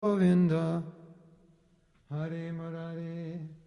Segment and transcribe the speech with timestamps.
[0.00, 0.84] Govinda.
[2.08, 3.57] Hare Murari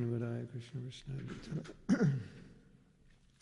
[0.00, 1.14] Namo Vadaya Krishna Vishnu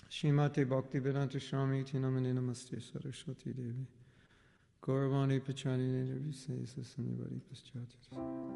[0.08, 3.86] Shrimati Bhakti Vedanta Swami Tinamani Namaste Saraswati Devi
[4.80, 8.47] Gauravani Pachani Nirvise Sasanyavadi Paschati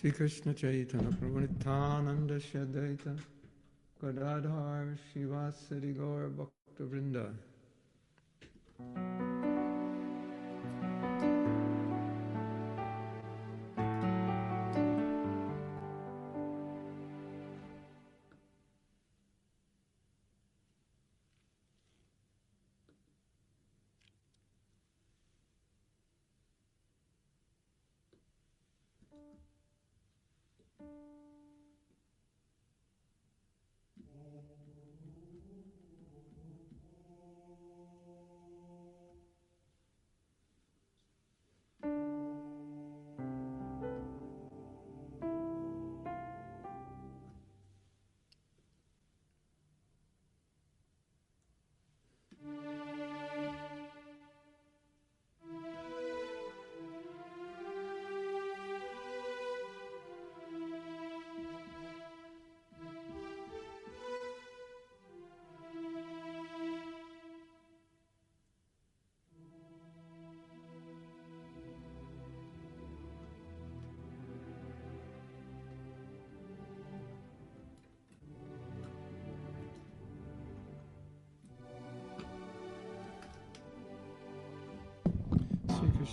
[0.00, 3.02] Shri Krishna Chaitanya प्रभु नित्यानंद श्रद्धित
[4.04, 7.24] गदाधार शिवासरि गौर भक्त वृंदा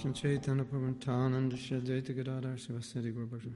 [0.07, 3.49] Krishna Chaitanya Prabhu Nityananda Shadaita Gadadhar Shivasari Gaur Bhakta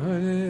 [0.00, 0.49] Hare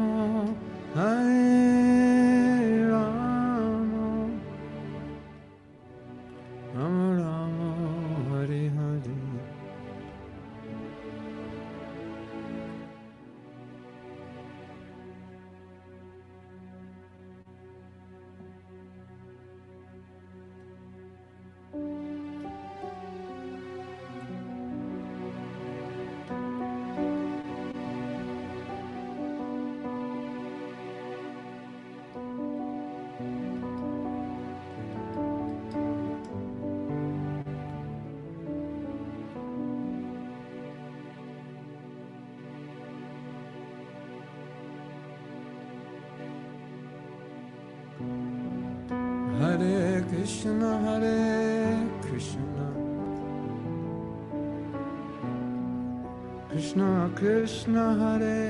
[57.61, 58.40] Krishna, Hare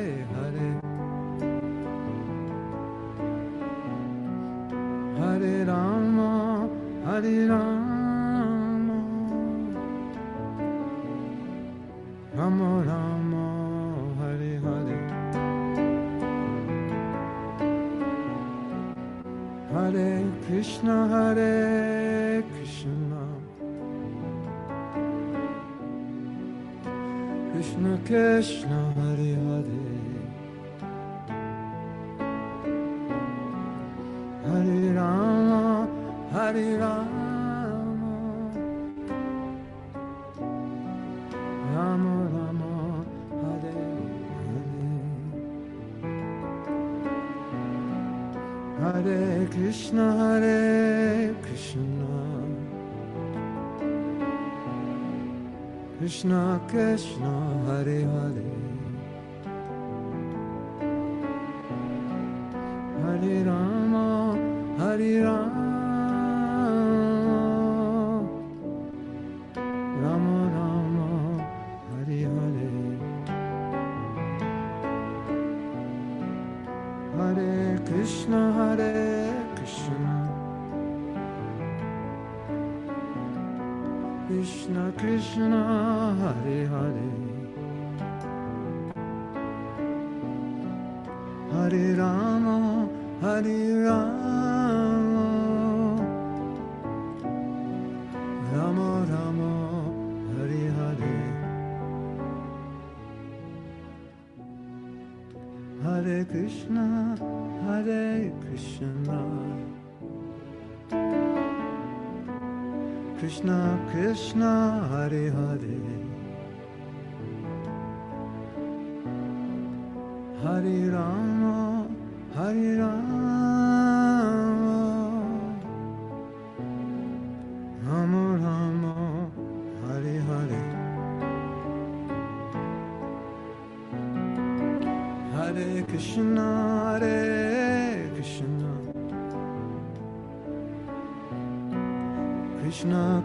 [56.71, 57.40] Krishna Krishna,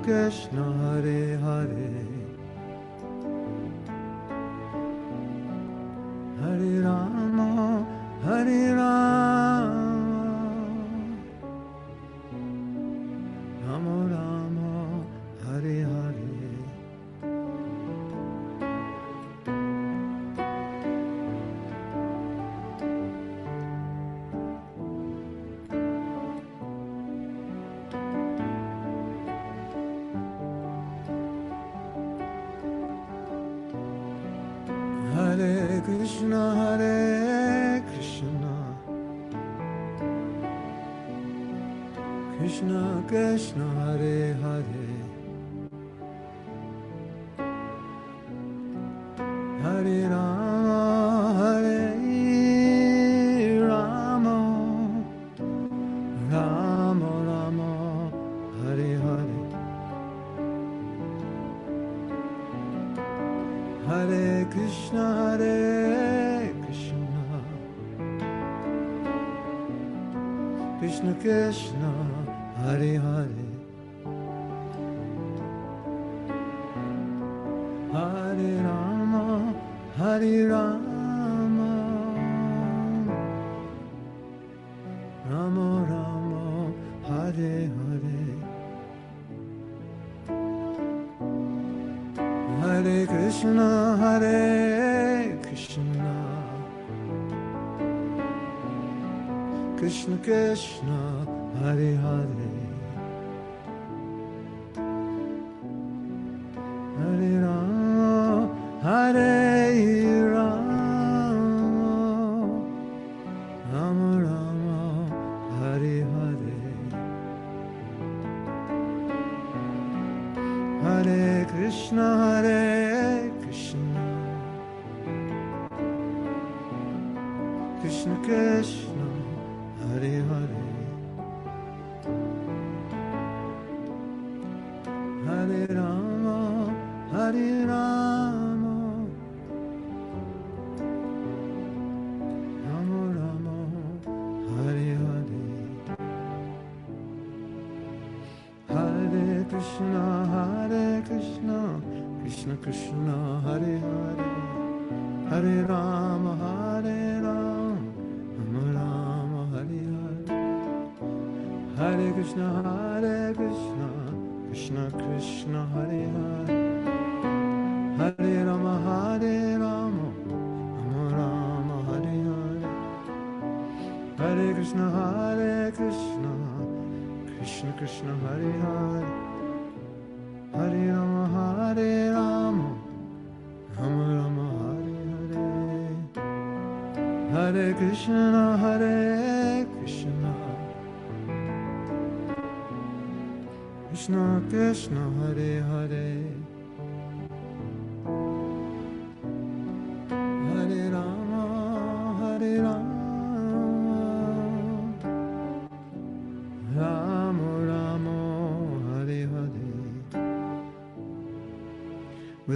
[0.02, 1.36] Krishna Hare.
[1.38, 2.15] Hare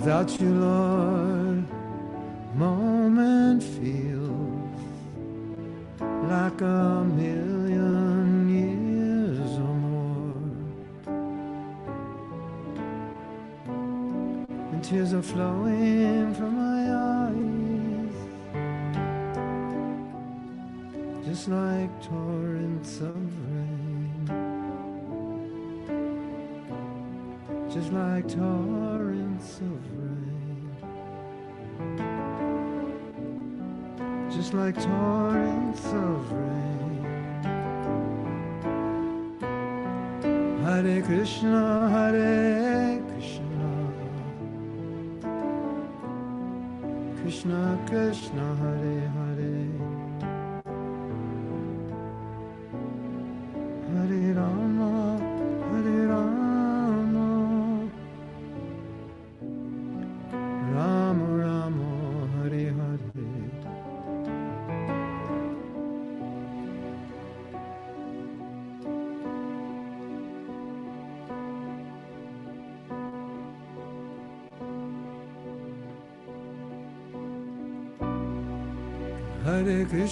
[0.01, 1.65] Without you, Lord,
[2.55, 4.81] moment feels
[6.01, 10.33] like a million years or more.
[14.73, 16.83] And tears are flowing from my
[17.29, 18.17] eyes,
[21.27, 23.17] just like torrents of
[23.53, 24.27] rain,
[27.71, 29.70] just like torrents of
[34.41, 37.05] just like torrents of rain.
[40.65, 43.71] Hare Krishna, Hare Krishna,
[47.21, 49.20] Krishna Krishna, Hare Hare.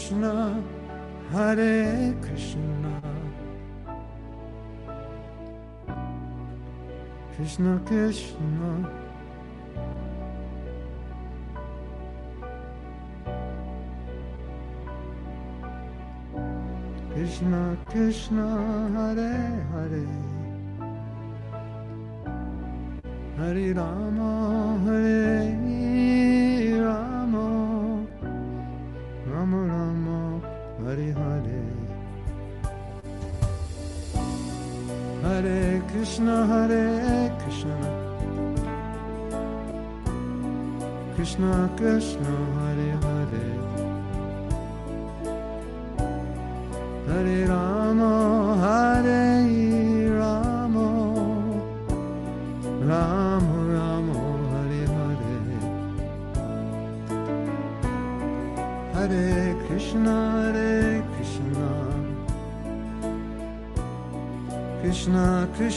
[0.09, 0.58] Krishna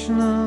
[0.02, 0.41] Krishna.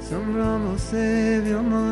[0.00, 1.89] Sombramos e viomo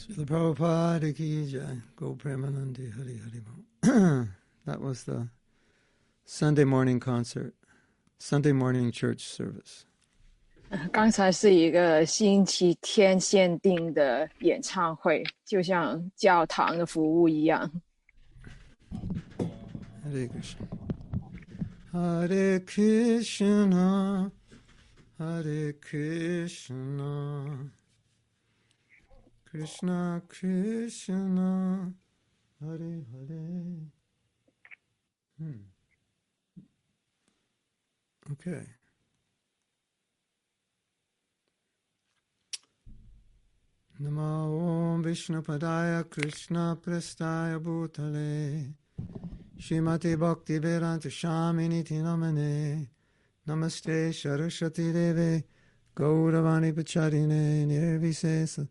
[0.00, 1.80] Srila Prabhupada ki jai.
[1.96, 3.64] Go Premanandi Hari Hari Bol.
[4.66, 5.28] That was the
[6.24, 7.54] Sunday morning concert,
[8.18, 9.86] Sunday morning church service.
[10.90, 17.70] 刚才是一个星期天限定的演唱会，就像教堂的服务一样。
[20.04, 20.66] Hare Krishna.
[21.92, 24.32] Hare Krishna.
[25.18, 27.70] Hare Krishna.
[29.51, 31.93] Krishna Krishna.
[32.61, 33.91] Hare Hare.
[35.37, 35.51] Hmm.
[38.31, 38.65] Okay.
[43.99, 48.73] Namo Om Vishnupadaya Krishna Prestaya Bhutale.
[49.59, 52.87] Shrimati Bhakti Vedanta Shamini Namane
[53.45, 55.43] Namaste Saraswati Deve
[55.93, 58.65] Gauravani Pacharine Nirvisesa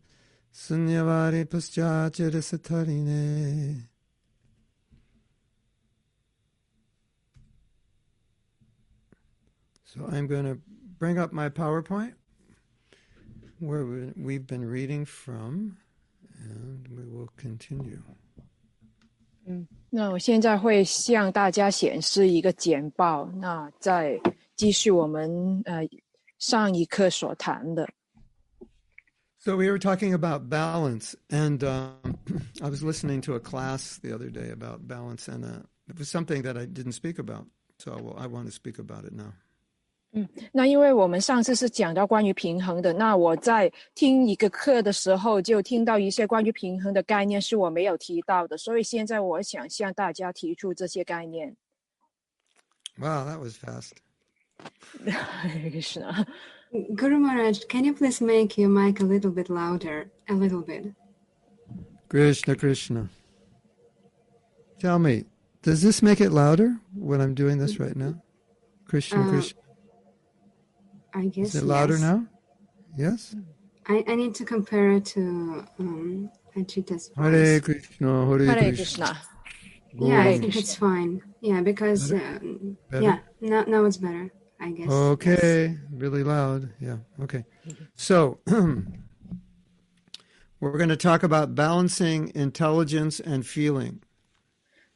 [0.52, 3.82] Sunyavari Paschachara Satarine
[9.84, 10.58] So I'm going to
[10.98, 12.14] bring up my PowerPoint
[13.60, 15.78] where we- we've been reading from
[16.42, 18.02] and we will continue.
[19.90, 24.20] 那我现在会向大家显示一个简报，那再
[24.56, 25.88] 继续我们呃
[26.38, 27.88] 上一课所谈的。
[29.40, 32.18] So we were talking about balance, and um,
[32.60, 36.08] I was listening to a class the other day about balance, and uh, it was
[36.08, 37.46] something that I didn't speak about.
[37.78, 39.32] So well, I want to speak about it now.
[40.50, 51.54] 那因为我们上次是讲到关于平衡的，那我在听一个课的时候就听到一些关于平衡的概念是我没有提到的，所以现在我想向大家提出这些概念。
[52.98, 53.92] Wow, that was fast.
[55.82, 56.26] 是啊，
[56.95, 60.09] Guru Maharaj, can you please make your mic a little bit louder?
[60.29, 60.93] A little bit.
[62.07, 63.09] Krishna, Krishna.
[64.79, 65.25] Tell me,
[65.63, 68.21] does this make it louder when I'm doing this right now?
[68.85, 69.61] Krishna, Uh, Krishna.
[71.13, 71.47] I guess.
[71.49, 72.01] Is it louder yes.
[72.01, 72.27] now?
[72.97, 73.35] Yes?
[73.87, 77.59] I, I need to compare it to um, Achita's Hare.
[77.59, 79.05] Krishna, Hare, Hare Krishna.
[79.07, 81.21] Krishna。Yeah, I think it's fine.
[81.41, 84.31] Yeah, because um, yeah, now now it's better.
[84.60, 84.88] I guess.
[84.90, 86.70] Okay, really loud.
[86.80, 87.44] Yeah, okay.
[87.94, 88.38] So,
[90.60, 94.00] we're going to talk about balancing intelligence and feeling.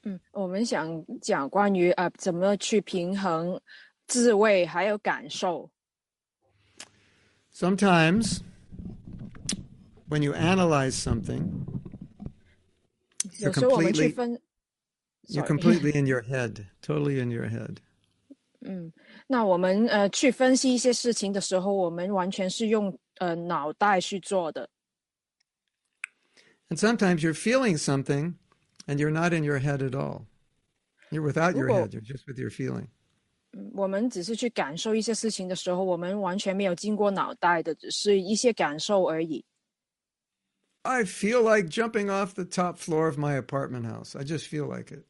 [0.03, 3.61] 嗯，我们想讲关于啊、呃怎么去平衡
[4.07, 5.71] 滋味还有感受。
[7.53, 8.41] Sometimes,
[10.09, 11.67] when you analyze something,
[13.39, 14.41] 有 you're 时候我们去 completely 分
[15.29, 17.81] you're Sorry completely in your head, totally in your head.
[19.27, 24.69] 那我们呃去分析一些事情的时候，我们完全是用呃脑袋去做的。
[26.69, 28.35] And sometimes you're feeling something,
[28.87, 30.27] and you're not in your head at all.
[31.11, 31.75] You're without your Ooh.
[31.75, 31.93] head.
[31.93, 32.87] You're just with your feeling.
[33.75, 39.45] 我们只是去感受一些事情的时候，我们完全没有经过脑袋的，只是一些感受而已。
[40.83, 44.17] I feel like jumping off the top floor of my apartment house.
[44.17, 45.05] I just feel like it.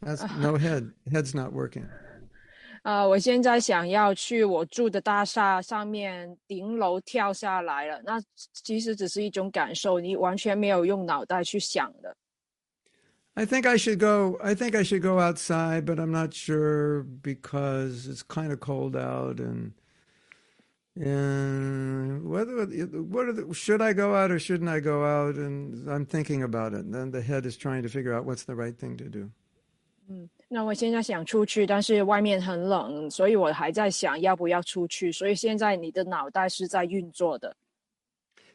[0.00, 0.92] That's no head.
[1.10, 1.88] Head's not working.
[2.82, 8.20] 啊、我现在想要去我住的大厦上面顶楼跳下来了，那
[8.52, 12.16] 其实只是一种感受，你完全没有用脑袋去想的。
[13.34, 14.36] I think I should go.
[14.42, 18.94] I think I should go outside, but I'm not sure because it's kind of cold
[18.94, 19.72] out, and
[20.94, 22.66] and whether
[23.08, 25.36] what are the, should I go out or shouldn't I go out?
[25.36, 26.84] And I'm thinking about it.
[26.84, 29.30] And then the head is trying to figure out what's the right thing to do.
[30.48, 35.10] 那我现在想出去，但是外面很冷，所以我还在想要不要出去。
[35.10, 37.56] 所以现在你的脑袋是在运作的。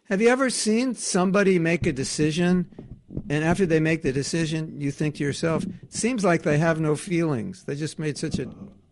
[0.07, 2.65] Have you ever seen somebody make a decision,
[3.27, 6.79] and after they make the decision, you think to yourself, "It seems like they have
[6.79, 7.63] no feelings.
[7.65, 8.47] They just made such a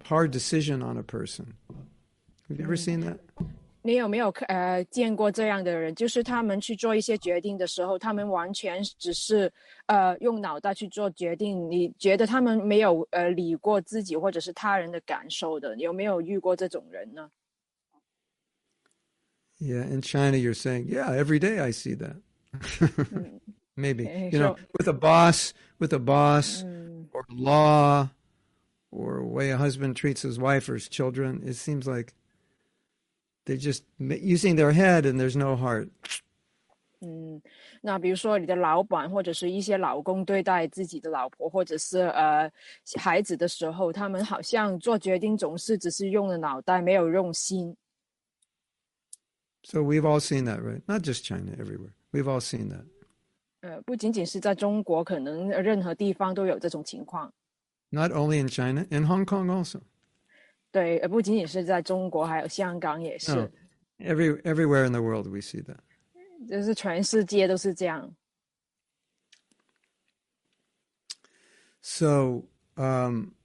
[0.09, 1.53] hard decision on a person."
[2.49, 3.19] Have you ever seen that?
[3.81, 5.93] 你有没有呃见过这样的人？
[5.93, 9.51] 就是他们去做一些决定的时候，他们完全只是
[9.85, 11.69] 呃用脑袋去做决定。
[11.69, 15.75] 你觉得他们没有呃理过自己或者是他人的感受的？
[15.77, 17.29] 有没有遇过这种人呢？
[19.59, 22.17] Yeah, in China, you're saying, yeah, every day I see that.
[23.77, 26.63] Maybe Okay, you know, so- with a boss, with a boss,
[27.13, 28.09] or law,
[28.91, 31.41] or a way a husband treats his wife or his children.
[31.45, 32.13] It seems like
[33.49, 35.89] they're just ma- using their head, and there's no heart.
[37.81, 42.51] 那比如说你的老板或者是一些老公对待自己的老婆或者是呃
[42.95, 47.75] 孩子的时候，他们好像做决定总是只是用了脑袋，没有用心。
[49.63, 50.81] So we've all seen that, right?
[50.87, 51.93] Not just China, everywhere.
[52.11, 52.85] We've all seen that.
[53.61, 57.31] 呃，不仅仅是在中国，可能任何地方都有这种情况。
[57.89, 59.81] Not only in China, in Hong Kong also.
[60.71, 63.33] 对，呃，不仅仅是在中国，还有香港也是。
[63.33, 63.49] No,
[63.99, 65.79] every everywhere in the world we see that.
[66.49, 68.13] 就是全世界都是这样。
[71.81, 72.43] So,
[72.75, 73.35] um,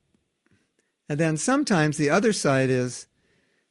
[1.08, 3.06] and then sometimes the other side is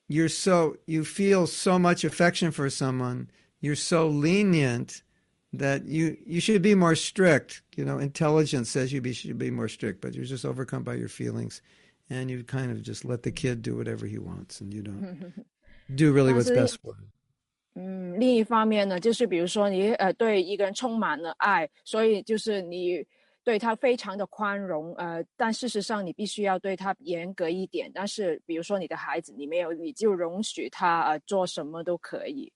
[0.07, 3.27] you're so you feel so much affection for someone,
[3.61, 5.01] you're so lenient
[5.51, 7.61] that you you should be more strict.
[7.75, 10.95] You know, intelligence says you be, should be more strict, but you're just overcome by
[10.95, 11.61] your feelings,
[12.09, 15.33] and you kind of just let the kid do whatever he wants, and you don't
[15.95, 17.11] do really what's That's best for him.
[17.75, 23.05] 嗯，另一方面呢，就是比如说你呃对一个人充满了爱，所以就是你
[23.43, 27.89] 对他非常的宽容，呃，但事实上你必须要对他严格一点。
[27.93, 32.51] 但是比如说你的孩子，你没有，你就容许他呃做什么都可以。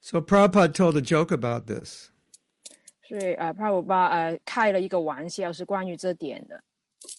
[0.00, 2.10] So Prabhupada told a joke about this.
[3.08, 6.62] 所以呃，帕鲁巴呃开了一个玩笑，是关于这点的。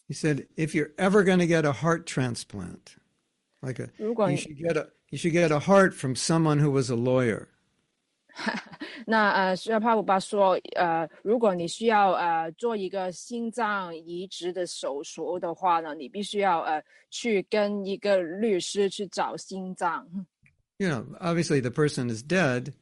[0.07, 2.95] He said, if you're ever going to get a heart transplant,
[3.61, 6.59] like a, 如果 you 你 should get a you should get a heart from someone
[6.59, 7.47] who was a lawyer.
[9.05, 20.07] 那呃，需要帕鲁巴说，呃，如果你需要呃做一个心脏移植的手术的话呢，你必须要呃去跟一个律师去找心脏。
[20.77, 22.73] You know, obviously the person is dead,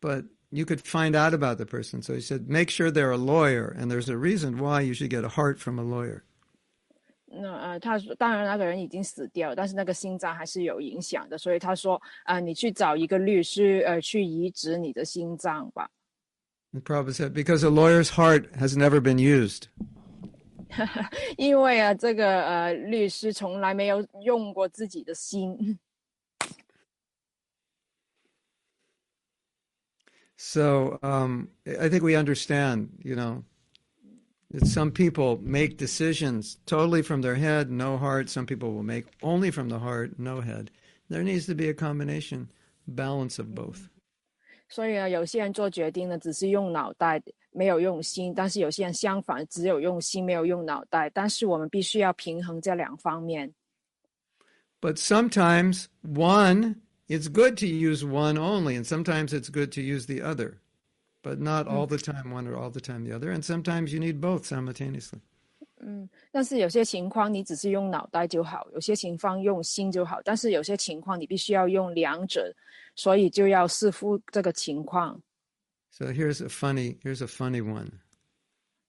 [0.00, 2.00] but you could find out about the person.
[2.02, 5.10] So he said, make sure they're a lawyer, and there's a reason why you should
[5.10, 6.22] get a heart from a lawyer.
[7.30, 15.90] 那呃，他说，当然那个人已经死掉了，但是那个心脏还是有影响的，所以他说，啊、你去找一个律师，呃，去移植你的心脏吧。
[16.72, 19.64] And Prabhupada said, because a lawyer's heart has never been used.
[21.36, 25.78] 因为啊，这个呃，律师从来没有用过自己的心。
[30.42, 33.42] So um, I think we understand, you know,
[34.52, 38.30] that some people make decisions totally from their head, no heart.
[38.30, 40.70] Some people will make only from the heart, no head.
[41.10, 42.48] There needs to be a combination,
[42.86, 43.88] balance of both.
[44.68, 47.22] 所以啊，有些人做决定呢，只是用脑袋，
[47.52, 51.10] 没有用心；但是有些人相反，只有用心，没有用脑袋。
[51.10, 53.52] 但是我们必须要平衡这两方面。
[54.80, 56.76] But sometimes one,
[57.08, 60.58] it's good to use one only, and sometimes it's good to use the other,
[61.22, 63.30] but not all the time one or all the time the other.
[63.30, 65.20] And sometimes you need both simultaneously.
[65.80, 72.52] 嗯，但是有些情况你只是用脑袋就好，有些情况用心就好，但是有些情况你必须要用两者，
[72.96, 75.22] 所以就要视乎这个情况。
[75.90, 77.90] So here's a funny here's a funny one.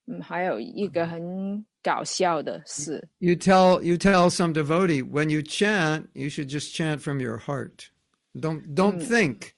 [0.06, 7.20] 嗯，还有一个很搞笑的是， You tell you tell some devotee when you chant, you should just chant from
[7.20, 7.88] your heart.
[8.34, 9.54] Don't don't think.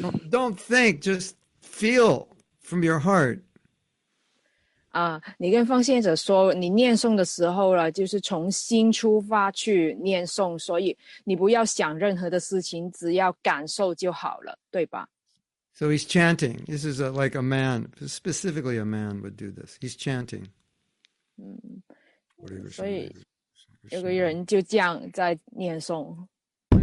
[0.00, 2.28] Don't, don't think, just feel
[2.60, 3.42] from your heart.
[4.90, 15.08] 啊，你跟奉献者说，你念诵的时候了，就是从心出发去念诵，所以你不要想任何的事情，只要感受就好了，对吧？
[15.74, 16.64] So he's chanting.
[16.64, 19.76] This is a, like a man, specifically a man would do this.
[19.80, 20.46] He's chanting.
[22.70, 23.14] 所以
[23.90, 26.16] 有个人就这样在念诵，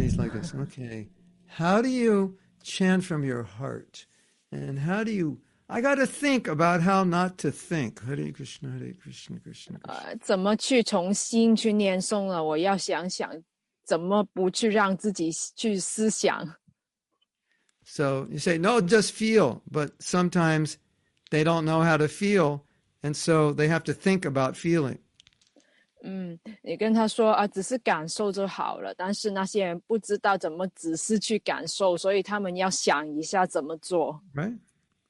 [0.00, 0.54] he's like this.
[0.54, 1.08] Okay,
[1.46, 4.06] how do you chant from your heart,
[4.50, 5.40] and how do you?
[5.68, 8.00] I got to think about how not to think.
[8.04, 9.78] Hare Krishna, Hare Krishna, Krishna.
[9.80, 9.80] Krishna.
[9.88, 12.42] 呃，怎么去从心去念诵呢？
[12.42, 13.42] 我要想想，
[13.84, 16.54] 怎么不去让自己去思想。
[17.84, 19.62] So you say no, just feel.
[19.70, 20.76] But sometimes
[21.30, 22.60] they don't know how to feel,
[23.02, 24.98] and so they have to think about feeling.
[26.03, 28.93] 嗯，你跟他说啊，只是感受就好了。
[28.95, 34.19] 但是那些人不知道怎么只是去感受，所以他们要想一下怎么做。
[34.33, 34.57] Right?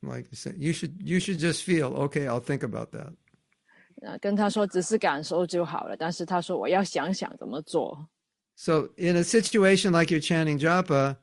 [0.01, 1.93] Like you say, you should you should just feel.
[2.10, 3.13] Okay, I'll think about that.
[4.01, 5.95] 啊，跟他说只是感受就好了。
[5.95, 8.08] 但是他说我要想想怎么做。
[8.56, 11.15] So in a situation like you're chanting japa,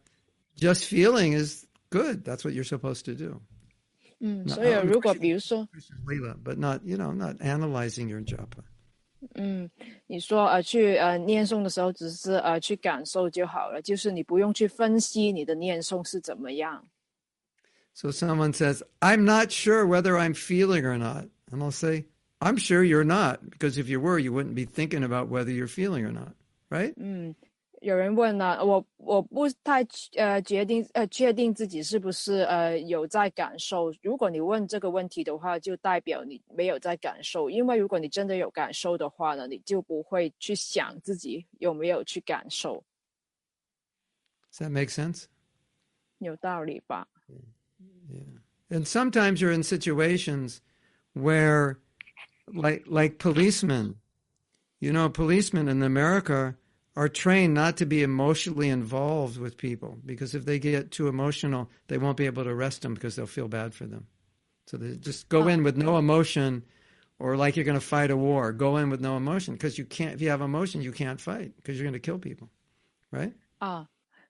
[0.56, 2.24] just feeling is good.
[2.24, 3.42] That's what you're supposed to do.
[4.20, 5.68] 嗯，所以呃如果比如说
[6.44, 8.62] ，but not you know not analyzing your japa.
[9.35, 9.69] 嗯，
[10.07, 16.85] 你说呃去呃念诵的时候，只是呃去感受就好了，就是你不用去分析你的念诵是怎么样。
[17.93, 22.05] So someone says, "I'm not sure whether I'm feeling or not," and I'll say,
[22.39, 25.67] "I'm sure you're not, because if you were, you wouldn't be thinking about whether you're
[25.67, 26.33] feeling or not,
[26.69, 27.33] right?" 嗯，
[27.80, 29.86] 有人问了，我我不太
[30.16, 33.92] 呃决定呃确定自己是不是呃有在感受。
[34.02, 37.48] 如果你问这个问题的话，就代表你没有在感受。
[37.48, 42.82] 因为如果你真的有感受的话呢，你就不会去想自己有没有去感受
[44.52, 45.24] ，Does that make sense?
[46.18, 47.06] 有道理吧
[48.10, 50.58] ？Yeah.？And sometimes you're in situations
[51.14, 51.76] where,
[52.46, 53.94] like like policemen,
[54.80, 56.56] you know, policemen in America
[56.98, 61.70] are trained not to be emotionally involved with people because if they get too emotional,
[61.86, 64.08] they won't be able to arrest them because they'll feel bad for them.
[64.66, 66.64] So they just go in with no emotion,
[67.20, 69.84] or like you're going to fight a war, go in with no emotion because you
[69.84, 70.12] can't.
[70.12, 72.48] If you have emotion, you can't fight because you're going to kill people,
[73.12, 73.32] right?
[73.60, 73.86] 啊，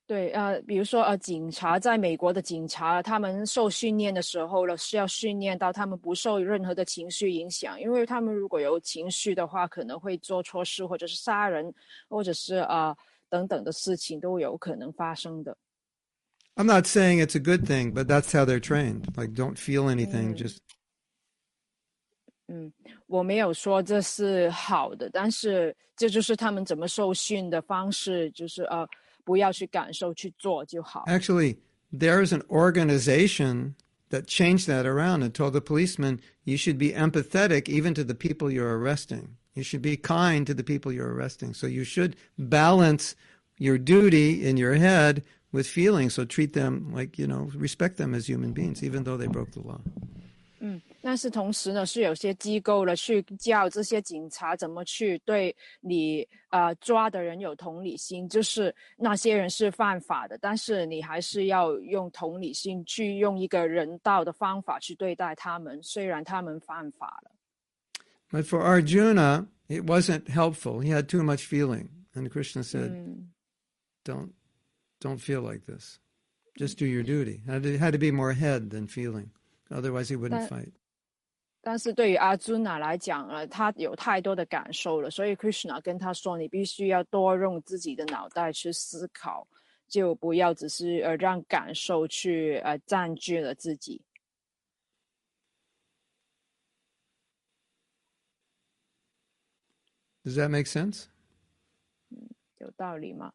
[0.08, 11.70] 对，呃，比如说呃，警察在美国的警察，他们受训练的时候呢，是要训练到他们不受任何的情绪影响，因为他们如果有情绪的话，可能会做错事，或者是杀人，
[12.08, 12.96] 或者是啊、呃、
[13.28, 15.54] 等等的事情都有可能发生的。
[16.56, 19.04] I'm not saying it's a good thing, but that's how they're trained.
[19.14, 20.56] Like, don't feel anything, just
[22.50, 22.72] 嗯
[23.06, 28.88] 我没有说这是好的，但是这就是他们怎么受训的方式，就是呃，
[29.27, 31.05] 不要去感受，去做就好。
[31.07, 31.57] Actually,
[31.91, 33.75] there's an organization
[34.09, 38.13] that changed that around and told the policeman you should be empathetic even to the
[38.13, 39.35] people you're arresting.
[39.55, 41.53] You should be kind to the people you're arresting.
[41.53, 43.15] So you should balance
[43.57, 46.15] your duty in your head with feelings.
[46.15, 49.51] So treat them like, you know, respect them as human beings, even though they broke
[49.51, 49.81] the law.
[51.01, 67.31] 但是同时呢，是有些机构了去教这些警察怎么去对你呃抓的人有同理心，就是那些人是犯法的，但是你还是要用同理心去用一个人道的方法去对待他们，虽然他们犯法了。
[68.31, 70.81] But for Arjuna, it wasn't helpful.
[70.81, 71.89] He had too much feeling.
[72.15, 73.31] And Krishna said, 嗯
[74.05, 74.31] don't,
[74.99, 75.99] don't feel like this.
[76.55, 77.41] Just do your duty.
[77.47, 79.31] Had to, had to be more head than feeling.
[79.71, 80.73] Otherwise, he wouldn't That- fight.
[81.60, 89.46] 但是对于阿朱娜来讲呢，他有太多的感受了，所以 Krishna 跟他说，你必须要多用自己的脑袋去思考，
[89.86, 94.00] 就不要只是呃让感受去呃占据了自己。
[100.24, 101.06] Does that make sense?
[102.58, 103.32] 有道理吗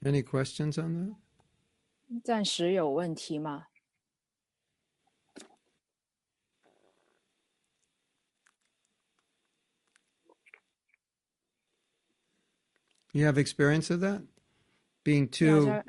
[0.00, 1.16] ？Any questions on
[2.08, 2.22] that?
[2.22, 3.66] 暂时有问题吗？
[13.15, 14.21] You have experience of that?
[15.03, 15.83] Being 大 too 家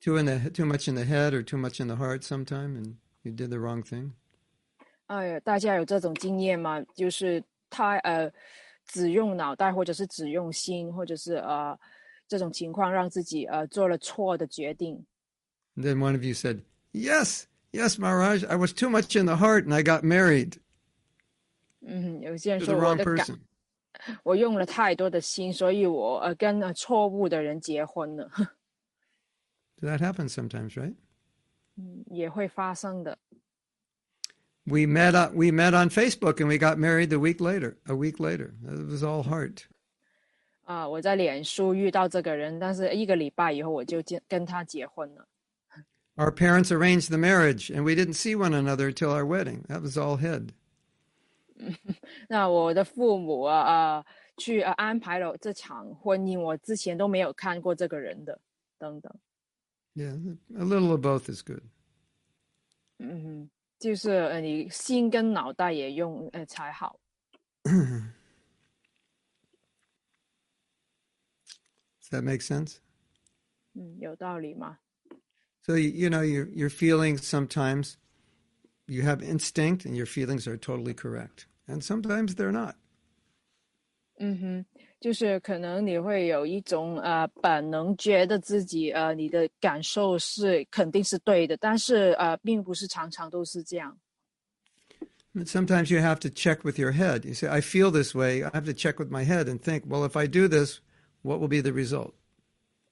[0.00, 2.76] too in the too much in the head or too much in the heart sometime
[2.76, 4.12] and you did the wrong thing?
[5.06, 6.80] 哎呀，大家有这种经验吗？
[6.94, 8.32] 就是他呃，
[8.86, 11.78] 只用脑袋，或者是只用心，或者是呃
[12.28, 15.04] 这种情况，让自己呃做了错的决定。
[15.76, 19.36] And then one of you said, Yes, yes, Maharaj, I was too much in the
[19.36, 20.58] heart and I got married
[21.80, 23.38] 嗯，有些人 to 说 the 我 wrong 的感， person.
[24.22, 28.30] 我用了太多的心，所以我呃跟呃错误的人结婚了，
[29.80, 30.94] That happens sometimes, right?
[31.76, 33.18] 嗯，也会发生的。
[34.64, 37.94] We met on, we met on Facebook and we got married the week later, a
[37.94, 38.54] week later.
[38.64, 39.64] It was all heart.
[40.64, 45.26] 啊、我在脸书遇到这个人，但是一个礼拜以后我就结跟他结婚了。
[46.14, 49.64] Our parents arranged the marriage and we didn't see one another till our wedding.
[49.66, 50.50] That was all head.
[52.29, 54.05] 那我的父母啊啊、
[54.37, 58.39] 去呃安排了这场婚姻，我之前都没有看过这个人的，
[58.77, 59.13] 等等。
[59.95, 60.13] Yeah,
[60.55, 61.63] a little of both is good.
[62.99, 63.49] 嗯，
[63.79, 66.99] 就是呃你心跟脑袋也用呃才好。
[67.63, 68.11] Does
[72.11, 72.77] that make sense?
[73.73, 74.79] 嗯，有道理吗
[75.61, 77.95] ？So you, you know your your feelings sometimes
[78.86, 81.46] you have instinct and your feelings are totally correct.
[81.66, 82.74] And sometimes they're not.
[84.18, 84.64] 嗯哼，
[85.00, 93.98] 就是可能你会有一种呃本能，觉得自己呃你的感受是肯定是对的，但是呃并不是常常都是这样。
[95.34, 97.24] But sometimes you have to check with your head.
[97.24, 98.44] You say, I feel this way.
[98.44, 100.80] I have to check with my head and think, well, if I do this,
[101.22, 102.12] what will be the result?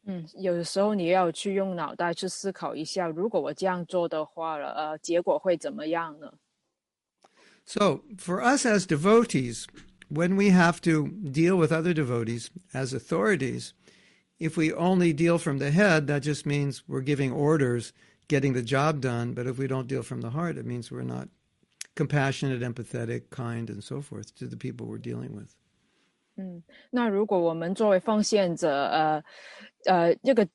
[0.06, 6.32] 嗯，有的时候你要去用脑袋去思考一下，如果我这样做的话了，呃，结果会怎么样呢？
[7.66, 9.66] So, for us as devotees,
[10.08, 13.72] when we have to deal with other devotees as authorities,
[14.40, 17.92] if we only deal from the head, that just means we're giving orders,
[18.26, 19.34] getting the job done.
[19.34, 21.28] But if we don't deal from the heart, it means we're not
[21.94, 25.54] compassionate, empathetic, kind, and so forth to the people we're dealing with.
[26.89, 29.23] 那如果我们作为奉献者，呃，
[29.85, 30.47] 呃，这个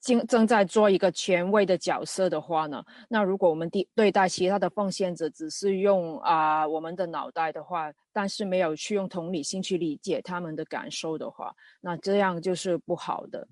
[0.00, 13.48] 正正在做一个权威的角色的话呢，那如果我们对对待其他的奉献者只是用啊、我们的脑袋的话，但是没有去用同理心去理解他们的感受的话，那这样就是不好的。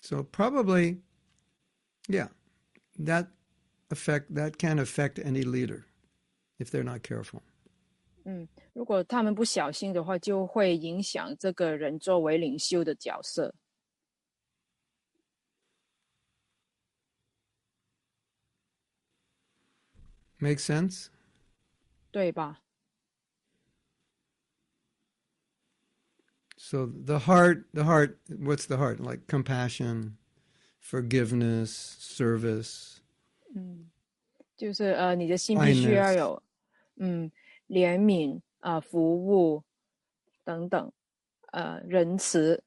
[0.00, 1.00] So probably,
[2.08, 2.28] yeah,
[2.98, 3.26] that
[3.90, 5.84] affect that can affect any leader
[6.58, 7.42] if they're not careful.
[8.76, 13.54] 如果他们不小心的话，就会影响这个人作为领袖的角色。
[20.36, 21.06] Make sense?
[22.10, 22.60] 对吧
[26.58, 28.98] ？So the heart, the heart, what's the heart?
[29.00, 30.18] Like compassion,
[30.82, 32.98] forgiveness, service.
[33.54, 33.90] 嗯
[34.54, 36.42] 就是呃，你的心必须要有，
[36.96, 37.32] 嗯，
[37.68, 39.63] 怜悯啊、呃服务
[40.43, 40.91] 等等，
[41.51, 42.63] 呃，仁慈。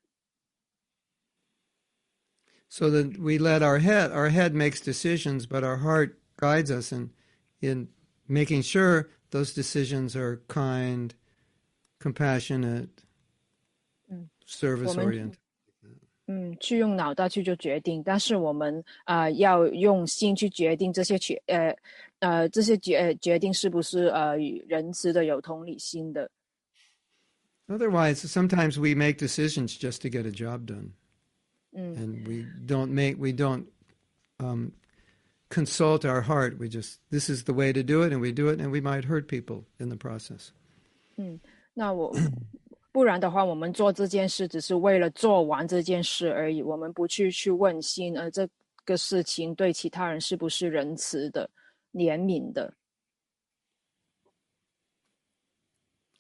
[2.69, 6.91] So that we let our head, our head makes decisions, but our heart guides us
[6.93, 7.11] in,
[7.61, 7.89] in
[8.27, 11.15] making sure those decisions are kind,
[12.01, 13.05] compassionate,
[14.45, 15.39] service oriented.
[16.29, 21.77] 嗯，去用脑袋去做决定，但是我们啊、呃要用心去决定这些决呃
[22.21, 24.37] 呃这些决呃决定是不是呃
[24.67, 26.31] 仁慈的、有同理心的。
[27.67, 30.93] Otherwise, sometimes we make decisions just to get a job done,
[31.73, 33.67] 嗯 and we don't make we don't
[34.39, 34.73] um,
[35.51, 36.59] consult our heart.
[36.59, 38.81] We just this is the way to do it, and we do it, and we
[38.81, 40.53] might hurt people in the process.
[41.75, 42.15] 那我
[42.92, 48.50] 不然的话，我们做这件事只是为了做完这件事而已，我们不去去问心，呃，这
[48.84, 51.50] 个事情对其他人是不是仁慈的、
[51.94, 52.74] 怜悯的。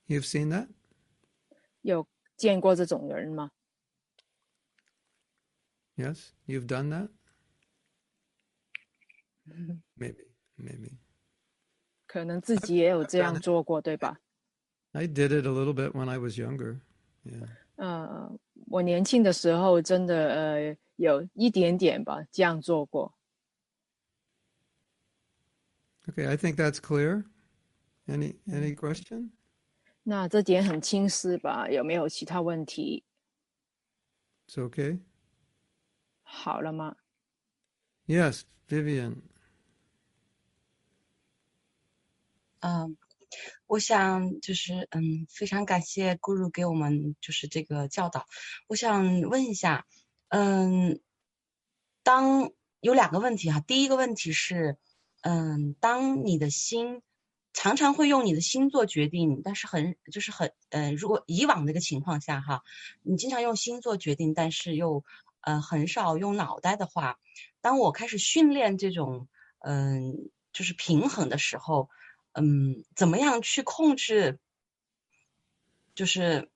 [0.07, 0.67] You've seen that?
[1.82, 3.51] 有见过这种人吗
[5.95, 7.09] ？Yes, you've done that.
[9.97, 10.97] Maybe, maybe.
[12.05, 14.20] 可能自己也有这样做过，对吧？
[14.93, 16.81] I did it a little bit when I was younger.
[17.25, 17.49] Yeah.
[17.77, 18.31] 呃，
[18.68, 23.12] 我年轻的时候真的呃有一点点吧这样做过。
[26.07, 27.25] Okay, I think that's clear.
[28.07, 29.31] Any any question?
[30.03, 31.68] 那这点很清晰吧？
[31.68, 33.03] 有没有其他问题？
[34.47, 35.01] It's okay.
[36.22, 36.97] 好了吗？
[38.07, 39.22] Yes, Vivian.
[42.61, 42.97] 嗯，
[43.70, 48.26] 我想就是嗯，非常感谢 Guru 给我们就是这个教导。
[48.67, 49.86] 我想问一下，
[50.30, 50.99] 嗯，
[52.01, 52.49] 当
[52.80, 54.80] 有两个问题哈，第一个问题是，
[55.22, 57.03] 嗯，当你的心
[57.53, 62.63] 常常会用你的心做决定，但是很就是很嗯，如果以往那个情况下哈，
[63.03, 65.05] 你经常用心做决定，但是又
[65.41, 67.20] 呃很少用脑袋的话，
[67.61, 69.28] 当我开始训练这种
[69.59, 71.88] 嗯就是平衡的时候，
[72.40, 74.40] 嗯，怎么样去控制？
[75.96, 76.50] 就是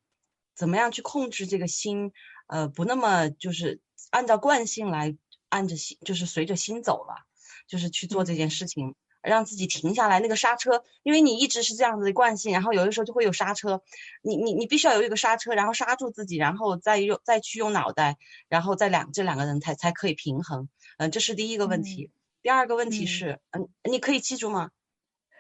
[0.56, 2.14] 怎么样去控制这个心？
[2.48, 5.18] 呃，不那么就是按照惯性来
[5.50, 7.26] 按着心，就是随着心走了，
[7.68, 10.20] 就是去做这件事情，让自己停下来。
[10.20, 13.82] 那个刹车，因为你一直是这样子的惯性，然后有的时候就会有刹车，
[14.22, 18.18] 你你你必须要有一个刹车，然后刹住自己，然后再用再去用脑袋，
[18.48, 20.70] 然后再两这两个人才才可以平衡。
[20.98, 22.12] 嗯，这是第一个问题。
[22.42, 24.70] 第二个问题是，嗯，你可以记住吗？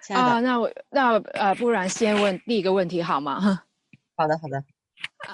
[0.08, 3.40] 啊，那我那呃，不然先问第一个问题好吗？
[3.40, 3.64] 哈，
[4.16, 4.64] 好的，好的。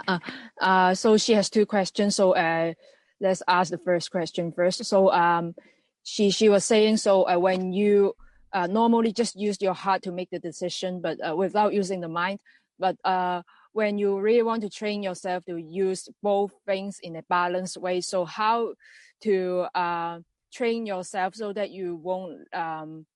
[0.07, 0.20] Uh,
[0.61, 2.16] uh, so she has two questions.
[2.16, 2.74] So uh,
[3.20, 4.84] let's ask the first question first.
[4.84, 5.55] So um,
[6.03, 8.14] she she was saying so uh, when you
[8.53, 12.09] uh, normally just use your heart to make the decision, but uh, without using the
[12.09, 12.40] mind.
[12.78, 13.42] But uh,
[13.72, 18.01] when you really want to train yourself to use both things in a balanced way,
[18.01, 18.74] so how
[19.22, 20.18] to uh,
[20.53, 23.07] train yourself so that you won't um,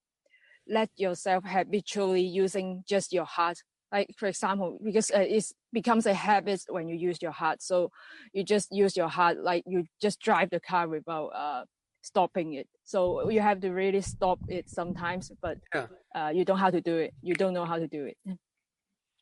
[0.68, 3.58] let yourself habitually using just your heart.
[3.92, 7.62] Like for example because uh, it becomes a habit when you use your heart.
[7.62, 7.92] So
[8.34, 11.66] you just use your heart like you just drive the car without uh,
[12.02, 12.68] stopping it.
[12.84, 15.88] So you have to really stop it sometimes but yeah.
[16.16, 17.14] uh, you don't know how to do it.
[17.22, 18.18] You don't know how to do it.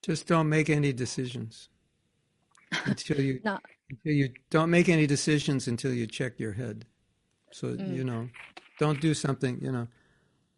[0.02, 1.70] Just don't make any decisions
[2.86, 3.60] until you no.
[3.90, 6.86] until you don't make any decisions until you check your head.
[7.52, 7.94] So mm.
[7.94, 8.30] you know
[8.80, 9.88] don't do something you know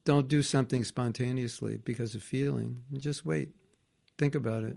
[0.04, 3.50] don't do something spontaneously because of feeling just wait
[4.16, 4.76] think about it.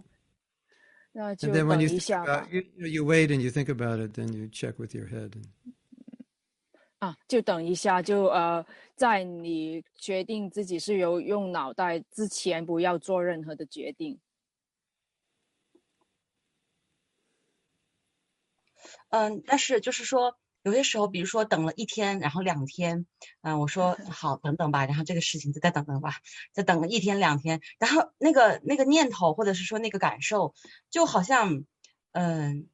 [1.13, 4.47] And then when you, about, you, you wait and you think about it, then you
[4.47, 5.33] check with your head.
[6.99, 8.63] 啊，就等一下，就呃，
[8.95, 14.19] 在你决定自己是有用脑袋之前，不要做任何的决定。
[19.09, 23.06] 嗯，但是就是说， 有些时候，比如说等了一天，然后两天，
[23.40, 26.16] 嗯，我说好等等吧，然后这个事情就再等等吧，
[26.52, 30.56] 再等了一天两天，然后那个那个念头或者是说那个感受，
[30.90, 31.64] 就好像，
[32.10, 32.66] 嗯，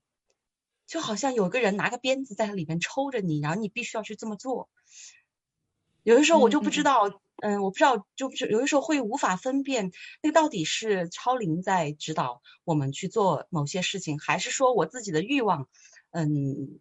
[0.86, 4.70] 就好像有个人拿个鞭子在里面抽着你，然后你必须要去这么做。
[6.02, 15.68] 有的时候我就不知道，嗯，我不知道，就是有的时候会无法分辨那个到底是超灵在指导我们去做某些事情，还是说我自己的欲望，
[16.12, 16.80] 嗯。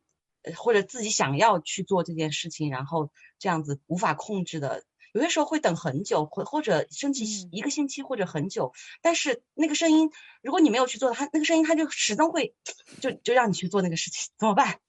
[0.56, 4.84] 或者自己想要去做这件事情，然后这样子无法控制的，
[5.14, 8.74] 有些时候会等很久，或或者甚至一个星期或者很久。
[9.02, 10.10] 但是那个声音，
[10.42, 12.56] 如果你没有去做，它那个声音它就始终会，
[13.00, 14.80] 就就让你去做那个事情，怎么办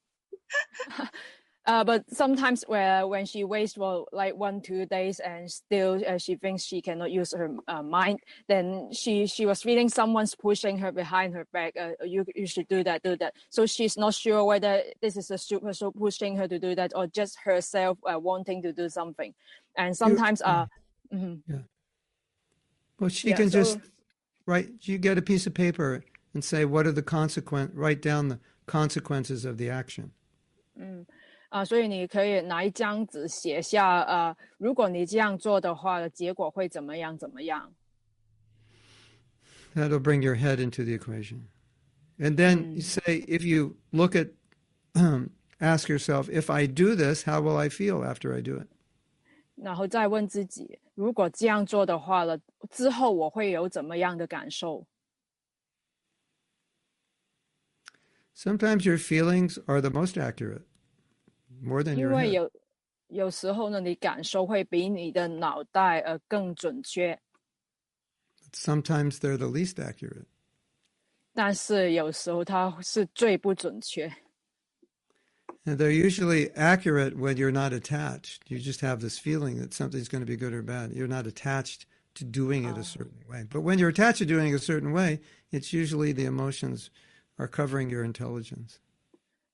[1.65, 6.19] ？Uh, but sometimes where when she waits for like one two days and still uh,
[6.19, 10.77] she thinks she cannot use her uh, mind, then she she was feeling someone's pushing
[10.77, 11.75] her behind her back.
[11.81, 13.35] Uh, you you should do that, do that.
[13.51, 17.07] So she's not sure whether this is a Supersoul pushing her to do that or
[17.07, 19.33] just herself uh, wanting to do something.
[19.77, 20.67] And sometimes uh,
[21.15, 21.35] mm-hmm.
[21.47, 21.61] yeah.
[22.99, 23.79] Well, she yeah, can so, just
[24.47, 24.69] write.
[24.83, 26.03] You get a piece of paper
[26.35, 30.11] and say, "What are the consequence?" Write down the consequences of the action.
[30.77, 31.07] Mm.
[31.52, 37.18] 啊，所以你可以拿一张纸写下，呃，如果你这样做的话，结果会怎么样？
[37.18, 37.74] 怎么样？
[39.76, 41.48] That'll bring your head into the equation,
[42.18, 44.32] and then you say, if you look at,
[45.60, 48.68] ask yourself, if I do this, how will I feel after I do it?
[49.56, 52.40] 然后再问自己，如果这样做的话了，
[52.72, 54.86] 之后我会有怎么样的感受？
[58.36, 60.64] Sometimes your feelings are the most accurate.
[61.62, 62.52] more than 因为有
[63.08, 67.18] 有时候呢，你感受会比你的脑袋呃更准确。
[68.54, 70.26] Sometimes they're the least accurate.
[71.34, 74.12] 但是有时候它是最不准确。
[75.66, 78.40] And they're usually accurate when you're not attached.
[78.48, 80.94] You just have this feeling that something's going to be good or bad.
[80.94, 81.82] You're not attached
[82.16, 83.46] to doing it a certain way.
[83.50, 85.20] But when you're attached to doing it a certain way,
[85.52, 86.90] it's usually the emotions
[87.38, 88.80] are covering your intelligence.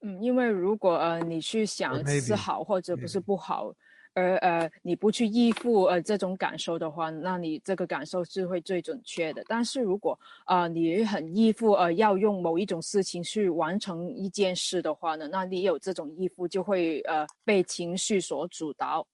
[0.01, 3.74] 嗯，因为如果呃你去想是好或者不是不好，
[4.14, 9.42] 而呃你不去依附呃这种感受的话，那你这个感受是会最准确的。
[9.49, 19.07] 但是如果啊你很依附呃要用某一种事情去完成一件事的话呢，那你有这种依附就会呃被情绪所主导。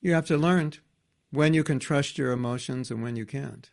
[0.00, 0.72] You have to learn
[1.30, 3.70] when you can trust your emotions and when you can't.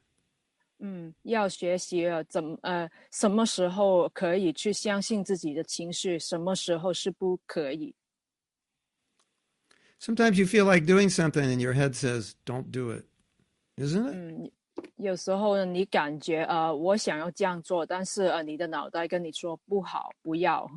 [0.79, 7.95] 嗯，要学习了怎么呃，什么时候可以去相信自己的情绪，什么时候是不可以。
[10.01, 13.05] Sometimes you feel like doing something and your head says, don't do it.
[13.77, 14.15] Isn't it?
[14.15, 14.51] 嗯，
[14.97, 20.69] 有时候呢，你感觉呃，我想要这样做，但是呃，你的脑袋跟你说不好，不要。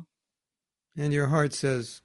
[0.96, 1.98] And your heart says,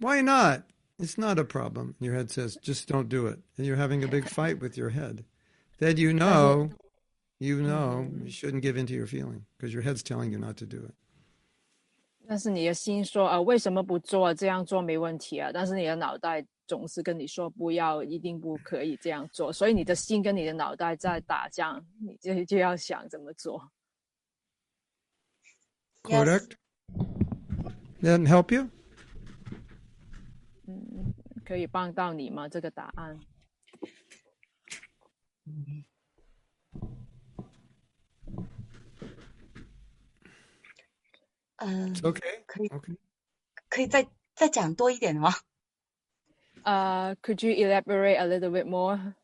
[0.00, 0.64] why not?
[0.98, 1.94] It's not a problem.
[2.00, 3.38] Your head says, just don't do it.
[3.56, 5.24] And you're having a big fight with your head.
[5.78, 6.70] Then you know,
[7.42, 10.56] you know, you shouldn't give in to your feeling because your head's telling you not
[10.58, 10.94] to do it.
[12.26, 14.34] 但是你的心说呃，为什么不做？
[14.34, 15.50] 这样做没问题啊。
[15.52, 19.50] 但是你的脑袋总是跟你说不要，一定不可以这样做。
[19.50, 23.70] 所以你的心跟你的脑袋在打仗，你就就要想怎么做。
[26.02, 26.24] Yes.
[26.24, 26.56] Correct?
[28.02, 28.68] That help you?
[30.66, 31.14] 嗯，
[31.46, 32.46] 可以帮到你吗？
[32.46, 33.18] 这个答案？
[35.46, 35.82] 嗯
[41.58, 42.42] It's，okay.
[42.46, 42.96] 可以 Okay.
[43.68, 45.34] 可以再再讲多一点吗？
[46.62, 49.14] 呃、c o u l d you elaborate a little bit more？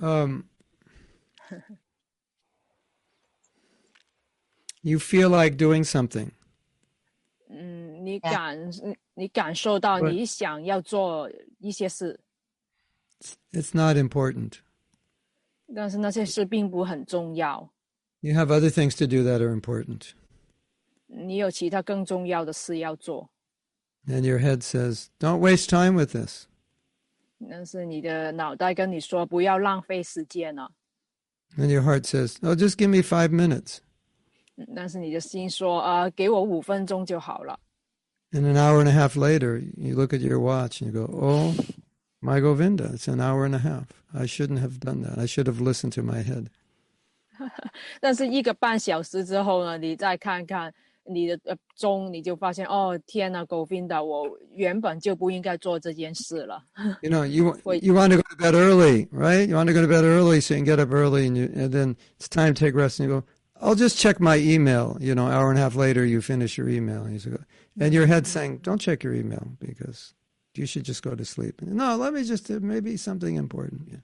[0.00, 0.44] Um,
[4.82, 6.30] you feel like doing something.
[7.48, 8.32] 嗯，你 Yeah.
[8.32, 8.70] 感
[9.14, 12.20] 你感受到对你想要做一些事，
[13.52, 14.58] It's not important.
[15.74, 17.72] 但是那些事并不很重要。
[18.20, 20.12] You have other things to do that are important.
[21.06, 23.28] 你有其他更重要的事要做，
[24.06, 26.46] And your head says, don't waste time with this.
[27.50, 30.70] 但是你的脑袋跟你说不要浪费时间了，
[31.56, 33.78] And your heart says, oh, just give me five minutes.
[34.56, 37.58] 嗯但是你的心说呃，给我五分钟就好了。
[38.32, 41.04] And an hour and a half later, you look at your watch and you go,
[41.12, 41.54] oh,
[42.20, 43.88] my Govinda, it's an hour and a half.
[44.14, 45.18] I shouldn't have done that.
[45.18, 46.46] I should have listened to my head.
[48.00, 50.72] 但是一个半小时之后呢，你再看看
[51.06, 56.62] 你的呃钟，你就发现哦，天呐 g o v i n d a 我原本就不应该做这件事了。
[57.02, 57.82] You know, you Wait.
[57.82, 59.48] you want to go to bed early, right?
[59.48, 61.50] You want to go to bed early so you can get up early, and you
[61.54, 63.24] and then it's time to take rest, and you go,
[63.60, 64.96] I'll just check my email.
[65.00, 67.30] You know, hour and a half later, you finish your email, and you say,
[67.80, 70.14] and your head saying, don't check your email because
[70.54, 71.62] you should just go to sleep.
[71.62, 73.88] No, let me just uh, maybe something important.
[73.90, 73.98] Yeah.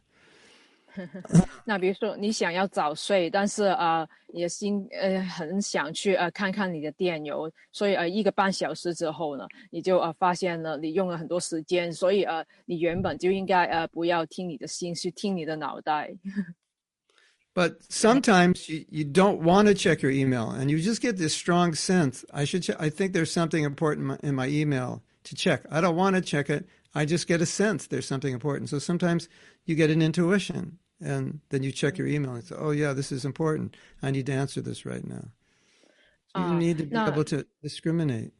[1.65, 16.13] 那比如说你想要早睡，但是呃，也心呃很想去呃看看你的电邮，所以呃一个半小时之后呢，你就呃发现了你用了很多时间，所以呃你原本就应该呃不要听你的心，去听你的脑袋。
[17.55, 21.75] But sometimes you, you don't want to check your email, and you just get this strong
[21.75, 22.23] sense.
[22.31, 22.63] I should.
[22.63, 25.61] Che- I think there's something important in my, in my email to check.
[25.69, 26.65] I don't want to check it.
[26.95, 28.69] I just get a sense there's something important.
[28.69, 29.29] So sometimes
[29.65, 33.11] you get an intuition, and then you check your email and say, "Oh yeah, this
[33.11, 33.73] is important.
[34.01, 35.25] I need to answer this right now."
[36.27, 38.31] So you Ah, need to be able to discriminate.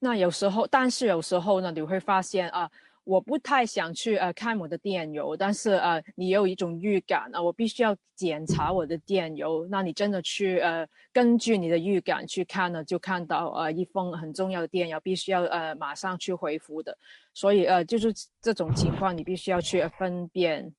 [0.00, 2.70] 那有时候，但是有时候呢，你会发现啊、
[3.04, 9.66] 我不太想去呃看我的电邮，但是呃，你有一种预感啊、我必须要检查我的电邮。
[9.70, 16.96] 那你真的去呃根据你的预感去看呢，就看到呃一封很重要的电邮，必须要呃马上去回复的。
[17.34, 20.72] 所以呃，就是这种情况，你必须要去分辨。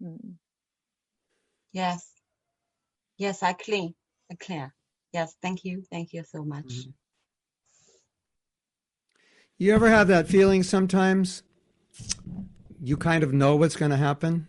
[0.00, 0.38] 嗯，
[1.72, 2.04] Yes.
[3.18, 3.94] Yes, I clean.
[4.30, 4.74] I clear.
[5.12, 5.82] Yes, thank you.
[5.90, 6.88] Thank you so much.
[9.58, 11.42] You ever have that feeling sometimes
[12.78, 14.48] you kind of know what's going to happen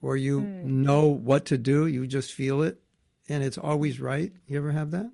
[0.00, 2.80] or you know what to do, you just feel it
[3.28, 4.32] and it's always right?
[4.48, 5.10] You ever have that?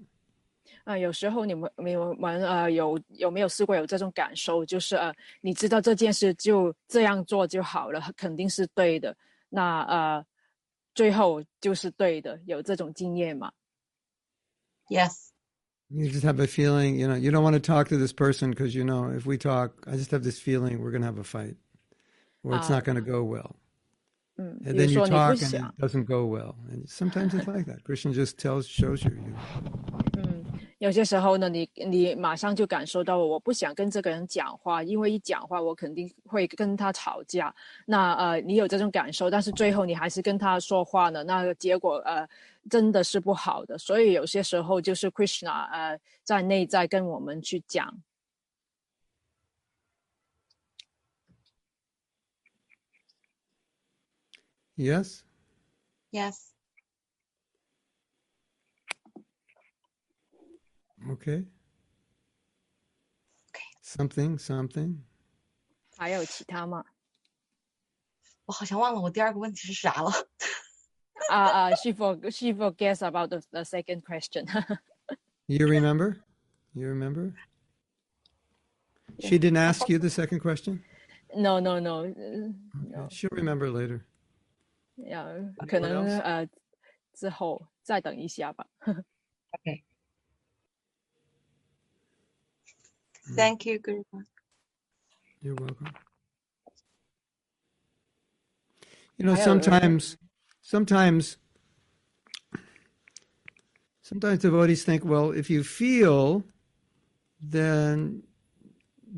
[0.84, 4.64] 啊、有时候你们你们呃有有没有试过有这种感受？
[4.64, 9.14] 就是呃，你知道这件事就这样做就好了，肯定是对的。
[9.52, 10.26] 那呃，
[10.94, 13.52] 最后就是对的，有这种经验吗？
[14.88, 15.30] Yes.
[15.90, 18.50] You just have a feeling, you know, you don't want to talk to this person
[18.50, 21.18] because you know if we talk, I just have this feeling we're going to have
[21.18, 21.56] a fight
[22.42, 22.74] or it's Ah.
[22.76, 23.56] not going to go well.
[24.36, 26.54] 嗯，比 And 如 then you 说你不 talk and 想 it，doesn't go well.
[26.70, 27.82] And sometimes it's like that.
[27.84, 29.12] Krishna just tells, shows you.
[29.12, 29.34] you
[29.91, 29.91] 嗯，
[30.83, 37.55] 有些时候呢，你你马上就感受到我不想跟这个人讲话，因为一讲话我肯定会跟他吵架。
[37.85, 42.27] 那呃，你有这种感受，但是最后你还是跟他说话呢，那个结果呃
[42.69, 43.77] 真的是不好的。
[43.77, 47.97] 所以有些时候就是 Krishna 呃在内在跟我们去讲。
[54.75, 55.21] Yes?
[56.11, 56.52] Yes.
[61.10, 61.44] Okay.
[63.50, 63.68] Okay.
[63.82, 65.04] Something, something.
[65.96, 66.84] 还有其他吗？
[68.46, 70.10] 我好像忘了我第二个问题是啥了。
[71.30, 74.46] uh, uh, she for she forgets about the, the second question.
[75.46, 76.22] You remember?
[76.74, 77.34] You remember?
[79.20, 80.82] She didn't ask you the second question?
[81.34, 82.54] no no no， Okay.
[82.94, 84.00] 呃 She'll remember later.
[84.96, 85.24] 要
[85.66, 86.20] 可能 else?
[86.22, 86.48] 呃
[87.12, 88.66] 之后再等一下吧。
[88.86, 89.82] Okay.
[93.36, 94.02] Thank you, Guru.
[95.42, 95.92] You're welcome.
[99.18, 100.16] You know, I, uh, sometimes,
[100.62, 101.36] sometimes,
[104.00, 106.44] sometimes devotees think, well, if you feel,
[107.40, 108.22] then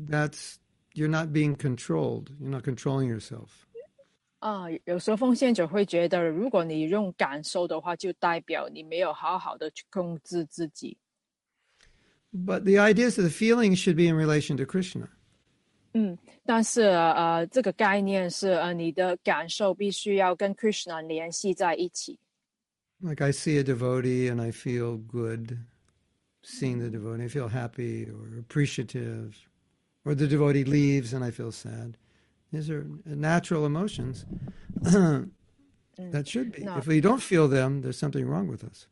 [0.09, 0.59] that's
[0.93, 2.31] you're not being controlled.
[2.39, 3.67] You're not controlling yourself.
[4.39, 10.97] 啊，有时候奉献者会觉得，如果你用感受的话，就代表你没有好好的去控制自己。
[12.35, 15.09] But the idea is that the feelings should be in relation to Krishna.
[15.93, 22.17] 嗯，但是呃，这个概念是呃，你的感受必须要跟 Krishna 联系在一起。
[23.01, 25.57] Like I see a devotee and I feel good
[26.43, 27.23] seeing the devotee.
[27.23, 29.33] I feel happy or appreciative.
[30.03, 31.95] Or the devotee leaves and I feel sad.
[32.51, 34.25] These are natural emotions
[34.81, 36.63] that should be.
[36.63, 36.77] No.
[36.77, 38.87] If we don't feel them, there's something wrong with us.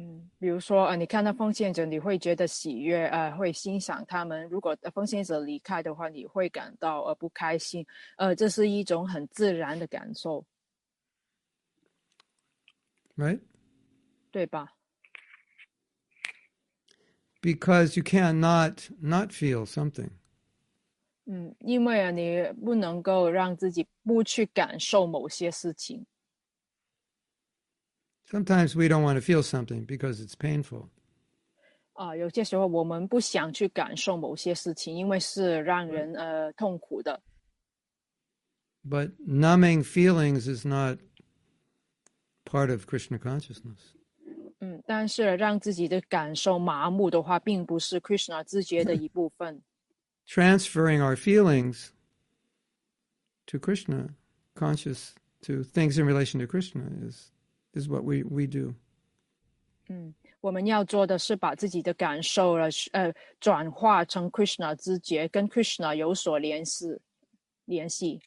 [0.00, 4.48] 嗯，比如说呃，你看到奉献者，你会觉得喜悦，呃，会欣赏他们。
[4.48, 7.84] 如果呃奉献者离开的话，你会感到呃不开心，
[8.16, 10.44] 呃，这是一种很自然的感受
[13.16, 13.40] ，Right?
[14.30, 14.72] 对吧
[17.42, 20.10] ？Because you cannot not feel something.
[21.24, 26.06] 嗯，因为啊，你不能够让自己不去感受某些事情。
[28.27, 30.89] Sometimes we don't want to feel something because it's painful.
[31.93, 37.21] 啊、有些时候我们不想去感受某些事情，因为是让人呃痛苦的。
[38.83, 40.97] But numbing feelings is not
[42.45, 43.77] part of Krishna consciousness.
[44.59, 49.61] 嗯，但是让自己的感受麻木的话，并不是 Krishna 知觉的一部分。
[50.25, 51.89] transferring our feelings
[53.45, 54.15] to Krishna,
[54.55, 55.11] conscious
[55.41, 57.29] to things in relation to Krishna, is
[57.73, 58.73] is what we, we do.
[59.89, 66.99] 嗯，我们要做的是把自己的感受了，呃，转化成 Krishna 知觉，跟 Krishna 有所联系，
[67.65, 68.21] 联系。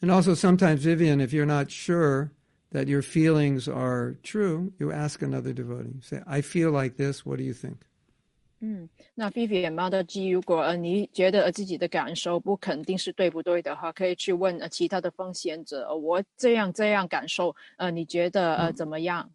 [0.00, 2.30] And also, sometimes, Vivian, if you're not sure
[2.70, 6.00] that your feelings are true, you ask another devotee.
[6.00, 7.26] Say, I feel like this.
[7.26, 7.78] What do you think?
[8.65, 19.29] 嗯，那 Vivian m a d G，如果呃你觉得呃自己的感受不肯定是对不对的话，可以去问呃其他的奉献者，呃我这样这样感受，呃，你觉得呃怎么样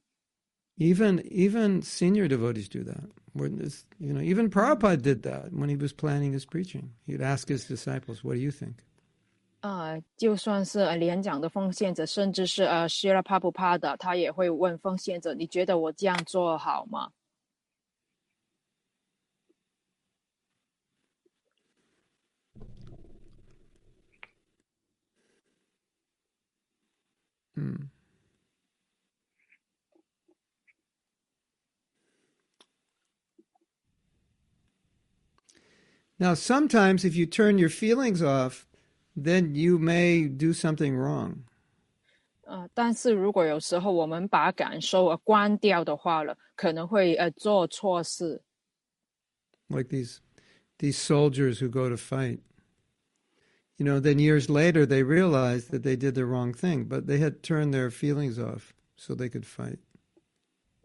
[0.79, 3.05] ？Even even senior devotees do that.
[3.35, 6.93] When this, you know, even Prabhupada did that when he was planning his preaching.
[7.07, 8.77] He'd ask his disciples, "What do you think?"
[9.61, 17.11] 呃，就算是呃连长的奉献者，甚至是呃 Shira Prabhupada，他也会问奉献者，你觉得我这样做好吗？
[27.58, 27.76] Hmm.
[36.20, 38.66] Now, sometimes if you turn your feelings off,
[39.16, 41.46] then you may do something wrong.
[42.46, 48.42] 呃，但是如果有时候我们把感受呃关掉的话了，可能会呃做错事。
[49.70, 50.20] like these
[50.78, 52.40] these soldiers who go to fight.
[53.78, 57.18] You know, then years later they realized that they did the wrong thing, but they
[57.18, 59.80] had turned their feelings off so they could fight.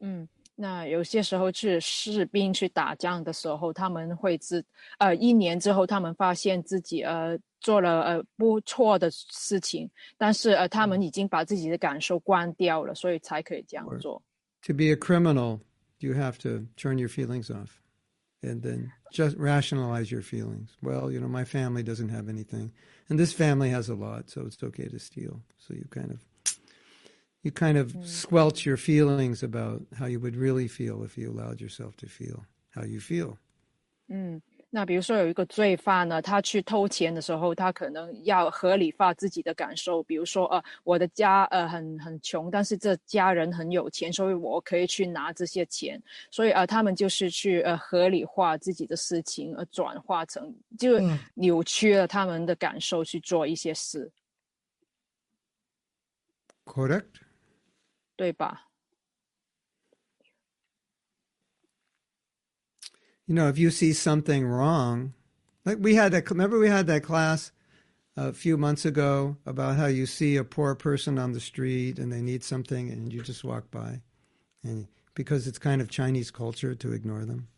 [0.01, 4.65] 嗯，那有些时候去士兵去打仗的时候，他们会知，
[4.99, 14.23] 呃，一年之后他们发现自己呃做了呃不错的事情，但是呃他们已经把自己的感受关掉了，所以才可以这样做。
[14.63, 15.61] To be a criminal,
[15.99, 17.69] you have to turn your feelings off
[18.44, 20.76] and then just rationalize your feelings.
[20.82, 22.72] Well, you know, my family doesn't have anything,
[23.10, 25.42] and this family has a lot, so it's okay to steal.
[25.58, 26.20] So you kind of
[27.42, 28.06] you kind of mm.
[28.06, 32.46] squelch your feelings about how you would really feel if you allowed yourself to feel
[32.76, 33.38] how you feel.
[34.10, 34.42] 嗯，
[34.76, 46.02] 那比如说有一个罪犯呢，他去偷钱的时候，他可能要合理化自己的感受，比如说，呃，我的家呃很很穷，但是这家人很有钱，所以我可以去拿这些钱，
[46.32, 51.00] 所以呃，他们就是去呃合理化自己的事情，呃，转化成就
[51.36, 54.12] 扭曲了他们的感受去做一些事
[56.66, 57.06] ，Correct?
[58.16, 58.70] 对吧？
[63.27, 65.13] you know, if you see something wrong,
[65.65, 67.53] like we had that, remember we had that class
[68.17, 72.11] a few months ago about how you see a poor person on the street and
[72.11, 74.01] they need something and you just walk by,
[74.65, 77.49] and because it's kind of Chinese culture to ignore them.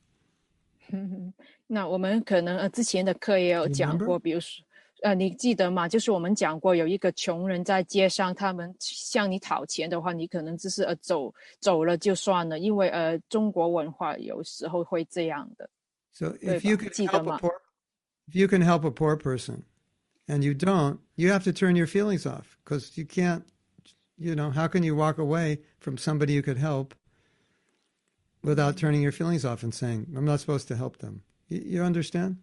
[1.68, 4.63] 那我们可能呃之前的课也有讲过，比如说
[5.01, 5.87] 呃你记得吗？
[5.87, 15.69] 就是我们讲过有一个穷人在街上，他们向你讨钱的话，你可能只是呃走走了就算了，因为呃中国文化有时候会这样的。
[16.13, 16.71] So if help
[18.31, 19.63] you can help a poor person,
[20.27, 23.43] and you don't, you have to turn your feelings off because you can't.
[24.17, 26.95] You know, how can you walk away from somebody you could help
[28.41, 31.21] without turning your feelings off and saying, "I'm not supposed to help them"?
[31.49, 32.37] You, you understand?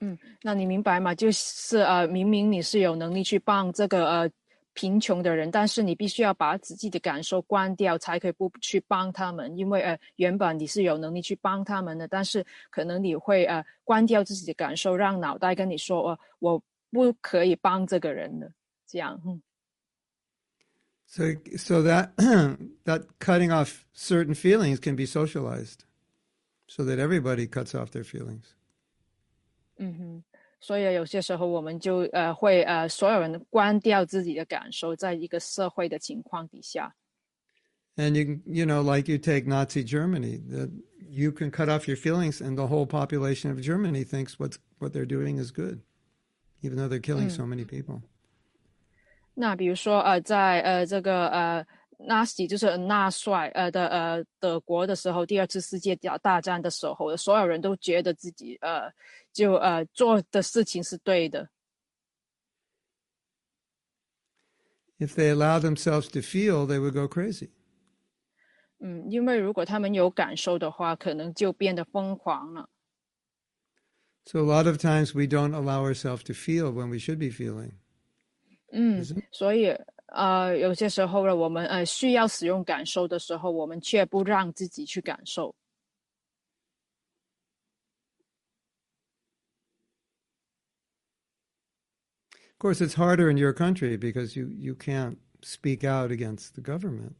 [0.00, 1.14] 嗯那你明白吗？
[1.14, 4.30] 就是呃，明明你是有能力去帮这个呃
[4.74, 9.56] 贫穷的人，但是你必须要把自己的感受关掉，才可以不去帮他们。
[9.56, 18.52] 因为呃，原本你是有能力去帮他们的，但是可能你会呃关掉自己的感受，让脑袋跟你说，呃，我不可以帮这个人的。
[18.86, 19.40] 这样，嗯
[21.08, 21.22] So,
[21.56, 22.16] so that
[22.84, 25.84] that cutting off certain feelings can be socialized,
[26.66, 28.55] so that everybody cuts off their feelings.
[29.78, 30.24] 嗯哼。
[30.58, 36.94] 所以有些时候我们就呃会呃所有人关掉自己的感受，在一个社会的情况底下。
[37.96, 40.70] And you you know, like you take Nazi Germany, that
[41.08, 44.92] you can cut off your feelings, and the whole population of Germany thinks what's what
[44.92, 45.80] they're doing is good,
[46.62, 48.02] even though they're killing so many people.
[49.34, 51.66] 那比如说呃，在呃这个呃
[51.98, 58.90] 纳西就是纳帅呃的呃德国的时候，第二次世界大大战的时候，所有人都觉得自己呃
[59.36, 61.50] 就呃做的事情是对的。
[64.98, 67.50] If they allow themselves to feel, they would go crazy.
[68.78, 72.70] 嗯，因为如果他们有感受的话，可能就变得疯狂了。
[74.24, 77.72] So a lot of times we don't allow ourselves to feel when we should be feeling.
[78.72, 79.76] 嗯，所以
[80.06, 85.54] 呃有些时候呢，我们呃需要使用感受的时候，我们却不让自己去感受。
[92.55, 97.15] Of course, it's harder in your country because you, you can't speak out against the government.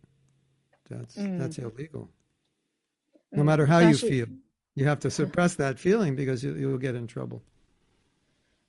[0.89, 2.09] That's that's illegal.
[3.31, 4.27] No 嗯 matter how 但 you 是 feel,
[4.75, 7.41] you have to suppress that feeling because you, you'll get in trouble.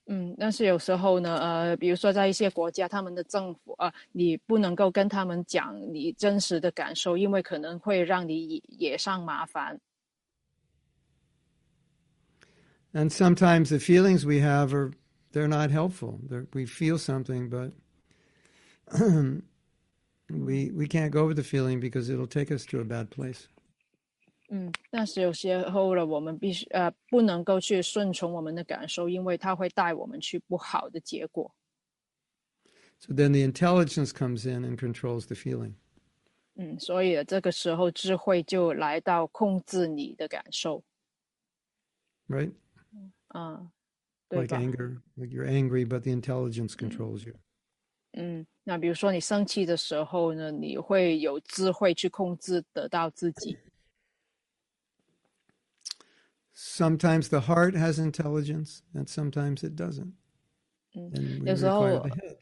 [0.07, 9.79] 嗯，但是有时候呢，呃，比如说在一些国家，他们的政府啊、呃，你不能够跟他们讲你真实的感受，因为可能会让你惹上麻烦。
[12.93, 14.91] And sometimes the feelings we have are
[15.37, 16.19] they're not helpful.
[16.29, 17.71] They're, we feel something, but
[20.29, 23.47] we we can't go with the feeling because it'll take us to a bad place.
[24.49, 31.53] 嗯，但是有些候呢，我们必须呃不能够去顺从我们的感受，因为它会带我们去不好的结果。
[32.99, 35.73] So then the intelligence comes in and controls the feeling.
[36.55, 40.83] 嗯，所以这个时候智慧就来到控制你的感受，
[42.27, 42.53] Right?
[43.29, 43.71] 啊、
[44.29, 44.59] 对 Like 吧？
[44.61, 45.01] anger.
[45.15, 47.35] Like you're angry, but the intelligence controls you.
[48.13, 53.57] 嗯，那比如说你生气的时候呢，你会有智慧去控制得到自己。
[56.55, 60.13] Sometimes the heart has intelligence, and sometimes it doesn't.
[60.93, 61.11] Mm.
[61.13, 62.37] And we There's a require whole- the head.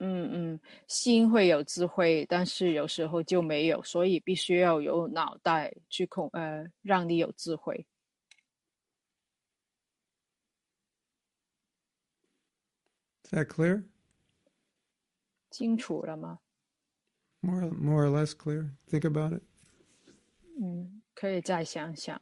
[0.00, 7.86] 嗯嗯，心会有智慧，但是有时候就没有，所以必须要有脑袋去控，呃，让你有智慧。
[13.29, 13.83] Is that clear?
[15.51, 16.39] 清楚了吗
[17.41, 18.71] ？More, more or less clear.
[18.89, 19.43] Think about it.
[20.59, 22.19] 嗯，可以再想想。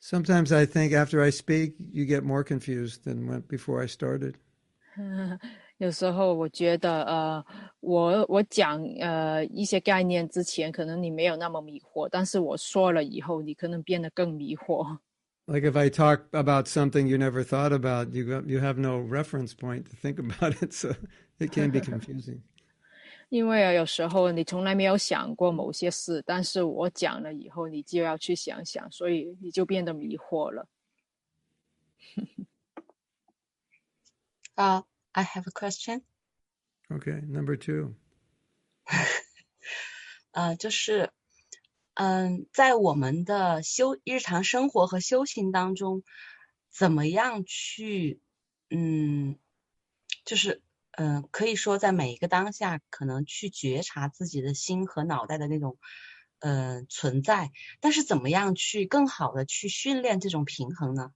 [0.00, 4.36] Sometimes I think after I speak, you get more confused than when, before I started.
[5.76, 7.44] 有时候我觉得，呃，
[7.80, 14.98] 我我讲呃一些概念之前，可能你没有那么迷惑，但是我说了以后，你可能变得更迷惑。
[15.47, 19.53] Like if I talk about something you never thought about, you go, you have no reference
[19.53, 20.95] point to think about it, so
[21.39, 22.41] it can be confusing.
[23.29, 30.67] 因为啊，有时候你从来没有想过某些事，但是我讲了以后，你就要去想想，所以你就变得迷惑了。
[34.55, 34.83] Uh,
[35.13, 36.01] I have a question.
[36.89, 37.95] Okay, number two.
[40.31, 41.09] 呃，就是，
[41.96, 46.02] 嗯，在我们的修日常生活和修行当中，
[46.70, 48.20] 怎么样去，
[48.68, 49.38] 嗯，
[50.26, 55.78] 就是，嗯、可以说在每一个当下，可能去觉察自己的心和脑袋的那种，
[56.40, 61.12] 嗯，存在，但是怎么样去更好的去训练这种平衡呢？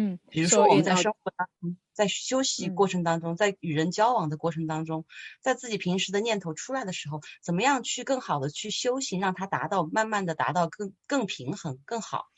[0.00, 5.04] 嗯，比如说我们在生活当中，在休息嗯过程当中，在与人交往的过程当中，
[5.42, 12.30] 在自己平时的念头出来的时候，怎么样去更好的去修行，让它达到慢慢的达到更更平衡更好。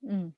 [0.00, 0.32] Mm.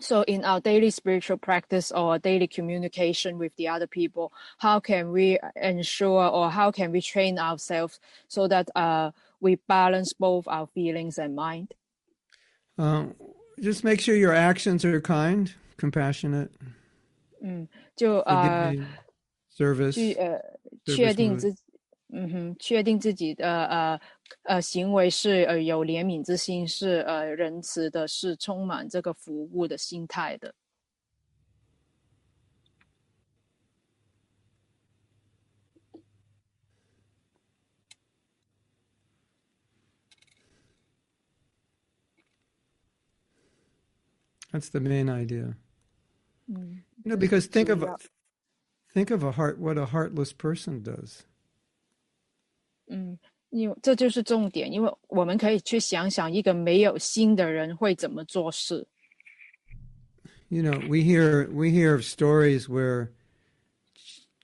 [0.00, 5.10] So, in our daily spiritual practice or daily communication with the other people, how can
[5.12, 7.98] we ensure or how can we train ourselves
[8.28, 9.10] so that uh,
[9.40, 11.74] we balance both our feelings and mind?
[12.78, 13.12] Um,
[13.60, 16.50] just make sure your actions are kind, compassionate,
[17.42, 18.72] 嗯就呃
[19.50, 19.94] service.
[19.94, 20.40] 去呃
[20.84, 21.54] 确定.自
[22.10, 24.00] 嗯哼，确定自己的呃
[24.44, 30.54] 呃行为是呃有怜悯之心，是呃仁慈的，是充满这个服务的心态的。
[44.51, 45.55] That's the main idea.
[46.47, 47.99] 嗯 You know, because think of 主要
[48.93, 51.21] think of a heart what a heartless person does.
[52.87, 53.17] 嗯，
[53.49, 58.87] 因为这就是重点，因为我们可以去想想一个没有心的人会怎么做事。
[60.49, 63.09] You know, we hear we hear of stories where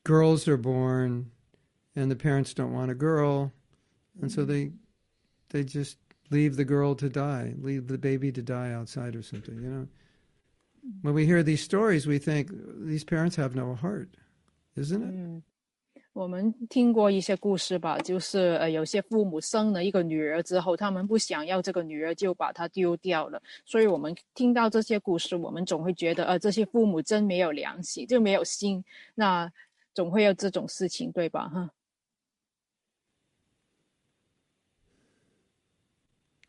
[0.03, 1.27] girls are born
[1.95, 3.51] and the parents don't want a girl
[4.19, 4.71] and so they
[5.49, 5.97] they just
[6.30, 9.86] leave the girl to die, leave the baby to die outside or something, you know.
[11.02, 12.50] When we hear these stories, we think
[12.84, 14.08] these parents have no heart,
[14.76, 15.14] isn't it?
[15.14, 15.42] 嗯，
[16.12, 23.42] 我们听过一些故事吧，就是呃，有些父母生了一个女儿之后，他们不想要这个女儿，就把她丢掉了。
[23.64, 28.84] 所以我们听到这些故事，我们总会觉得，呃，这些父母真没有良心，就没有心。
[29.14, 29.50] 那
[29.94, 31.48] 总会有这种事情，对吧？
[31.48, 31.70] 哈，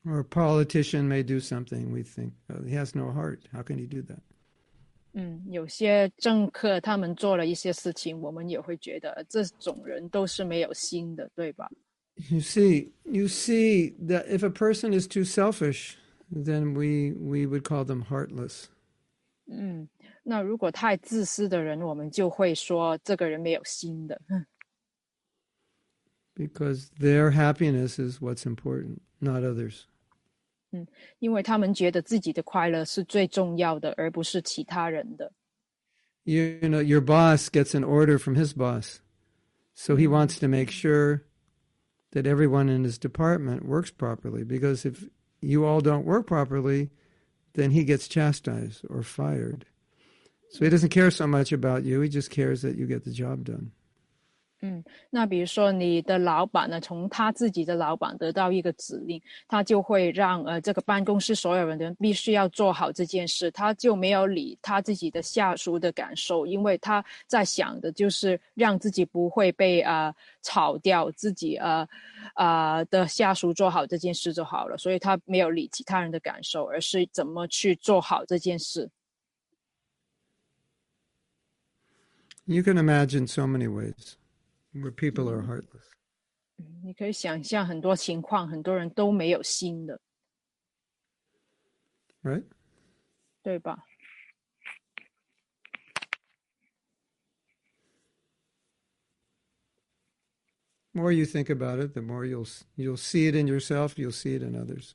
[0.06, 3.46] Or a politician may do something we think oh, he has no heart.
[3.52, 4.20] How can he do that?
[5.12, 11.70] 嗯，有些政客他们做了一些事情，我们也会觉得呃这种人都是没有心的，对吧？
[12.30, 15.96] You see, you see that if a person is too selfish,
[16.30, 18.66] then we we would call them heartless.
[19.46, 19.88] 嗯，
[20.22, 24.20] 那如果太自私的人，我们就会说这个人没有心的。
[24.28, 24.46] 嗯
[26.36, 29.86] because their happiness is what's important, not others.
[31.18, 35.32] 因为他们觉得自己的快乐是最重要的，而不是其他人的。
[36.22, 39.00] You, you know, your boss gets an order from his boss,
[39.74, 41.22] so he wants to make sure
[42.12, 44.44] that everyone in his department works properly.
[44.44, 45.08] Because if
[45.40, 46.90] you all don't work properly,
[47.54, 49.64] then he gets chastised or fired.
[50.50, 53.12] So he doesn't care so much about you; he just cares that you get the
[53.12, 53.72] job done.
[54.61, 71.87] 嗯那比如说你的老板呢，从他自己的老板得到一个指令，他就会让呃这个办公室所有人的必须要做好这件事，他就没有理他自己的下属的感受，因为他在想的就是让自己不会被呃炒掉，自己呃
[72.35, 78.89] 呃的下属做好这件事就好了，所以他没有理其他人的感受，而是怎么去做好这件事。
[82.45, 84.15] You can imagine so many ways
[84.74, 85.86] where people are heartless.
[86.82, 90.00] 你可以想象很多情况，很多人都没有心的，
[92.22, 92.44] Right?
[93.42, 93.84] 对吧？
[100.92, 102.44] more you think about it, the more you'll
[102.76, 103.96] you'll see it in yourself.
[103.96, 104.94] You'll see it in others.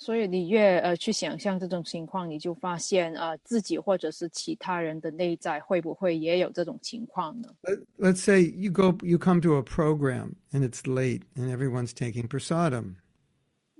[0.00, 11.90] 所以你越呃去想象这种情况，你就发现呃自己或者是其他人的内在会不会也有这种情况呢？Let, let's say you go, you come to a program and it's late, and everyone's
[11.90, 12.94] taking prasadam.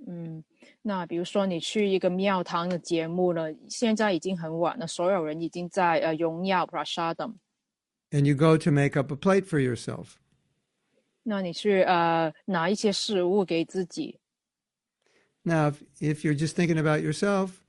[0.05, 0.43] 嗯，
[0.81, 10.15] 那比如说你去一个庙堂的节目了，现在已经很晚了，所有人已经在呃荣耀 prasadam，and you go to make up a plate for yourself.
[11.23, 14.18] 那你去呃拿一些食物给自己。
[15.48, 17.64] Now, if, if you're just thinking about yourself,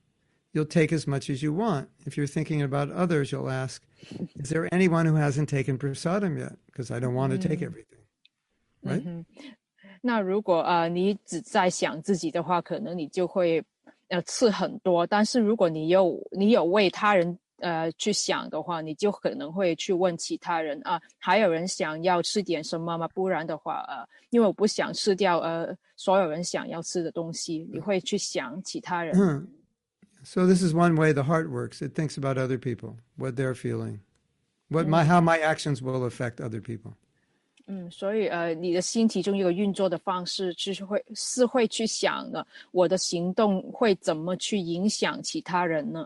[0.52, 1.88] you'll take as much as you want.
[2.06, 3.82] If you're thinking about others, you'll ask,
[4.36, 6.56] "Is there anyone who hasn't taken prasadam yet?
[6.66, 8.00] Because I don't want to take everything."
[8.82, 9.02] Right?
[9.04, 9.26] 嗯哼，
[10.00, 13.62] 那如果呃你只在想自己的话，可能你就会
[14.08, 15.06] 呃吃很多。
[15.06, 23.07] 但是如果你有你有为他人 呃去想的话，你就可能会去问其他人啊，还有人想要吃点什么吗？
[23.07, 29.15] 不然的话，呃，因为我不想吃掉呃所有人想要吃的东西，你会去想其他人。
[29.15, 29.45] Hmm.
[30.23, 31.81] So this is one way the heart works.
[31.81, 34.01] It thinks about other people, what they're feeling,
[34.69, 36.93] what my how my actions will affect other people.
[37.67, 46.05] 嗯，所以呃，你的心其中一个运作的方式，就是会是会去想的，我的行动会怎么去影响其他人呢？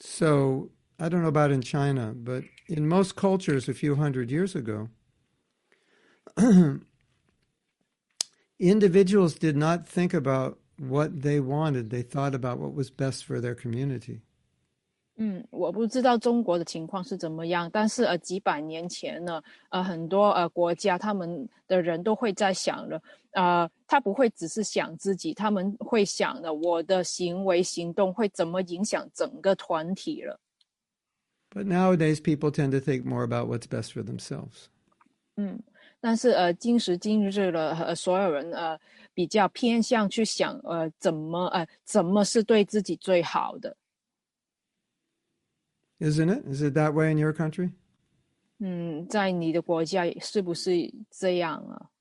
[0.00, 4.54] So I don't know about in China, but in most cultures a few hundred years
[4.54, 4.88] ago,
[8.58, 11.90] individuals did not think about what they wanted.
[11.90, 14.22] They thought about what was best for their community.
[15.18, 23.00] 嗯，我不知道中国的情况是怎么样，但是呃，几百年前呢，呃，很多呃国家他们的人都会在想了，
[23.37, 30.39] 呃，他不会只是想自己，他们会想的，我的行为行动会怎么影响整个团体了。
[31.51, 34.65] But nowadays, people tend to think more about what's best for themselves.
[35.35, 35.61] 嗯，
[35.99, 38.79] 但是呃，今时今日了，呃，所有人呃
[39.13, 43.77] 比较偏向去想，呃，怎么呃怎么是对自己最好的。
[45.99, 46.43] Isn't it?
[46.51, 47.73] Is it that way in your country?
[48.57, 51.91] 嗯，在你的国家是不是这样啊？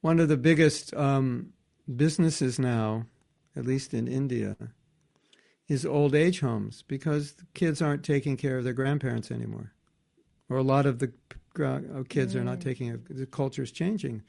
[0.00, 1.52] One of the biggest um,
[1.86, 3.06] businesses now,
[3.54, 4.56] at least in India,
[5.68, 9.72] is old age homes because the kids aren't taking care of their grandparents anymore.
[10.48, 11.12] Or a lot of the
[11.54, 14.22] gra- uh, kids are not taking the culture's changing.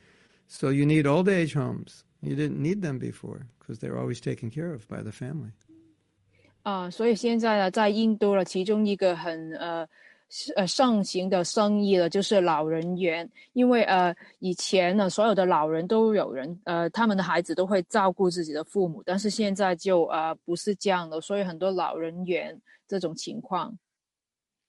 [0.47, 2.03] So you need old age homes.
[2.21, 5.51] You didn't need them before because they were always taken care of by the family.
[6.63, 9.91] 啊、所以现在呢，在印度了，其中一个很呃是
[10.56, 13.28] 呃盛行的生意了，就是老人院。
[13.52, 23.78] 因为呃以前呢，所有的老人都有人呃他们的孩子都会照顾自己的父母，但是现在就呃不是这样的，所以很多老人院这种情况。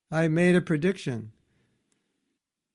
[0.10, 1.30] I made a prediction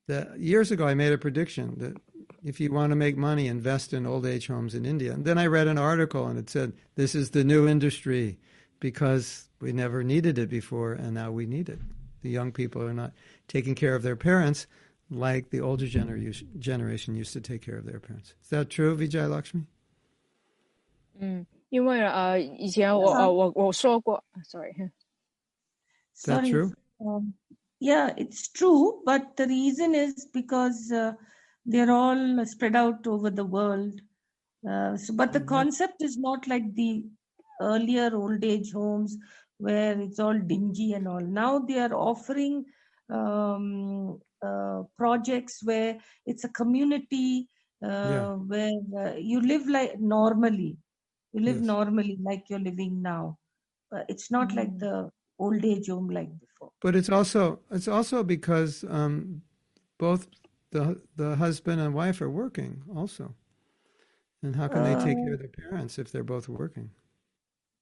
[0.06, 0.86] that years ago.
[0.86, 1.96] I made a prediction that
[2.44, 5.12] if you want to make money, invest in old age homes in India.
[5.14, 8.38] And then I read an article and it said this is the new industry
[8.78, 11.80] because we never needed it before and now we need it.
[12.23, 13.11] The young people are not
[13.47, 14.67] taking care of their parents
[15.09, 18.33] like the older gener- generation used to take care of their parents.
[18.43, 19.65] Is that true, Vijay Lakshmi?
[21.19, 24.71] 嗯，因为呃以前我呃我我说过，sorry，
[26.15, 26.49] Is that Sorry.
[26.51, 26.71] true?
[26.99, 27.33] Um,
[27.79, 31.13] yeah, it's true, but the reason is because uh,
[31.65, 34.01] they're all spread out over the world.
[34.67, 37.05] Uh, so, but the concept is not like the
[37.61, 39.17] earlier old age homes
[39.64, 41.20] where it's all dingy and all.
[41.20, 42.64] Now they are offering
[43.10, 47.48] um, uh, projects where it's a community
[47.82, 48.26] uh, Yeah.
[48.52, 50.76] where uh, you live like normally.
[51.32, 51.66] You live Yes.
[51.74, 53.38] normally like you're living now.
[53.94, 54.78] Uh, it's not like Mm.
[54.78, 56.70] the old age home like before.
[56.80, 59.42] But it's also it's also because um,
[59.98, 60.28] both
[60.70, 63.34] the the husband and wife are working also.
[64.42, 66.90] And how can they take care of their parents if they're both working?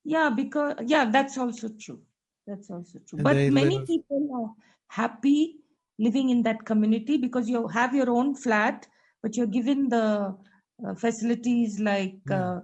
[0.04, 2.00] Yeah, because yeah, that's also true.
[2.46, 3.18] That's also true.
[3.18, 5.56] And But many live- people are happy
[5.98, 8.86] living in that community because you have your own flat,
[9.22, 10.36] but you're given the
[10.84, 12.60] uh, facilities like uh,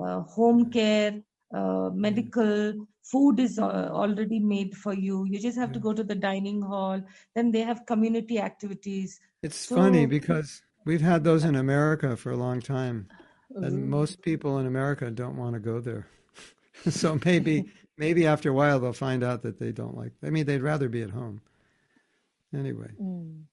[0.00, 1.20] uh, home care,
[1.54, 5.26] uh, medical, food is uh, already made for you.
[5.26, 7.02] You just have to go to the dining hall.
[7.34, 9.20] Then they have community activities.
[9.42, 13.08] It's funny because we've had those in America for a long time.
[13.54, 16.06] And most people in America don't want to go there.
[16.90, 20.46] so maybe maybe after a while they'll find out that they don't like I mean
[20.46, 21.40] they'd rather be at home.
[22.54, 22.90] Anyway.
[23.00, 23.47] 嗯，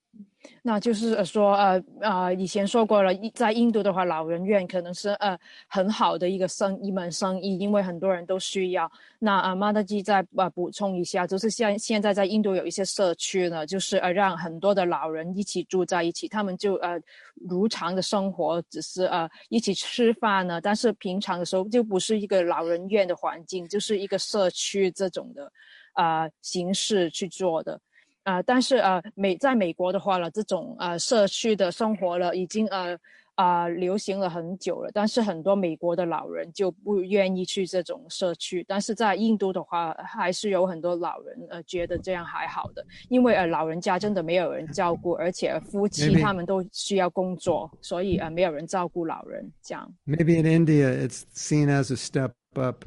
[0.61, 5.37] 那就是说呃呃，以前说过了，在印度的话，老人院可能是呃
[5.67, 8.91] 很好的一个生一门生意，因为很多人都需要。
[9.19, 16.99] 那啊，马德基再呃补充一下，就是像现在在印度有一些社区呢，就是呃让很多的老人一起住在一起，他们就呃
[17.47, 25.51] 如常的生活，只是呃一起吃饭呢，但是平常的时候就不是一个老人院的环境，就是一个社区这种的
[25.95, 27.79] 呃形式去做的。
[28.25, 32.97] 呃，但是呃，美在美国的话了，这种呃社区的生活了，已经呃
[33.35, 34.89] 啊、流行了很久了。
[34.93, 49.93] 但是很多美国的老人就不愿意去这种社区，但是在印度的话，还是有很多老人呃觉得这样还好的，因为呃老人家真的没有人照顾，而且夫妻他们都需要工作，所以呃没有人照顾老人这样。
[50.07, 52.85] Maybe in India it's seen as a step up,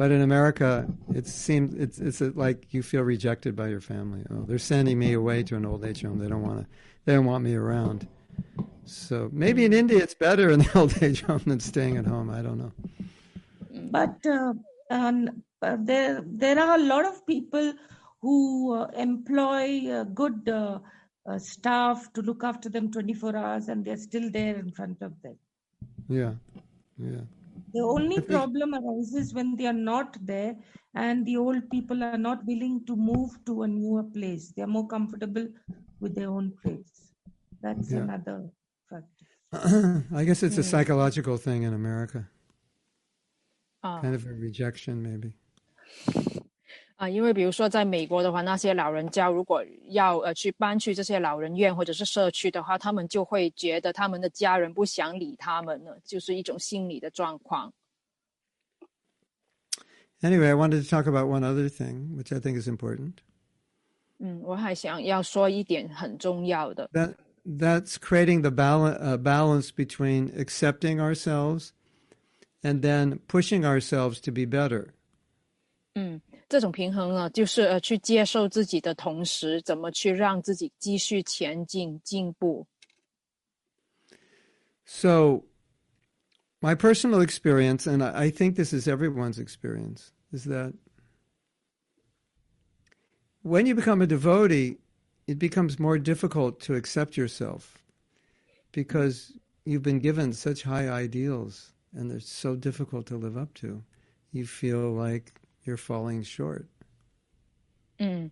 [0.00, 4.22] but in America it seems it's it's like you feel rejected by your family.
[4.30, 6.18] Oh, they're sending me away to an old age home.
[6.18, 6.66] They don't want to.
[7.04, 8.08] They don't want me around.
[8.86, 12.30] So maybe in India it's better in the old age home than staying at home.
[12.30, 12.72] I don't know.
[13.96, 14.54] but uh,
[14.90, 17.74] uh, there there are a lot of people
[18.22, 19.66] who uh, employ
[19.96, 20.78] uh, good uh,
[21.26, 25.12] uh, staff to look after them 24 hours and they're still there in front of
[25.20, 25.36] them
[26.08, 26.32] Yeah,
[26.96, 27.26] yeah.
[27.72, 30.56] The only problem arises when they are not there
[30.94, 34.52] and the old people are not willing to move to a newer place.
[34.56, 35.46] They're more comfortable
[36.00, 37.12] with their own place.
[37.62, 38.00] That's Yeah.
[38.00, 38.50] another
[38.88, 40.06] factor.
[40.14, 42.28] I guess it's a psychological thing in America,
[43.82, 43.88] oh.
[43.88, 45.32] 啊、kind of a rejection, maybe.
[47.00, 57.72] 啊，因为比如说在美国的话，那些老人家如果要呃去搬去这些老人院或者是社区的话，他们就会觉得他们的家人不想理他们了，就是一种心理的状况。
[60.20, 63.14] Anyway, I wanted to talk about one other thing, which I think is important.
[64.18, 67.14] 嗯，我还想要说一点很重要的，That
[67.46, 71.70] that's creating the balance uh, balance between accepting ourselves
[72.60, 74.88] and then pushing ourselves to be better.
[75.94, 82.67] 嗯，这种平衡呢，就是呃去接受自己的同时，怎么去让自己继续前进进步。
[84.85, 85.43] So,
[86.61, 90.73] my personal experience, and I, I think this is everyone's experience, is that
[93.41, 94.77] when you become a devotee,
[95.27, 97.79] it becomes more difficult to accept yourself
[98.71, 99.31] because
[99.63, 103.81] you've been given such high ideals and they're so difficult to live up to.
[104.31, 105.33] You feel like
[105.70, 106.64] you're falling short.
[107.98, 108.30] 嗯，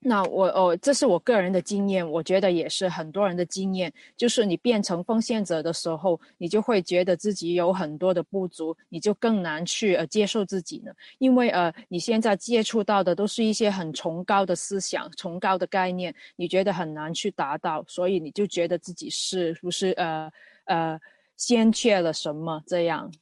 [0.00, 3.92] 那我哦，这是我个人的经验，我觉得也是很多人的经验。
[4.16, 10.92] 就是你变成奉献者的时候，你就会觉得自己有很多的不足，你就更难去呃接受自己呢。
[11.18, 20.30] 因为呃你现在接触到的都是一些很崇高的思想、崇高的概念，你觉得很难去达到，所以你就觉得自己是不是呃
[20.66, 21.00] 呃
[21.36, 23.12] 先缺了什么这样。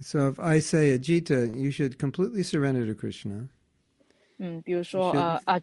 [0.00, 3.48] So, if I say, Ajita, you should completely surrender to Krishna.
[4.38, 5.62] 嗯，比如说是呃啊，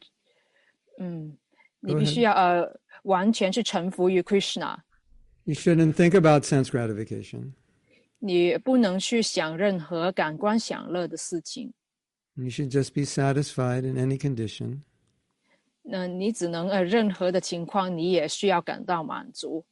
[0.97, 1.37] 嗯，
[1.79, 2.13] 你 Go 必 ahead.
[2.13, 4.77] 须要呃完全去臣服于 Krishna，
[5.43, 7.51] You shouldn't think about sense gratification.
[8.17, 11.71] 你不能去想任何感官享乐的事情，
[12.35, 14.79] You should just be satisfied in any condition.
[15.83, 19.63] 那你只能呃任何的情况你也需要感到满足。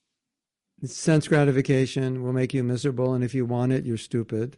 [0.84, 4.54] Sense gratification will make you miserable, and if you want it, you're stupid.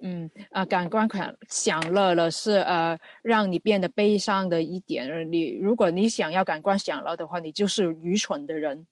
[0.00, 8.86] 嗯啊、感官享享乐了是呃让你变得悲伤的一点，而你如果你想要感官享乐的话，你就是愚蠢的人。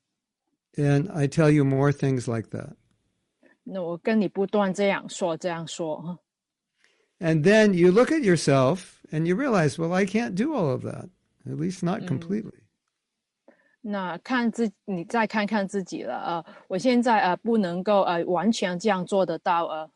[0.75, 2.73] And I tell you more things like that.
[3.63, 6.19] 那我跟你不断这样说这样说，
[7.21, 10.83] And then you look at yourself and you realize, well, I can't do all of
[10.85, 11.09] that,
[11.47, 12.63] at least not completely.
[13.87, 19.91] 那看自你再看看自己了呃，我现在呃不能够呃完全这样做得到呃。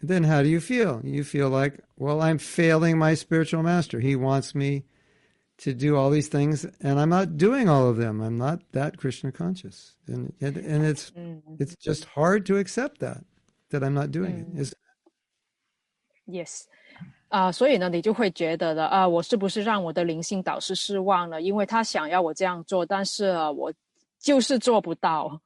[0.00, 1.00] Then how do you feel?
[1.02, 3.98] You feel like, well, I'm failing my spiritual master.
[3.98, 4.84] He wants me
[5.58, 8.20] to do all these things, and I'm not doing all of them.
[8.20, 11.12] I'm not that Krishna conscious, and and, and it's
[11.58, 13.24] it's just hard to accept that
[13.70, 14.60] that I'm not doing it.
[14.60, 14.74] Is
[16.26, 16.68] Yes，
[17.31, 21.41] 啊、所以呢，你就会觉得的啊、我是不是让我的灵性导师失望了？
[21.41, 23.73] 因为他想要我这样做，但是、呃我
[24.19, 25.41] 就是做不到，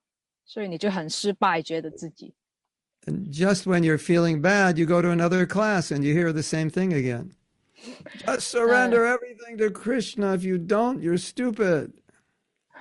[0.45, 2.33] 所以你就很失败，觉得自己。
[3.05, 6.69] And just when you're feeling bad, you go to another class and you hear the same
[6.71, 7.29] thing again.
[8.25, 10.33] Just surrender everything to Krishna.
[10.35, 11.91] If you don't, you're stupid.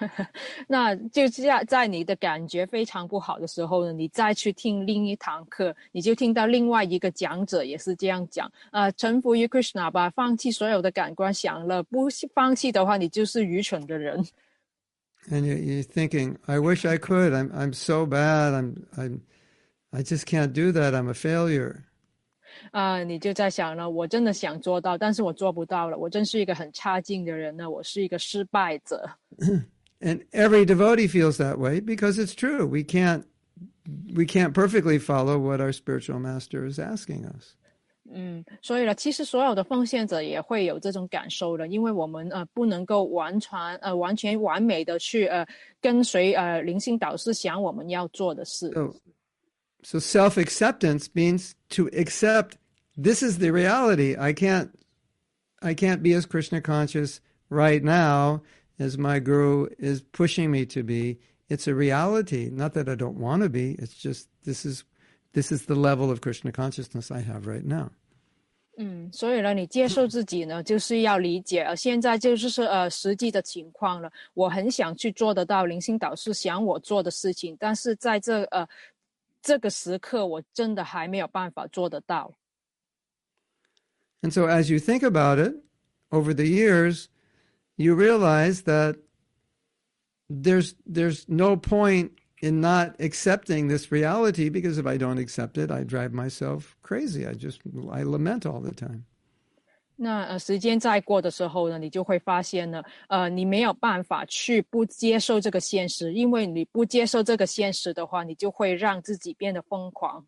[0.67, 14.25] 那就这样，在你的感觉非常不好的时候呢，你再去听另一堂课，你就听到另外一个讲者也是这样讲啊、臣服于 Krishna 吧，放弃所有的感官享乐，不放弃的话，你就是愚蠢的人。
[15.31, 17.33] And you, you're thinking, I wish I could.
[17.33, 18.53] I'm I'm so bad.
[18.53, 19.21] I'm I'm
[19.91, 20.93] I just can't do that.
[20.93, 21.77] I'm a failure.
[22.73, 29.09] 啊、你就在想了，我真的想做到，但是我做不到了，我真是一个很差劲的人呢，我是一个失败者。
[30.04, 32.66] And every devotee feels that way because it's true.
[32.66, 33.26] We can't
[34.14, 37.56] we can't perfectly follow what our spiritual master is asking us.
[38.12, 45.46] 嗯，所以呢，其实所有的奉献者也会有这种感受的，因为我们呃不能够完全呃完全完美的去呃
[45.80, 48.72] 跟随呃灵性导师想我们要做的事。
[48.72, 48.96] So,
[49.84, 52.54] so self acceptance means to accept
[52.98, 54.18] this is the reality.
[54.18, 54.70] I can't
[55.60, 57.20] I can't be as Krishna conscious
[57.50, 58.42] right now
[58.78, 61.18] as my guru is pushing me to be.
[61.50, 62.50] It's a reality.
[62.52, 63.76] Not that I don't want to be.
[63.80, 64.84] It's just this is
[65.34, 67.92] this is the level of Krishna consciousness I have right now.
[68.82, 74.10] 嗯，所以呢，你接受自己呢，就是要理解，呃，现在就是呃实际的情况了。
[74.34, 78.66] 我很想去做得到灵性导师想我做的事情，但是在这呃
[79.42, 82.34] 这个时刻，我真的还没有办法做得到。
[84.22, 85.56] And so as you think about it
[86.10, 87.08] over the years,
[87.78, 88.98] you realize that
[90.30, 92.12] there's there's no point
[92.42, 97.26] in not accepting this reality because if I don't accept it, I drive myself crazy.
[97.26, 97.62] I just
[97.92, 99.06] I lament all the time.
[100.02, 110.26] 那呃，时间再过的时候呢，你就会发现呢，呃，你没有办法去不接受这个现实，因为你不接受这个现实的话，你就会让自己变得疯狂。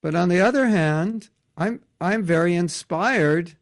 [0.00, 3.56] But on the other hand, I'm I'm very inspired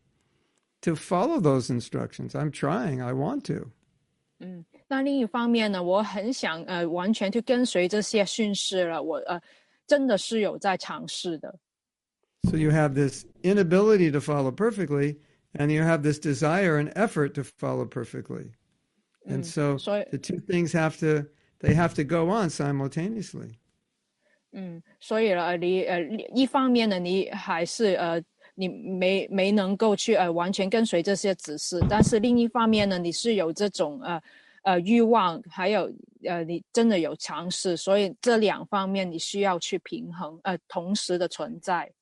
[0.82, 2.34] to follow those instructions.
[2.34, 3.00] I'm trying.
[3.00, 3.70] I want to.
[4.40, 9.40] 嗯，那另一方面呢，我很想呃完全去跟随这些训示了，我呃
[9.86, 11.58] 真的是有在尝试的。
[12.50, 15.16] So you have this inability to follow perfectly,
[15.54, 18.50] and you have this desire and effort to follow perfectly.
[19.26, 21.26] And so 所以 the two things have to
[21.60, 23.54] they have to go on simultaneously.
[24.52, 26.00] 嗯，所以呢，你呃
[26.34, 28.22] 一方面呢，你还是呃
[28.58, 34.22] 你没没能够去呃完全跟随这些指示，但是另一方面呢，你是有这种呃
[34.62, 35.92] 呃欲望，还有
[36.24, 41.92] 呃你真的有尝试，所以这两方面你需要去平衡，呃同时的存在。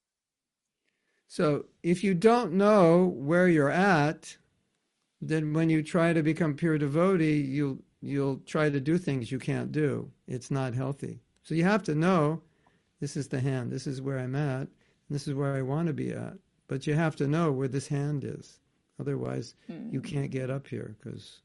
[1.28, 4.36] So if you don't know where you're at,
[5.22, 9.38] then when you try to become pure devotee, you'll you'll try to do things you
[9.38, 10.10] can't do.
[10.28, 11.20] It's not healthy.
[11.44, 12.42] So you have to know
[13.00, 15.86] this is the hand, this is where I'm at, and this is where I want
[15.86, 16.34] to be at.
[16.67, 18.59] But you have to know where this hand is.
[18.99, 19.89] Otherwise, hmm.
[19.91, 21.39] you can't get up here because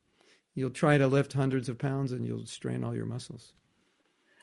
[0.54, 3.52] you'll try to lift hundreds of pounds and you'll strain all your muscles.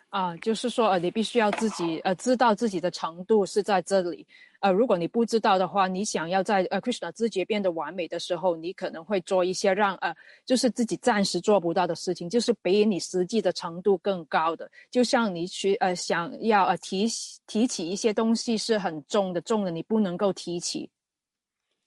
[0.09, 4.25] 啊，就是说，呃，你必须要自己呃知道自己的程度是在这里。
[4.59, 10.13] 呃，如果你不知道的话，你想要在呃 Krishna 自觉变得完美的时候，你可能会做一些让呃
[10.45, 14.69] 就是自己暂时做不到的事情，就是比你实际的程度更高的。
[14.89, 17.07] 就像你去呃想要呃提
[17.45, 20.89] 提起一些东西是很重的，重的你不能够提起。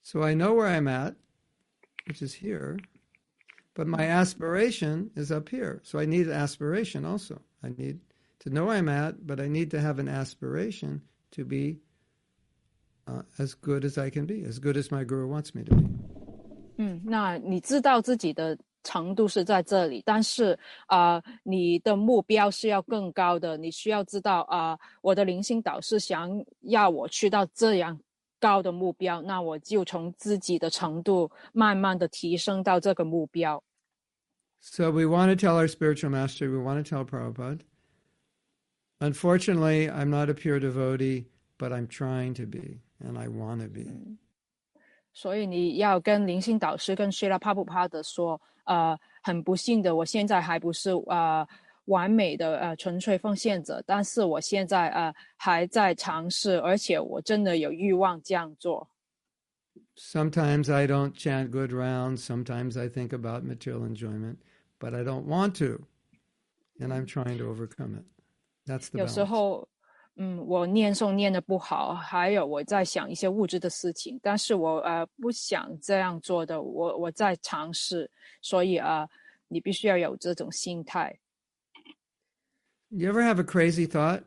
[0.01, 1.13] So I know where I'm at,
[2.07, 2.79] which is here,
[3.75, 5.81] but my aspiration is up here.
[5.83, 7.41] So I need aspiration also.
[7.61, 7.99] I need
[8.42, 11.78] to know I'm at, but I need to have an aspiration to be
[13.06, 15.74] uh, as good as I can be, as good as my guru wants me to
[15.74, 15.84] be.
[16.76, 23.56] 嗯，那你知道自己的程度是在这里，但是啊、呃你的目标是要更高的。
[23.56, 26.30] 你需要知道啊、我的灵性导师想
[26.60, 27.98] 要我去到这样
[28.38, 33.60] 高的目标，那我就从自己的程度慢慢的提升到这个目标。
[34.60, 37.58] So we want to tell our spiritual master, we want to tell Prabhupada.
[39.03, 41.25] Unfortunately, I'm not a pure devotee,
[41.57, 43.85] but I'm trying to be, and I want to be.
[45.11, 51.45] 所以你要跟灵性导师跟 Srila 帕布帕德说，呃，很不幸的，我现在还不是呃
[51.85, 58.87] 完美的呃纯粹奉献者，但是我现在呃还在尝试，而且我真的有欲望这样做。
[59.97, 62.23] Sometimes I don't chant good rounds.
[62.23, 64.37] Sometimes I think about material enjoyment,
[64.79, 65.81] but I don't want to,
[66.79, 68.05] and I'm trying to overcome it.
[68.65, 69.67] That's the 有时候，
[70.15, 78.09] 嗯，我念诵念的不好，还有我在想一些物质的事情，但是我呃不想这样做的，我我在尝试，
[78.41, 79.07] 所以呃，
[79.47, 81.17] 你必须要有这种心态。
[82.89, 84.23] You ever have a crazy thought?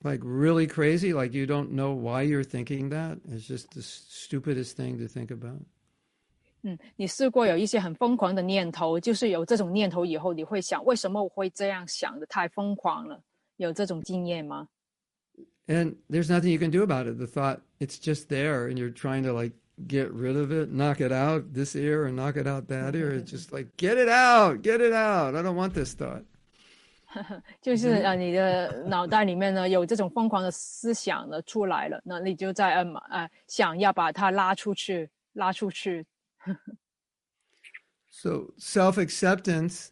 [0.00, 1.14] Like really crazy?
[1.14, 3.18] Like you don't know why you're thinking that?
[3.26, 5.60] It's just the stupidest thing to think about.
[6.62, 12.26] 嗯，你试过有一些很疯狂的念头，就是有这种念头以后，你会想，为什么我会这样想的？
[12.26, 13.22] 太疯狂了，
[13.57, 14.67] 有这种经验吗？
[15.67, 17.17] And there's nothing you can do about it.
[17.17, 19.53] The thought, it's just there, and you're trying to like
[19.87, 23.11] get rid of it, knock it out this ear and knock it out that ear.
[23.11, 25.35] It's just like, get it out, get it out.
[25.35, 26.23] I don't want this thought.
[27.61, 36.05] 就是呃，你的脑袋里面呢有这种疯狂的思想呢出来了，那你就在呃呃想要把它拉出去，拉出去。
[38.11, 39.89] So self acceptance,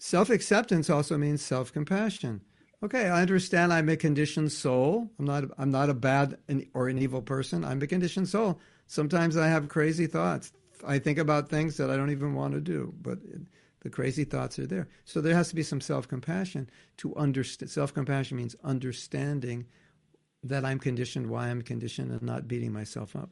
[0.00, 2.40] self acceptance also means self compassion.
[2.84, 5.10] Okay, I understand I'm a conditioned soul.
[5.18, 5.44] I'm not.
[5.58, 6.38] I'm not a bad
[6.72, 7.64] or an evil person.
[7.64, 8.58] I'm a conditioned soul.
[8.86, 10.50] Sometimes I have crazy thoughts.
[10.86, 13.42] I think about things that I don't even want to do, but it,
[13.80, 14.88] the crazy thoughts are there.
[15.04, 17.70] So there has to be some self compassion to understand.
[17.70, 19.66] Self compassion means understanding
[20.42, 23.28] that I'm conditioned, why I'm conditioned, and not beating myself up.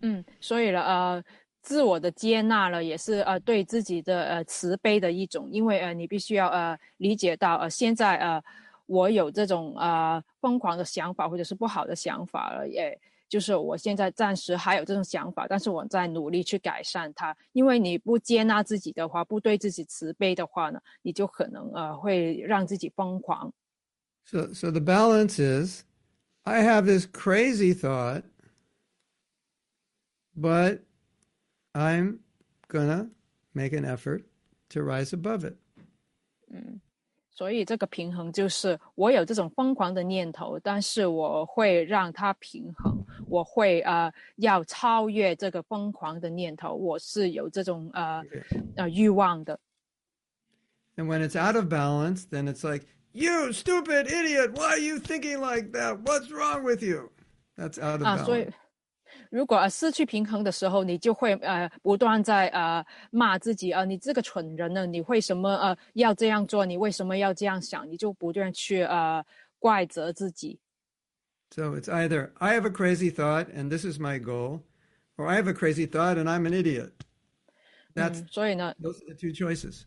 [0.00, 1.24] 嗯，所以呢，呃，
[1.61, 8.41] 自我的接纳了，也是呃对自己的呃慈悲的一种，因为呃你必须要呃理解到呃现在呃
[8.85, 17.35] 我有这种呃疯狂的想法或者是不好的想法了，也就是我现在暂时还有这种想法，但是我在努力去改善它。
[17.51, 23.53] 因为你不接纳自己的话，不对自己慈悲的话呢，你就可能呃会让自己疯狂。
[24.25, 25.83] So, so the balance is,
[26.43, 28.23] I have this crazy thought,
[30.35, 30.79] but
[31.72, 32.18] I'm
[32.68, 33.10] gonna
[33.52, 34.24] make an effort
[34.70, 35.56] to rise above it.
[37.30, 48.22] 所以这个平衡就是我有这种疯狂的念头，但是我会让它平衡，我会呃要超越这个疯狂的念头，我是有这种呃
[48.76, 49.58] 呃欲望的。
[50.96, 55.00] And when it's out of balance, then it's like, you stupid idiot, why are you
[55.00, 55.98] thinking like that?
[56.04, 57.10] What's wrong with you?
[57.56, 58.54] That's out of 啊，所以 balance.
[59.29, 66.65] 如果呃失去平衡的时候，你就会呃不断在呃骂自己啊、呃，你这个蠢人呢，你为什么呃要这样做？
[66.65, 67.89] 你为什么要这样想？
[67.89, 69.23] 你就不断去呃
[69.59, 70.59] 怪责自己。
[71.51, 74.61] So it's either I have a crazy thought and this is my goal,
[75.17, 76.91] or I have a crazy thought and I'm an idiot.
[77.93, 79.83] That's 嗯，所以呢，those are the two choices.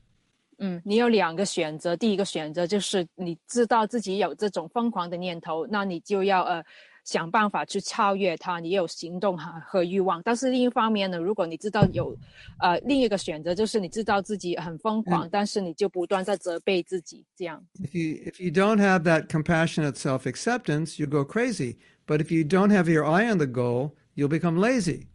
[0.58, 6.64] 嗯，你有两个选择，第一个选择就是你知道自己有这种疯狂的念头，那你就要呃
[7.04, 10.22] 想办法去超越它，你有行动和和欲望。
[10.22, 12.16] 但是另一方面呢，如果你知道有
[12.60, 17.64] 呃另一个选择，就是你知道自己很疯狂，但是你就不断在责备自己，这样。
[17.80, 21.76] If you if you don't have that compassionate self acceptance, you go crazy.
[22.06, 25.06] But if you don't have your eye on the goal, you'll become lazy.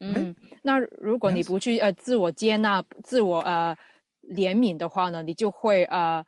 [0.00, 3.76] 嗯，那如果你不去呃自我接纳、自我呃
[4.30, 6.24] 怜悯的话呢，你就会呃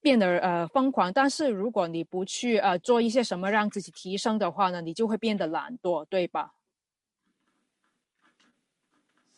[0.00, 1.12] 变得呃疯狂。
[1.12, 6.54] 但是如果你不去呃做一些什么让自己提升的话呢，你就会变得懒惰，对吧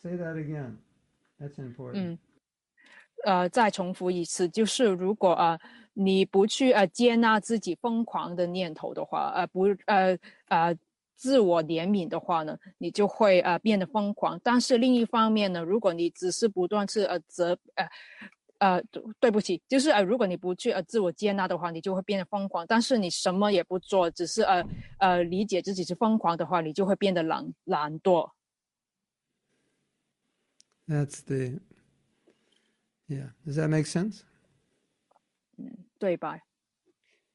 [0.01, 0.77] ？Say that again.
[1.39, 1.93] That's important.
[1.93, 2.17] 嗯，
[3.25, 5.59] 呃，再重复一次，就是如果呃
[5.93, 10.17] 你不去呃接纳自己疯狂的念头的话，呃不呃
[10.47, 10.75] 呃
[11.15, 14.39] 自我怜悯的话呢，你就会呃变得疯狂。
[14.43, 17.87] 但是另一方面呢，如果你只是不断是呃责呃
[18.62, 18.82] 呃
[19.20, 22.66] 对不起，就是呃如果你不去呃自我接纳的话，你就会变得疯狂。
[22.66, 24.64] 但是你什么也不做，只是呃
[24.98, 28.30] 呃理解自己是疯狂的话，你就会变得懒懒惰。
[30.86, 31.60] That's the
[33.06, 33.30] Yeah.
[33.46, 34.22] Does that make sense?
[35.98, 36.38] 对吧？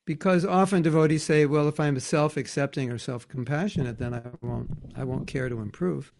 [0.05, 5.25] Because often devotees say, well, if I'm self-accepting or self-compassionate, then I won't I won't
[5.25, 6.11] care to improve.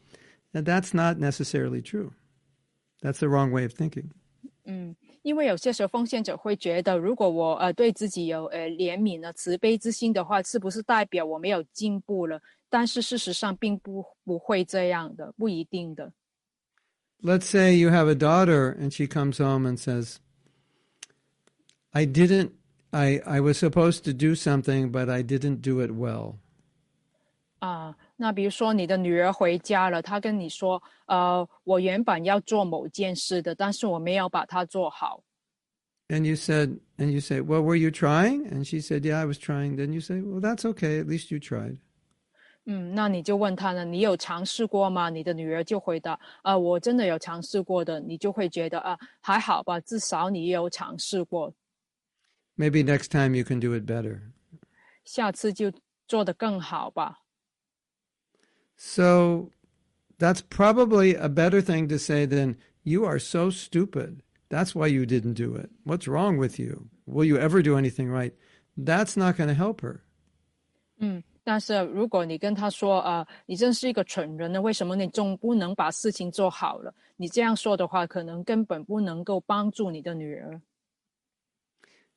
[0.54, 2.14] And that's not necessarily true.
[3.02, 4.12] That's the wrong way of thinking.
[4.68, 12.42] 嗯，因为有些时候奉献者会觉得，如果我呃对自己有呃怜悯呢、慈悲之心的话，是不是代表我没有进步了？
[12.70, 16.12] 但是事实上并不不会这样的，不一定的。
[17.22, 20.18] Let's say you have a daughter and she comes home and says,
[21.92, 22.52] I didn't
[22.90, 26.36] I I was supposed to do something but I didn't do it well.
[27.60, 35.23] 啊， 那比如说你的女儿回家了，她跟你说，呃，我原本要做某件事的，但是我没有把它做好。
[36.09, 39.39] And you said and you say, "Well, were you trying?" And she said, "Yeah, I was
[39.39, 41.01] trying." Then you say, "Well, that's okay.
[41.01, 41.79] At least you tried."
[42.65, 45.11] 嗯，那你就问她呢，你有尝试过吗？
[45.11, 48.01] 你的女儿就回答，啊、我真的有尝试过的。
[48.01, 51.55] 你就会觉得啊、还好吧，至少你有尝试过
[52.57, 54.21] ，Maybe next time you can do it better.
[55.05, 55.73] 下次就
[56.07, 57.21] 做得更好吧。
[58.78, 59.52] So
[60.20, 64.22] that's probably a better thing to say than you are so stupid.
[64.50, 65.70] That's why you didn't do it.
[65.84, 66.90] What's wrong with you?
[67.06, 68.34] Will you ever do anything right?
[68.78, 70.02] That's not going to help her.
[71.00, 76.94] 嗯，但是如果你跟他说，呃，你真是一个蠢人呢，为什么你总不能把事情做好了？
[77.18, 80.62] 你这样说的话，可能根本不能够帮助你的女儿。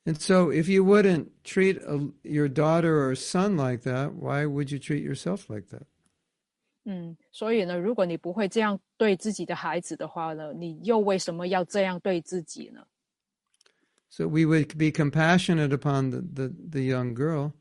[0.05, 4.70] And so if you wouldn't treat a, your daughter or son like that, why would
[4.70, 5.83] you treat yourself like that?
[6.84, 12.86] 嗯，所以呢，如果你不会这样对自己的孩子的话呢，你又为什么要这样对自己呢
[14.10, 17.53] ？So we would be compassionate upon the, the, the young girl,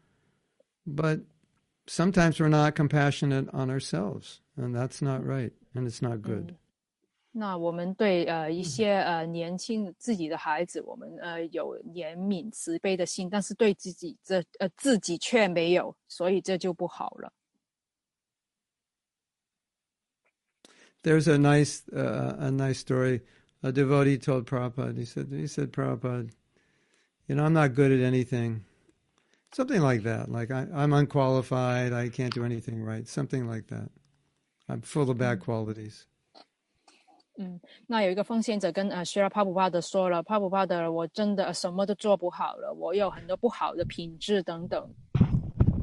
[0.86, 1.20] but
[1.86, 6.54] sometimes we're not compassionate on ourselves, and that's not right, and it's not good.
[7.32, 17.32] 那我们对呃一些呃年轻自己的孩子，我们呃有怜悯慈悲的心，但是对自己这呃自己却没有，所以这就不好了。
[21.03, 23.21] There's a nice uh, a nice story.
[23.63, 24.97] A devotee told Prabhupada.
[24.97, 26.29] He said he said Prabhupada,
[27.27, 28.63] you know I'm not good at anything,
[29.51, 30.31] something like that.
[30.31, 31.93] Like I, I'm unqualified.
[31.93, 33.07] I can't do anything right.
[33.07, 33.89] Something like that.
[34.67, 36.05] I'm full of bad qualities.
[37.87, 44.89] 那有一个奉献者跟呃 s h i r a 帕普帕德说了，帕普帕德，我真的什么都做不好了，我有很多不好的品质等等。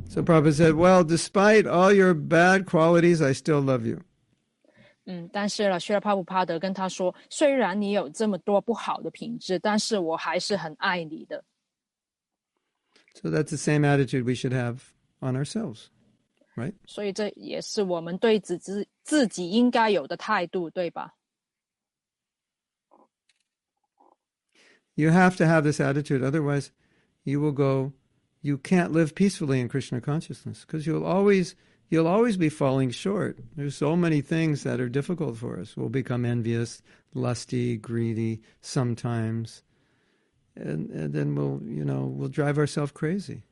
[0.09, 4.01] So Prabhupada said, well, despite all your bad qualities, I still love you.
[5.07, 11.45] 嗯，但是了 s h i r a 帕普帕德跟他说，虽然你有这么多不好的品质，但是我还是很爱你的。
[13.15, 14.79] So that's the same attitude we should have
[15.21, 15.87] on ourselves,
[16.57, 16.75] right?
[16.87, 21.15] 所以这也是我们对自自自己应该有的态度，对吧？
[24.95, 26.69] You have to have this attitude, otherwise,
[27.25, 27.93] you will go.
[28.43, 31.55] You can't live peacefully in Krishna consciousness because you'll always
[31.91, 33.39] you'll always be falling short.
[33.57, 35.77] There's so many things that are difficult for us.
[35.77, 36.83] We'll become envious,
[37.15, 39.63] lusty, greedy sometimes,
[40.57, 43.43] and, and then we'll you know we'll drive ourselves crazy.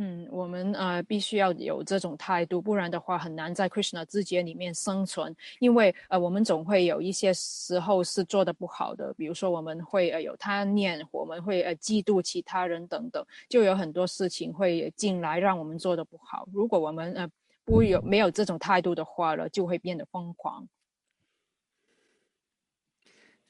[0.00, 5.34] 嗯，我们呃必须要有这种态度，不然的话很难在 Krishna 之节里面生存。
[5.58, 16.48] 因为呃我们总会有一些时候是做的不好的，比如说我们会呃有贪念，我们会呃嫉妒其他人等等，就有很多事情会进来让我们做的不好。
[16.52, 17.28] 如果我们呃
[17.65, 20.67] 不有没有这种态度的话了，就会变得疯狂。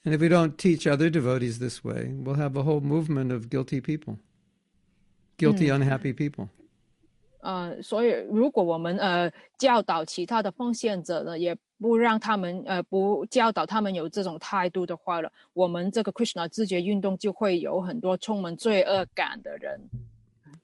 [0.06, 3.48] And if we don't teach other devotees this way, we'll have a whole movement of
[3.48, 4.18] guilty people,
[5.38, 6.50] guilty, unhappy people.
[7.40, 19.90] 呃，所以如果我们呃教导其他的奉献者呢，也不让他们呃不教导他们有这种态度的话了，我们这个 Krishna 自觉运动就会有很多充满罪恶感的人。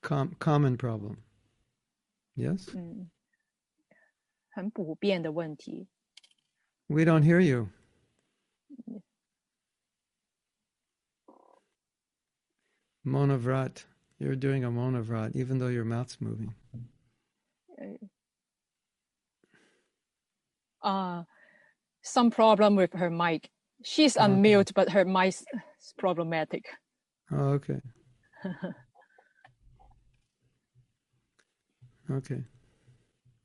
[0.00, 1.18] com- common problem.
[2.34, 2.74] Yes?
[2.74, 3.10] 嗯，
[4.50, 5.88] 很普遍的问题。
[6.88, 7.70] We don't hear you.
[13.04, 13.84] Monavrat.
[14.18, 16.54] You're doing a monavrat, even though your mouth's moving.
[20.78, 21.26] 啊、
[22.02, 23.50] s o m e problem with her mic.
[23.82, 26.62] She's unmute, but her mic is problematic.
[27.30, 27.80] Oh, okay.
[32.10, 32.44] okay.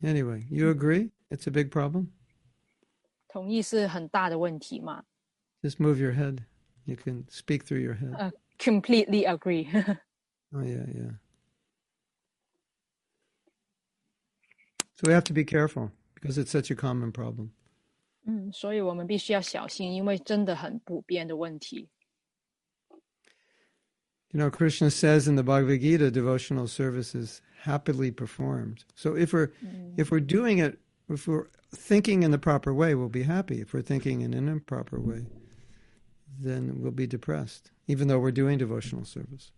[0.03, 1.11] Anyway, you agree?
[1.30, 2.07] It's a big problem?
[3.28, 5.03] 同意是很大的问题嘛？
[5.61, 6.44] Just move your head.
[6.86, 8.15] You can speak through your head.
[8.15, 9.98] 呃、c o m p l e t e l y agree.
[10.52, 11.18] Oh, yeah, yeah.
[14.95, 17.49] So we have to be careful because it's such a common problem.
[18.26, 21.90] 嗯，所以我们必须要小心，因为真的很普遍的问题。
[24.33, 28.85] You know, Krishna says in the Bhagavad Gita, devotional service is happily performed.
[28.95, 29.95] So if we're mm.
[29.97, 30.79] if we're doing it,
[31.09, 33.61] if we're thinking in the proper way, we'll be happy.
[33.61, 35.27] If we're thinking in an improper way,
[36.41, 39.53] then we'll be depressed, even though we're doing devotional service.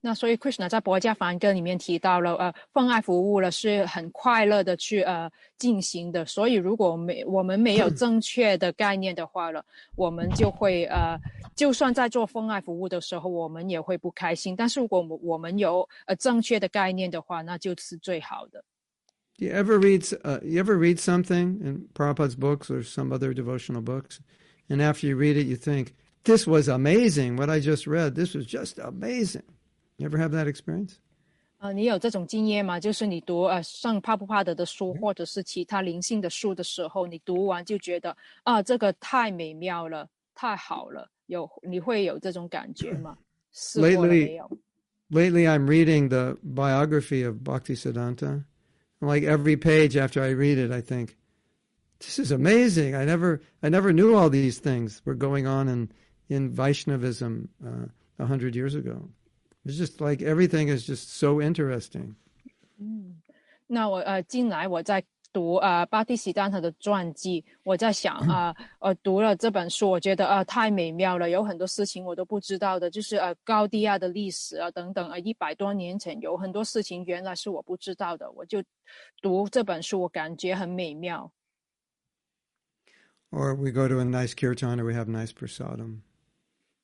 [0.00, 6.24] 那所以 Krishna 在《博家梵歌》里面提到了，呃，奉爱服务了是很快乐的去呃进行的。
[6.26, 9.64] 所以如果没我们没有正确的概念的话了，
[9.94, 11.18] 我们就会呃，
[11.54, 14.54] 就算在做奉爱服务的时候，我们也会不开心。
[14.54, 18.64] 但是如果我们我们有呃正确的概念的话，那就是最好的。
[19.38, 23.82] Do you ever read uh, you ever read something in Prabhupada's books or some other devotional
[23.82, 24.18] books,
[24.68, 25.88] and after you read it, you think
[26.25, 27.35] this was amazing.
[27.35, 29.43] What I just read, this was just amazing.
[29.97, 30.97] You ever have that experience?
[31.59, 32.79] 呃，你有这种经验吗？
[32.79, 43.15] 就是你读呃上帕布帕德的书，或者是其他灵性的书的时候，你读完就觉得啊，这个太美妙了，太好了，有你会有这种感觉吗？
[43.51, 44.57] 试过了 Lately- 没有？
[45.11, 48.45] Lately, I'm reading the biography of Bhaktisiddhanta.
[49.01, 51.17] And like every page after I read it, I think,
[51.99, 52.95] this is amazing.
[52.95, 55.89] I never, I never knew all these things were going on in,
[56.27, 57.87] in Vaishnavism uh,
[58.17, 59.09] a hundred years ago.
[59.65, 62.15] It's just like everything is just so interesting.
[63.67, 78.61] 那我呃近来我在读呃巴蒂喜丹特的传记，我在想啊呃读了这本书，我觉得呃太美妙了，有很多事情我都不知道的，就是呃高地亚的历史啊等等，呃一百多年前有很多事情原来是我不知道的，我就
[79.21, 81.31] 读这本书，我感觉很美妙。
[83.31, 86.01] Or we go to a nice kirtan or we have nice prasadam,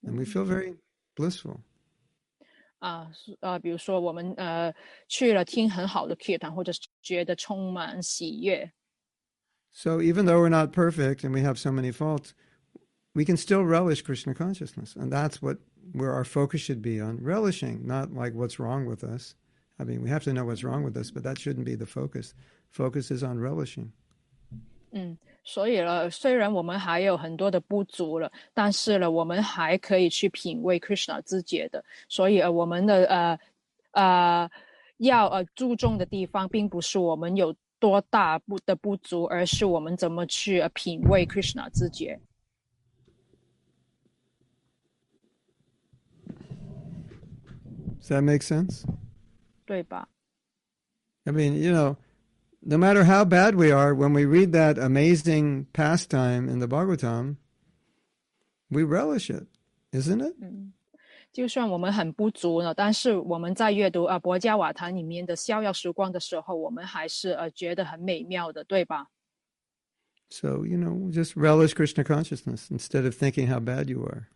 [0.04, 0.76] and we feel very
[1.16, 1.62] blissful.
[2.80, 4.74] 啊，是呃，比如说我们呃
[5.08, 8.72] 去了听很好的 kirtan，或者是觉得充满喜悦，
[9.72, 12.34] So even though we're not perfect and we have so many faults,
[13.14, 14.96] we can still relish Krishna consciousness.
[14.96, 15.58] And that's what
[15.94, 19.36] where our focus should be on relishing, not like what's wrong with us.
[19.80, 21.86] I mean, we have to know what's wrong with us, but that shouldn't be the
[21.86, 22.34] focus.
[22.72, 23.92] Focus is on relishing.
[24.92, 31.85] 嗯， 所以呢，虽然我们还有很多的不足了，但是呢，我们还可以去品味 Krishna 自觉的。
[32.09, 33.39] 所以呃，我们的呃
[33.93, 34.51] 呃
[34.99, 42.21] 要呃注重的地方，并不是我们有多大不的不足，而是我们怎么去、呃、品味 Krishna 自觉。
[48.01, 48.85] Does that make sense?
[49.65, 50.09] 对吧
[51.25, 51.97] ？I mean, you know,
[52.62, 57.38] no matter how bad we are, when we read that amazing pastime in the Bhagavatam,
[58.70, 59.48] we relish it,
[59.92, 60.36] isn't it?
[61.34, 69.08] 就算我们很不足呢，但是我们在阅读啊《博加瓦坛》里面的逍遥时光的时候，我们还是呃觉得很美妙的，对吧？
[70.30, 74.28] So, you know, just relish Krishna consciousness instead of thinking how bad you are.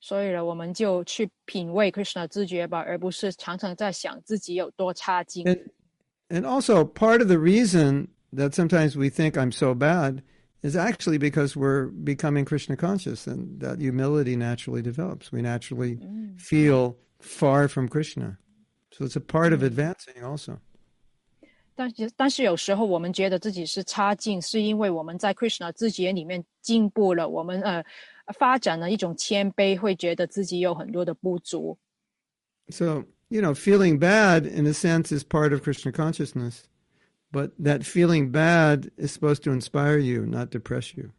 [0.00, 5.46] 所以呢，我们就去品味 Krishna 知觉吧，而不是常常在想自己有多差劲。
[5.46, 5.70] And,
[6.32, 10.22] and also, part of the reason that sometimes we think I'm so bad
[10.62, 15.30] is actually because we're becoming Krishna conscious and that humility naturally develops.
[15.30, 15.98] We naturally
[16.36, 18.38] feel far from Krishna.
[18.92, 20.58] So it's a part of advancing also.
[21.76, 27.84] 但是但是有时候我们觉得自己是差劲，是因为我们在 Krishna 知觉里面进步了，我们呃
[28.36, 31.78] 发展了一种谦卑，会觉得自己有很多的不足。
[32.70, 36.68] So, you know, feeling bad in a sense is part of Krishna consciousness,
[37.30, 41.10] but that feeling bad is supposed to inspire you, not depress you.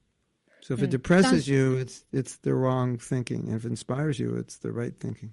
[0.62, 0.92] So if it Mm.
[0.92, 3.48] depresses you, it's it's the wrong thinking.
[3.50, 5.32] If it inspires you, it's the right thinking.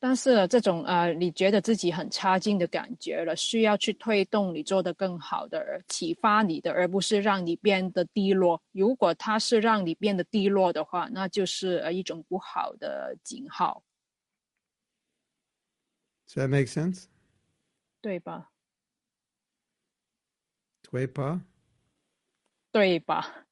[0.00, 8.60] 但是这种呃，你觉得自己很差劲的感觉了，需要去推动你做得更好的，而启发你的，而不是让你变得低落。
[8.72, 13.80] 如果它是让你变得低落的话，那就是呃一种不好的警号，
[16.28, 17.08] Does that make sense?
[18.02, 18.50] 对吧？
[20.82, 21.40] Dwepa?
[22.72, 23.46] 对吧？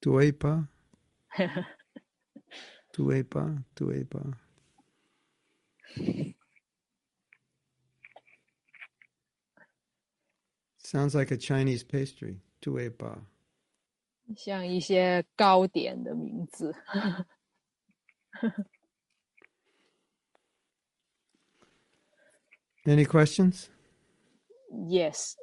[0.00, 0.68] Dwepa?
[2.92, 3.64] Dwepa?
[3.74, 4.34] Dwepa?
[10.78, 12.40] Sounds like a Chinese pastry.
[12.60, 13.26] Dwepa.
[14.36, 16.74] 像一些糕点的名字。
[22.87, 23.69] Any questions?
[24.87, 25.35] Yes.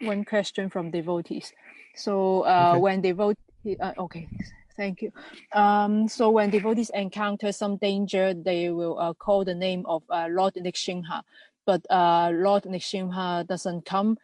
[0.00, 1.52] One question from devotees.
[1.94, 2.80] So uh, Okay.
[2.80, 4.28] when devotee, uh, okay,
[4.76, 5.12] thank you.
[5.52, 10.28] Um, so when devotees encounter some danger, they will uh, call the name of uh,
[10.30, 11.22] Lord Nrsimha,
[11.66, 14.16] but uh, Lord Nrsimha doesn't come.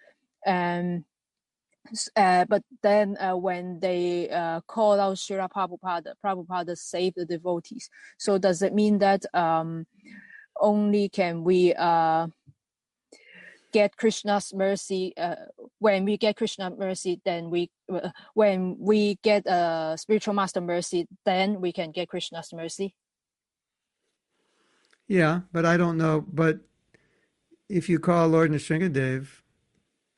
[0.47, 1.05] Um,
[2.17, 7.91] uh, but then uh, when they uh, call out Srila Prabhupada, Prabhupada save the devotees.
[8.17, 9.87] So does it mean that um,
[10.61, 12.29] only can we uh,
[13.73, 15.13] get Krishna's mercy.
[15.17, 15.35] Uh,
[15.81, 21.07] when we get Krishna's mercy, then we uh, when we get a spiritual master mercy,
[21.25, 22.95] then we can get Krishna's mercy.
[25.09, 26.25] Yeah, but I don't know.
[26.27, 26.61] But
[27.69, 29.27] if you call Lord Nrsingadev,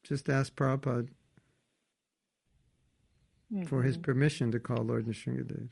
[0.05, 1.09] just ask Prabhupada
[3.67, 5.69] for his permission to call Lord Nrsingadev.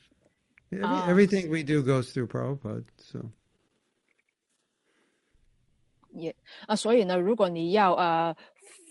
[0.72, 1.08] Every, Ah.
[1.08, 2.84] everything we do goes through Prabhupada.
[2.96, 3.30] So
[6.14, 6.34] 也
[6.66, 8.36] 啊，所以呢，如果你要呃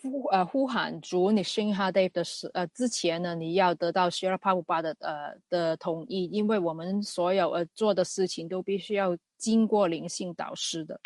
[0.02, 11.00] 呼呃呼喊主你 s i n h a Dev 的时呃之前呢，你要得到 s h i r a Prabhupada 的呃的同意，因为我们所有呃做的事情都必须要经过灵性导师的。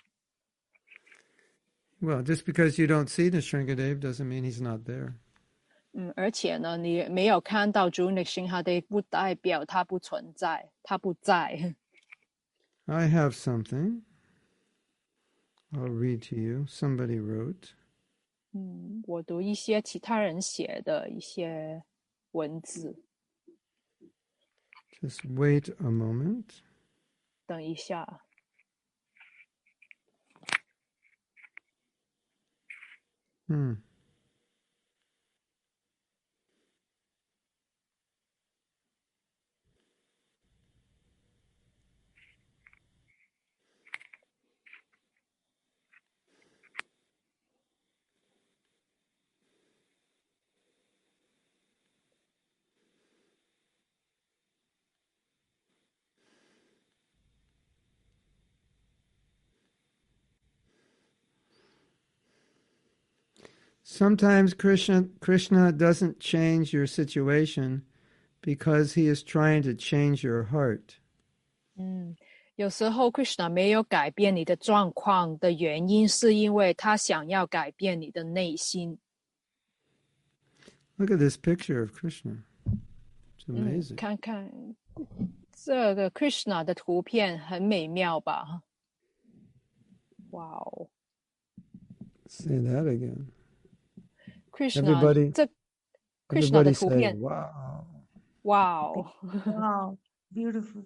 [1.99, 5.14] well, just because you don't see Nrsingadev doesn't mean he's not there.
[5.94, 11.76] 嗯，而且呢，你没有看到主你 s h a Dev，不代表他不存在，他不在。
[12.85, 14.02] I have something.
[15.73, 16.66] I'll read to you.
[16.66, 17.70] Somebody wrote.
[18.53, 21.82] 嗯，我读一些其他人写的一些
[22.32, 23.03] 文字，
[25.01, 26.44] Just wait a moment.
[27.47, 28.20] 等一下。
[33.49, 33.82] Hmm.
[63.97, 67.82] Sometimes Krishna Krishna doesn't change your situation
[68.40, 70.99] because he is trying to change your heart.
[71.77, 72.16] 嗯，
[72.57, 78.99] 有时候 Krishna 没有改变你的状况的原因，是因为他想要改变你的内心。
[80.97, 82.44] Look at this picture of Krishna.
[83.36, 83.97] It's 嗯， amazing.
[83.97, 84.77] 看看
[85.53, 88.62] 这个 Krishna 的图片很美妙吧？
[90.31, 90.89] 哇哦
[92.28, 93.27] Say that again.
[94.58, 95.48] Krishna everybody, 这
[96.28, 97.16] Krishna 的图片。
[97.22, 97.86] Wow.
[98.42, 99.12] Wow.
[99.46, 99.98] Wow.
[100.34, 100.84] Beautiful.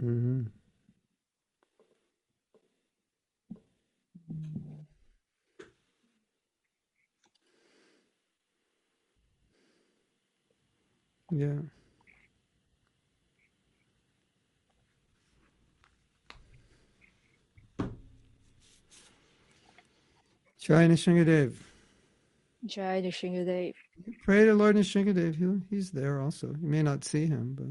[0.00, 0.46] Mm-hmm.
[11.30, 11.60] Yeah.
[20.58, 21.65] Jai Nrsingadev.
[22.66, 23.00] Jai
[24.24, 25.34] Pray to Lord Nrsingadev.
[25.36, 26.48] He, he's there also.
[26.48, 27.66] You may not see him, but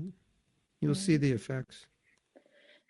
[0.81, 1.85] you'll see the effects.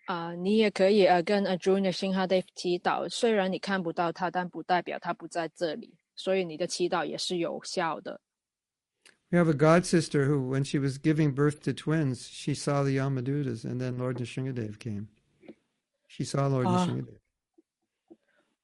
[0.06, 8.20] 啊、uh,，你也可以呃跟 Arjuna Singhadev 祈祷，虽然你看不到他，但不代表他不在这里，所以你的祈祷也是有效的。
[9.30, 12.96] We have a god sister who, when she was giving birth to twins, she saw the
[12.96, 15.08] Yamadutas, and then Lord Nrsingadev came.
[16.06, 16.86] She saw Lord uh,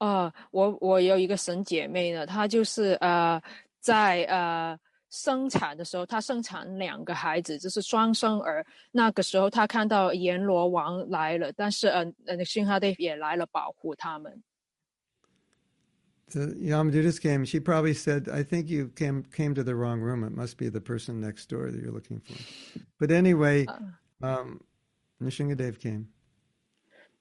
[0.04, 3.40] 啊、我我有一个神姐妹呢，她就是呃
[3.78, 4.76] 在呃
[5.10, 8.66] 生产的时候，她生产两个孩子，就是双生儿。
[8.90, 14.42] 那个时候她看到阎罗王来了，但是呃呃辛哈德也来了保护他们。
[16.30, 17.44] The Yamadutas came.
[17.44, 20.24] She probably said, "I think you came came to the wrong room.
[20.24, 22.34] It must be the person next door that you're looking for."
[22.98, 23.66] But anyway,
[24.20, 24.62] um,
[25.20, 26.08] Nishingadev came.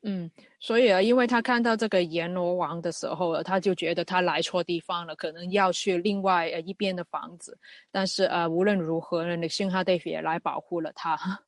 [0.03, 7.55] 嗯，所以啊，因为他看到这个阎罗王的时候啊，他就觉得他来错地方了，可能要去另外呃一边的房子。
[7.91, 11.43] 但是呃，无论如何呢，那辛哈德也来保护了他。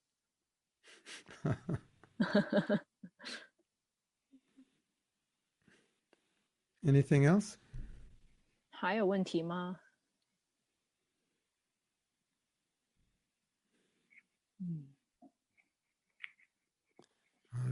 [6.84, 7.56] Anything else?
[8.70, 9.80] 还有问题吗？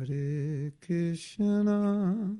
[0.00, 2.36] Hare Krishna,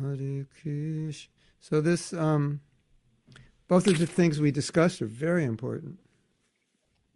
[0.00, 1.32] Hare Krishna.
[1.60, 2.60] So this, um,
[3.68, 5.98] both of the things we discussed are very important.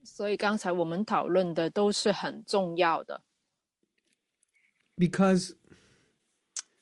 [0.03, 3.23] 所以刚才我们讨论的都是很重要的。
[5.01, 5.55] because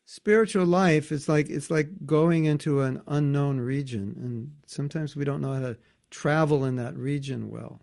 [0.05, 5.40] spiritual life is like it's like going into an unknown region and sometimes we don't
[5.40, 5.77] know how to
[6.10, 7.81] travel in that region well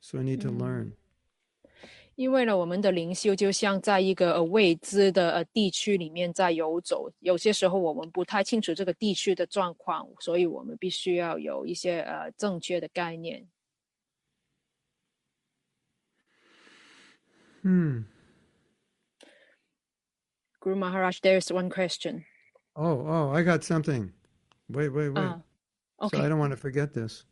[0.00, 0.94] so we need to learn
[2.19, 13.47] 因为呢，我们的灵修就像在一个呃未知的呃地区里面在游走，有些时候我们不太清楚这个地区的状况，所以我们必须要有一些呃正确的概念。
[17.63, 18.03] hmm
[20.59, 22.25] Guru Maharaj, there's one question.
[22.73, 24.11] oh oh i got something
[24.67, 25.41] wait wait wait 啊
[26.01, 27.23] so i，OK，don't want to forget this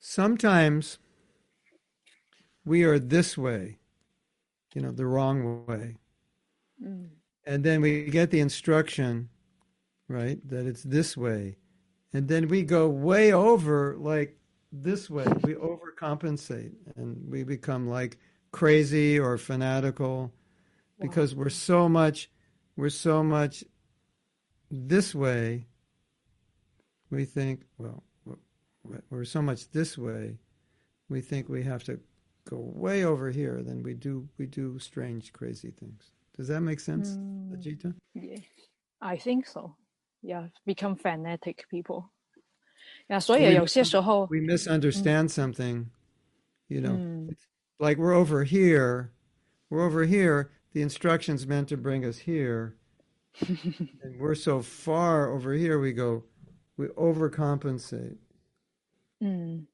[0.00, 0.94] sometimes
[2.64, 3.78] we are this way
[4.74, 5.96] you know the wrong way
[6.80, 7.10] 嗯
[7.44, 9.28] and then we get the instruction,
[10.08, 11.56] right, that it's this way.
[12.12, 14.38] And then we go way over like
[14.70, 15.26] this way.
[15.42, 18.18] We overcompensate and we become like
[18.52, 20.32] crazy or fanatical
[21.00, 22.30] because we're so much
[22.76, 23.64] we're so much
[24.70, 25.66] this way.
[27.10, 28.02] We think, well,
[29.10, 30.38] we're so much this way.
[31.10, 32.00] We think we have to
[32.48, 36.12] go way over here, then we do we do strange, crazy things.
[36.36, 37.94] Does that make sense, mm, Ajita?
[38.14, 38.38] Yeah,
[39.00, 39.76] I think so.
[40.22, 42.10] Yeah, become fanatic people.
[43.10, 45.32] Yeah, so we, yeah, we misunderstand mm.
[45.32, 45.90] something,
[46.68, 46.92] you know.
[46.92, 47.36] Mm.
[47.78, 49.12] Like we're over here,
[49.68, 50.52] we're over here.
[50.72, 52.76] The instructions meant to bring us here,
[53.40, 55.78] and we're so far over here.
[55.78, 56.24] We go,
[56.76, 58.16] we overcompensate.
[59.22, 59.66] Mm.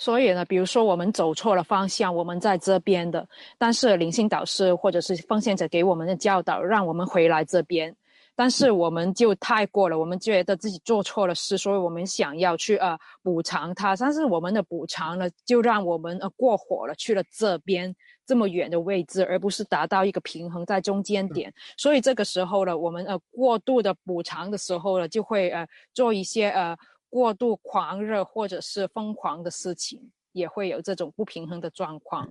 [0.00, 3.28] 所以呢，比如说我们走错了方向，我们在这边的，
[3.58, 7.94] 但是灵性导师或者是奉献者给我们的教导，让我们回来这边，
[8.34, 17.94] 但是我们就太过了，我们觉得自己做错了事，所以我们想要去呃补偿他，但是我们的补偿呢，就让我们呃过火了，去了这边
[18.26, 21.52] 这么远的位置，而不是达到一个平衡在中间点。
[21.76, 26.74] 所以这个时候呢，我们呃过度的补偿的时候呢，就会呃做一些呃
[27.09, 32.27] 过度狂热或者是疯狂的事情，也会有这种不平衡的状况。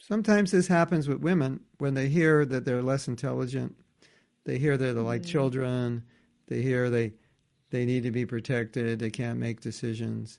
[0.00, 3.72] Sometimes this happens with women when they hear that they're less intelligent.
[4.44, 6.02] They hear that they're like children.
[6.46, 7.12] They hear they
[7.70, 8.98] they need to be protected.
[8.98, 10.38] They can't make decisions.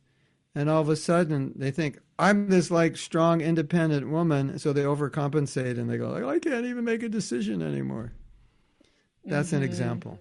[0.56, 4.58] And all of a sudden they think, I'm this like strong, independent woman.
[4.58, 8.14] So they overcompensate and they go, like, I can't even make a decision anymore.
[9.26, 10.18] That's an example.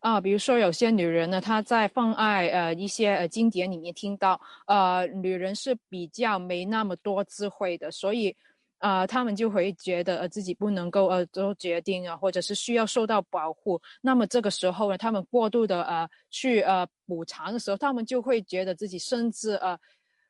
[0.00, 8.36] 啊，比如说有些女人呢，她在放爱呃一些呃经典里面听到，呃，女人是比较没那么多智慧的，所以
[8.78, 13.80] 呃，她们就会觉得呃自己不能够呃做决定啊，或者是需要受到保护。
[14.00, 19.78] 那么这个时候呢，她们过度的呃去呃补偿的时候，她们就会觉得自己甚至呃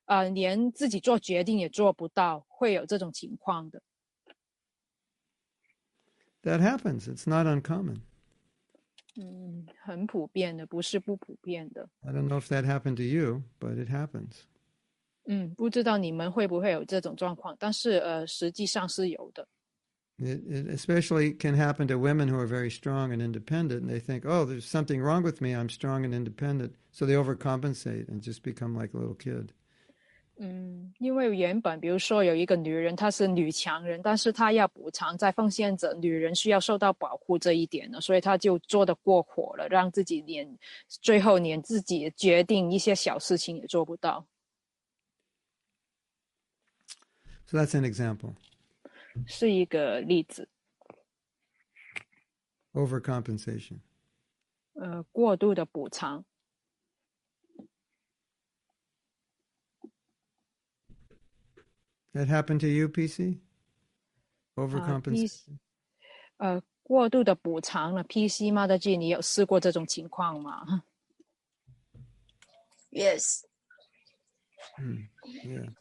[0.07, 3.83] 呃连自己做决定也做不到，会有这种情况的。
[6.45, 7.09] That happens.
[7.09, 8.03] It's not uncommon.
[9.86, 11.90] 嗯，很普遍的，不是不普遍的。
[12.02, 14.42] I don't know if that happened to you, but it happens.
[15.26, 19.48] 嗯，不知道你们会不会有这种状况，但是呃，实际上是有的。
[20.18, 24.00] It, it especially can happen to women who are very strong and independent, and they
[24.00, 25.56] think, "Oh, there's something wrong with me.
[25.56, 29.54] I'm strong and independent," so they overcompensate and just become like a little kid.
[30.39, 40.47] 嗯，因为原本比如说有一个女人，她是女强人，但是她要补偿在奉献者女人需要受到保护这一点呢，所以她就做的过火了，让自己连
[40.89, 44.27] 最后连自己决定一些小事情也做不到。
[47.47, 48.35] So that's an example.
[49.27, 50.47] 是一个例子。
[52.75, 53.79] Overcompensation.
[54.75, 56.23] 呃，过度的补偿。
[62.16, 63.40] That happened to you, PC?
[64.56, 65.58] Overcompensation.
[66.38, 70.84] 呃，过度的补偿了 PC 吗的 G，你有试过这种情况吗？
[72.92, 73.44] Yes.
[75.46, 75.74] Yeah.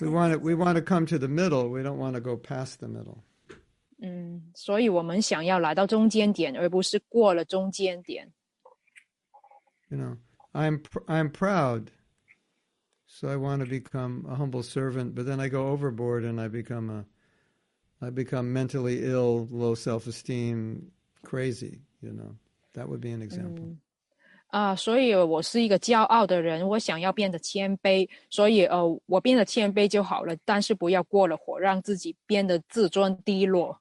[0.00, 1.68] We want to we want to come to the middle.
[1.70, 3.22] We don't want to go past the middle.
[4.02, 8.32] 嗯，所以我们想要来到中间点，而不是过了中间点。
[9.88, 10.18] You know,
[10.52, 11.86] I'm pr- I'm proud,
[13.10, 15.14] so I want to become a humble servant.
[15.14, 17.04] But then I go overboard and I become a
[18.00, 20.90] I become mentally ill, low self-esteem,
[21.22, 21.80] crazy.
[22.02, 22.36] You know,
[22.74, 23.76] that would be an example.
[24.48, 33.80] 啊，所以我是一个骄傲的人，我想要变得谦卑，所以呃，我变得谦卑就好了，但是不要过了火，让自己变得自尊低落。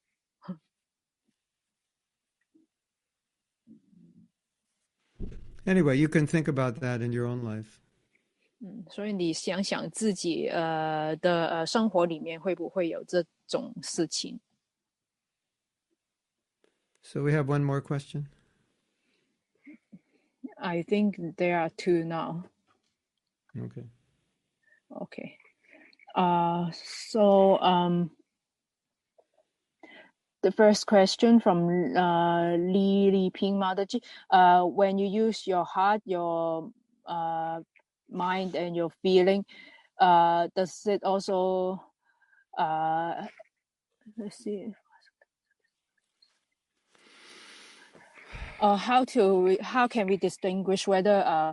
[5.66, 7.78] Anyway, you can think about that in your own life.
[8.60, 14.40] 嗯，所以你想想自己呃的呃生活里面会不会有这种事情？
[17.02, 18.28] So we have one more question.
[20.57, 22.45] I think there are two now.
[23.56, 23.86] Okay.
[24.90, 25.38] Okay.
[26.16, 28.10] Uh, so um,
[30.41, 34.02] the first question from uh, Li Li Ping Madaji,
[34.32, 36.72] uh, when you use your heart, your
[37.06, 37.60] uh,
[38.12, 39.45] mind, and your feeling,
[40.01, 41.81] uh, does it also
[42.59, 43.27] uh,
[44.19, 44.73] let's see.
[48.61, 51.53] Uh, how to how can we distinguish whether uh,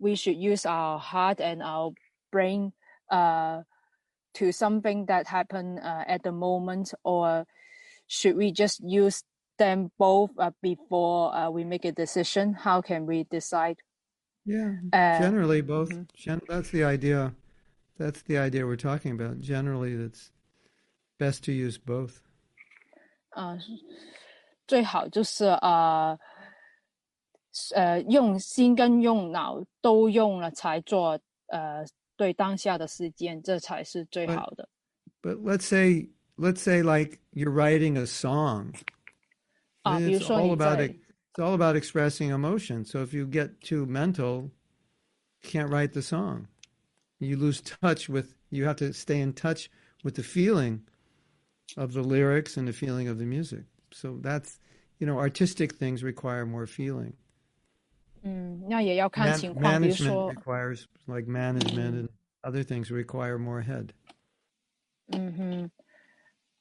[0.00, 1.92] we should use our heart and our
[2.32, 2.72] brain
[3.10, 3.62] uh,
[4.34, 7.46] to something that happened uh, at the moment, or
[8.08, 9.22] should we just use
[9.58, 12.52] them both uh, before uh, we make a decision?
[12.52, 13.78] How can we decide?
[14.45, 14.75] Yeah.
[14.91, 15.89] Uh, Generally, both.
[15.91, 16.07] mhm.
[16.15, 17.33] Gen- that's the idea.
[17.97, 19.39] That's the idea we're talking about.
[19.39, 20.31] Generally, it's
[21.19, 22.21] best to use both.
[23.35, 23.57] 呃，
[24.67, 26.17] 最好就是呃
[27.75, 34.67] 呃用心跟用脑都用了才做呃对当下的事件，这才是最对好的。
[35.21, 38.73] But let's say, let's say, like you're writing a song.
[39.83, 40.95] 啊，比如 It's 说 all 你 about 在 it.
[41.35, 42.83] It's all about expressing emotion.
[42.85, 44.51] So if you get too mental,
[45.41, 46.47] you can't write the song.
[47.19, 48.35] You lose touch with.
[48.49, 49.69] You have to stay in touch
[50.03, 50.81] with the feeling
[51.77, 53.63] of the lyrics and the feeling of the music.
[53.91, 54.59] So that's,
[54.99, 57.13] you know, artistic things require more feeling.
[58.23, 62.09] 嗯，那也要看 Man- 情况，比如 management 说 requires like management and
[62.43, 63.93] other things require more head.
[65.07, 65.71] 嗯哼，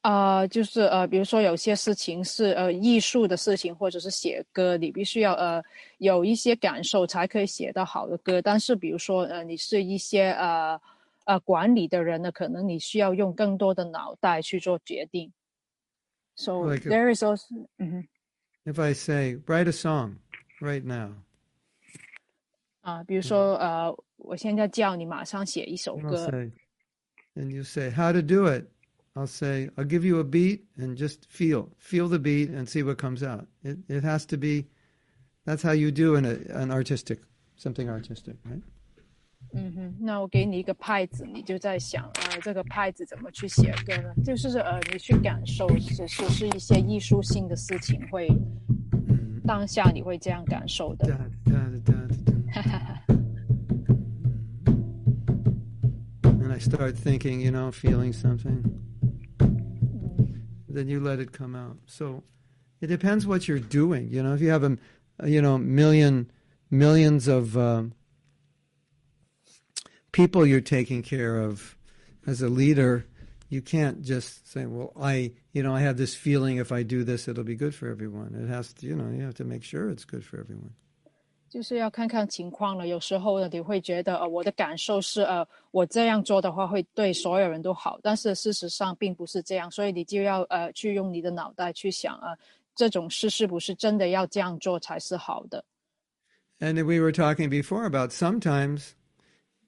[0.06, 5.60] 啊，就是呃，比如说有些事情是呃艺术的事情，或者是写歌，你必须要呃
[5.98, 8.40] 有一些感受才可以写到好的歌。
[8.40, 10.80] 但是比如说呃，你是一些呃
[11.24, 15.34] 呃管理的人呢，可能你需要用更多的脑袋去做决定。
[16.36, 18.08] So like there is also，嗯哼
[18.72, 20.18] ，If I say, write a song
[20.62, 21.16] right now,
[22.82, 26.30] 啊，比如说呃，我现在叫你马上写一首歌
[27.34, 28.68] ，and you say how to do it.
[29.17, 32.83] I'll say, I'll give you a beat and just feel, feel the beat and see
[32.83, 33.47] what comes out.
[33.65, 34.67] It, it has to be,
[35.45, 37.19] that's how you do an, an artistic,
[37.57, 38.63] something artistic, right?
[39.53, 44.15] 嗯哼，那我给你一个拍子，你就在想，呃，这个拍子怎么去写歌呢？
[44.25, 48.29] 就是呃，你去感受，是是是一些艺术性的事情会，
[49.45, 51.09] 当下你会这样感受的。
[51.09, 51.17] Da,
[51.51, 52.07] da, da, da,
[52.55, 53.21] da.
[56.51, 58.63] and I start thinking, you know, feeling something.
[60.76, 61.78] Then you let it come out.
[61.86, 62.24] So
[62.82, 64.10] it depends what you're doing.
[64.10, 64.78] You know, if you have a,
[65.26, 66.30] you know, million,
[66.70, 67.94] millions of um,
[70.12, 71.78] people you're taking care of
[72.28, 73.06] as a leader,
[73.48, 77.06] you can't just say, well, I, you know, I have this feeling if I do
[77.06, 78.36] this, it'll be good for everyone.
[78.36, 80.74] It has to, you know, you have to make sure it's good for everyone.
[81.55, 82.87] 就是要看看情况了。
[82.87, 92.37] 有时候呢，你会觉得呃，我的感受是呃，我这样做的话会对所有人都好，但是事实上并不是这样，所以你就要呃去用你的脑袋去想啊，
[92.75, 95.65] 这种事是不是真的要这样做才是好的。
[96.61, 98.93] And we were talking before about sometimes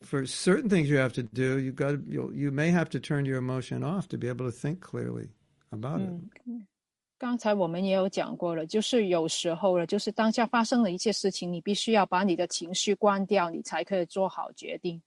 [0.02, 3.24] for certain things you have to do, you got you you may have to turn
[3.24, 5.30] your emotion off to be able to think clearly
[5.70, 6.12] about it.
[7.17, 15.01] 嗯，刚才我们也有讲过了，就是有时候了，就是当下发生了一些事情，你必须要把你的情绪关掉，你才可以做好决定。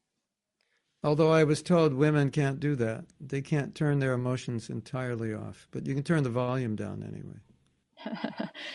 [1.03, 3.05] Although I was told women can't do that.
[3.27, 7.39] They can't turn their emotions entirely off, but you can turn the volume down anyway.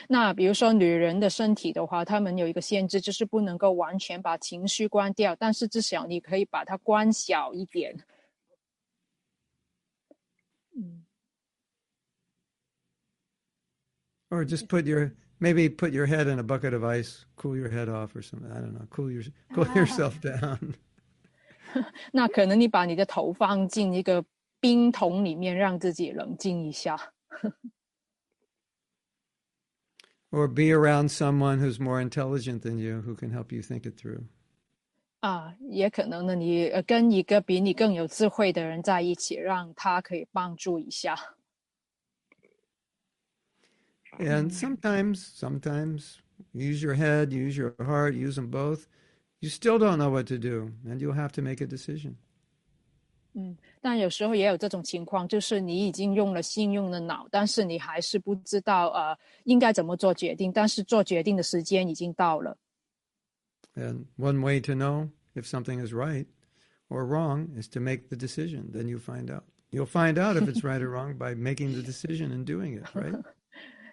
[0.07, 7.95] 那比如说女人的身体的话，她们有一个限制，就是不能够完全把情绪关掉，但是至少你可以把它关小一点。
[14.34, 17.88] Or just put your maybe put your head in a bucket of ice, cool your head
[17.88, 18.50] off or something.
[18.50, 18.86] I don't know.
[18.90, 20.74] Cool your cool yourself down.
[22.12, 24.24] 那可能你把你的头放进一个
[24.60, 27.12] 冰桶里面，让自己冷静一下。
[30.30, 33.96] Or be around someone who's more intelligent than you who can help you think it
[34.00, 34.26] through.
[35.20, 41.16] 啊，也可能呢，你呃跟一个比你更有智慧的人在一起，让他可以帮助一下。
[44.18, 46.18] And sometimes, sometimes
[46.52, 48.88] use your head, use your heart, use them both.
[49.40, 52.16] You still don't know what to do, and you'll have to make a decision.
[53.32, 62.58] 嗯，但有时候也有这种情况，就是你已经用了心，用了脑，但是你还是不知道呃应该怎么做决定，但是做决定的时间已经到了。
[63.76, 66.26] And one way to know if something is right
[66.88, 68.72] or wrong is to make the decision.
[68.72, 69.44] Then you find out.
[69.70, 72.92] You'll find out if it's right or wrong by making the decision and doing it,
[72.92, 73.14] right?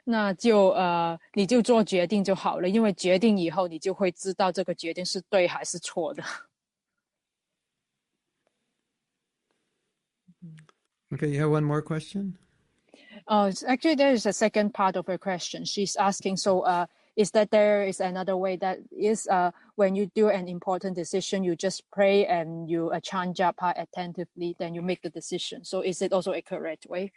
[0.04, 6.24] 那就呃你就做决定就好了，因为决定以后你就会知道这个决定是对还是错的。
[11.10, 12.34] Okay, you have one more question?
[13.28, 15.66] Uh, actually, there is a second part of her question.
[15.66, 20.08] She's asking, so uh, is that there is another way that is uh, when you
[20.14, 24.82] do an important decision, you just pray and you uh, chant japa attentively, then you
[24.82, 25.64] make the decision.
[25.64, 27.12] So is it also a correct way?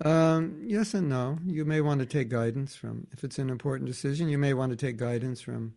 [0.00, 1.38] Um, yes and no.
[1.46, 4.70] You may want to take guidance from, if it's an important decision, you may want
[4.70, 5.74] to take guidance from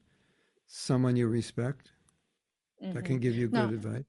[0.68, 1.92] someone you respect
[2.82, 4.06] that can give you good advice.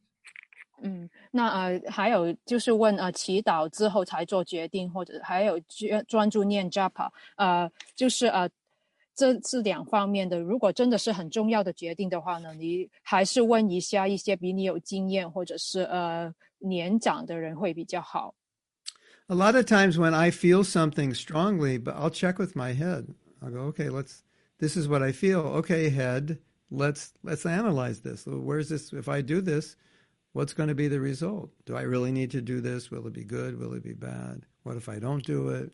[0.82, 8.48] 嗯，那呃，还有就是问呃，祈祷之后才做决定，或者还有专专注念 japa，呃，就是呃，
[9.14, 10.38] 这是两方面的。
[10.40, 18.34] 如果真的是很重要的决定的话呢，你还是问一下一些比你有经验或者是呃年长的人会比较好。
[19.28, 23.14] A lot of times when I feel something strongly, but I'll check with my head.
[23.42, 24.22] I'll go, okay, let's.
[24.58, 25.40] This is what I feel.
[25.40, 26.38] Okay, head.
[26.70, 28.24] Let's let's analyze this.
[28.26, 28.92] Where's this?
[28.92, 29.76] If I do this,
[30.32, 31.50] what's going to be the result?
[31.66, 32.90] Do I really need to do this?
[32.90, 33.58] Will it be good?
[33.58, 34.46] Will it be bad?
[34.62, 35.72] What if I don't do it?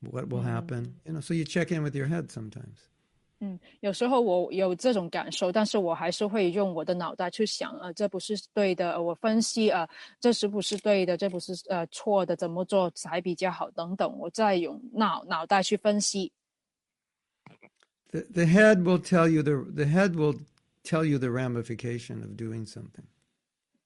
[0.00, 0.48] What will mm-hmm.
[0.48, 0.94] happen?
[1.04, 2.78] You know, so you check in with your head sometimes.
[3.44, 9.86] 嗯，有时候我有这种感受，但是我还是会用我的脑袋去想，呃，这不是对的，呃我分析，呃，
[10.18, 16.32] 这是不是对的，这不是呃错的，怎么做才比较好，等等，我再用脑脑袋去分析。
[18.12, 20.40] The the head will tell you the the head will
[20.82, 23.04] tell you the ramification of doing something.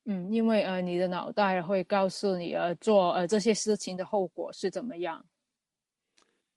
[0.04, 5.24] 嗯，因为呃，你的脑袋会告诉你，呃，做呃这些事情的后果是怎么样。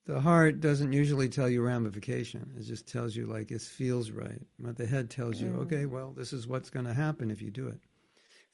[0.06, 2.48] The heart doesn't usually tell you ramification.
[2.56, 4.40] It just tells you like it feels right.
[4.58, 7.50] But the head tells you, okay, well, this is what's going to happen if you
[7.50, 7.80] do it.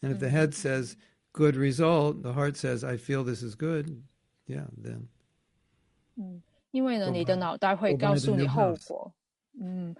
[0.02, 0.96] And if the head says
[1.34, 4.02] good result, the heart says, I feel this is good.
[4.46, 5.08] Yeah, then
[6.72, 8.86] 因为呢， Go 你的 buy- 脑袋会 go buy 告 the 诉你 new 后 house.
[8.88, 9.14] 果。
[9.60, 9.94] 嗯，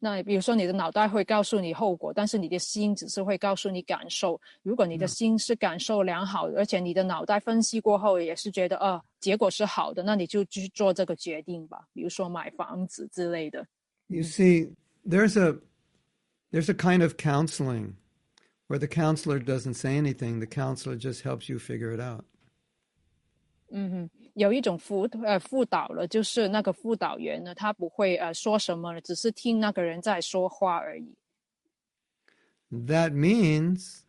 [0.00, 4.40] 那比如说你的脑袋会告诉你后果，但是你的心只是会告诉你感受。
[4.62, 11.86] 如果你的心是感受良好，而且你的脑袋分析过后也是觉得，呃，结果是好的，那你就去做这个决定吧。
[11.92, 13.66] 比如说买房子之类的。
[14.08, 14.70] you see
[15.04, 15.58] there's a
[16.52, 17.94] there's a kind of counseling
[18.68, 20.38] where the counselor doesn't say anything.
[20.38, 22.24] The counselor just helps you figure it out.
[23.70, 31.15] 嗯哼，有一种辅呃辅导了，就是那个辅导员呢，他不会呃说什么，只是听那个人在说话而已。
[32.71, 34.03] That means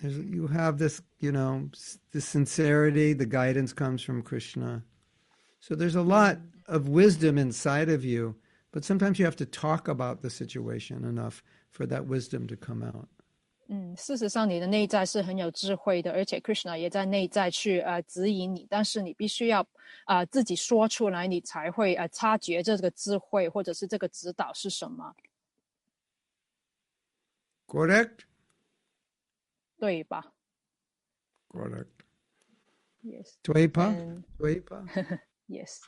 [0.00, 4.82] there's, you have this, you know, s- the sincerity, the guidance comes from Krishna.
[5.60, 8.36] So there's a lot of wisdom inside of you,
[8.72, 12.82] but sometimes you have to talk about the situation enough for that wisdom to come
[12.82, 13.08] out.
[13.69, 19.61] 嗯，事实上，你的内在是很有智慧的，而且 Krishna 也在内在去呃指引你，但是你必须要
[20.05, 25.13] 啊、呃自己说出来，你才会呃察觉这个智慧或者是这个指导是什么
[27.67, 28.19] ，Correct?
[29.77, 30.33] 对吧
[31.49, 33.37] Correct.？Yes.
[33.43, 35.19] And Dwepa?
[35.47, 35.81] yes.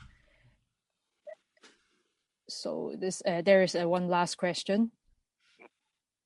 [2.48, 4.90] So this uh, there is uh, one last question.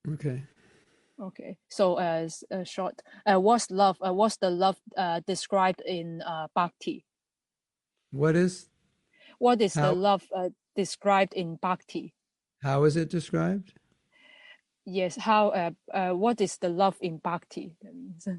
[0.07, 0.45] Okay.
[1.17, 3.97] Okay, so as uh, short, uh, what's love?
[4.05, 7.05] Uh, what's the love uh, described in uh, bhakti?
[8.11, 8.69] What is?
[9.39, 12.15] What is how, the love uh, described in bhakti?
[12.63, 13.75] How is it described?
[14.85, 15.51] Yes, how?
[15.51, 17.77] Uh, uh, what is the love in bhakti?
[17.83, 18.27] That means.
[18.27, 18.39] Uh.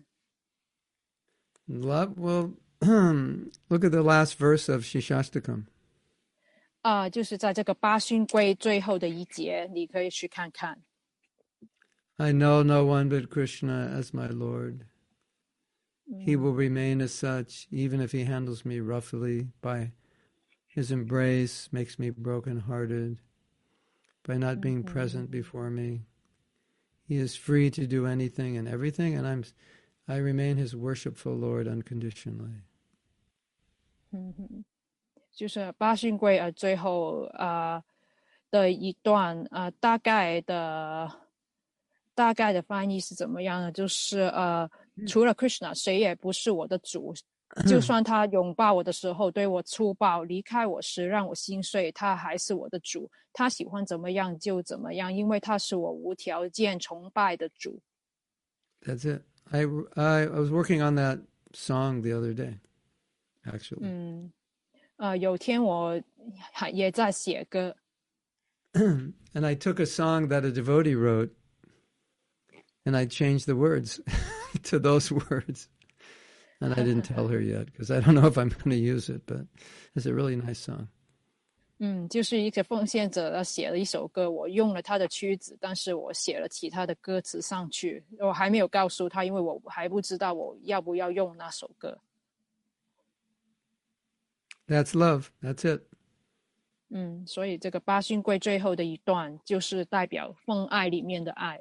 [1.68, 2.18] Love.
[2.18, 2.54] Well,
[3.70, 5.68] look at the last verse of Shikshashtakam.
[6.82, 10.76] 啊、呃，就是在这个八勋规最后的一节，你可以去看看。
[10.76, 10.80] Uh,
[12.19, 14.85] I know no one but Krishna as my Lord.
[16.07, 19.49] He will remain as such, even if he handles me roughly.
[19.63, 19.93] By
[20.67, 23.19] his embrace makes me broken-hearted.
[24.25, 26.03] By not being present before me,
[27.03, 29.45] he is free to do anything and everything, and I'm,
[30.07, 32.63] I remain his worshipful Lord unconditionally.
[34.13, 34.65] 嗯哼，
[35.33, 37.83] 就是八勋贵呃最后呃
[38.51, 41.11] 的一段呃大概的
[42.16, 43.72] 大概的翻译是怎么样呢？
[43.72, 44.68] 就是呃
[45.06, 47.14] 除了 Krishna 谁也不是我的主，
[47.68, 57.80] 就算他拥抱我的时候对我粗暴，离开我时让我心碎，他还是我的主，他喜欢怎么样就怎么样，因为他是我无条件崇拜的主。
[58.82, 59.22] That's it.
[59.52, 61.20] I, I, I was working on that
[61.54, 62.60] song the other day,
[63.44, 63.80] actually.
[63.82, 64.32] 嗯，
[64.98, 66.02] 呃，有天我
[66.52, 67.76] 还也在写歌
[68.74, 71.30] ，and I took a song that a devotee wrote
[72.85, 74.01] and I changed the words
[74.65, 75.69] to those words.
[76.63, 79.09] And I didn't tell her yet because I don't know if I'm going to use
[79.09, 79.47] it, but
[79.97, 80.89] it's a really nice song.
[81.79, 91.99] 嗯，就是一个奉献者，他写了一首歌，我用了他的曲子，但是我写了其他的歌词上去，我还没有告诉他，因为我还不知道我要不要用那首歌。
[94.69, 95.29] That's love.
[95.41, 95.81] That's it.
[96.91, 101.59] 嗯，所以这个八勋贵最后的一段就是代表奉爱里面的爱。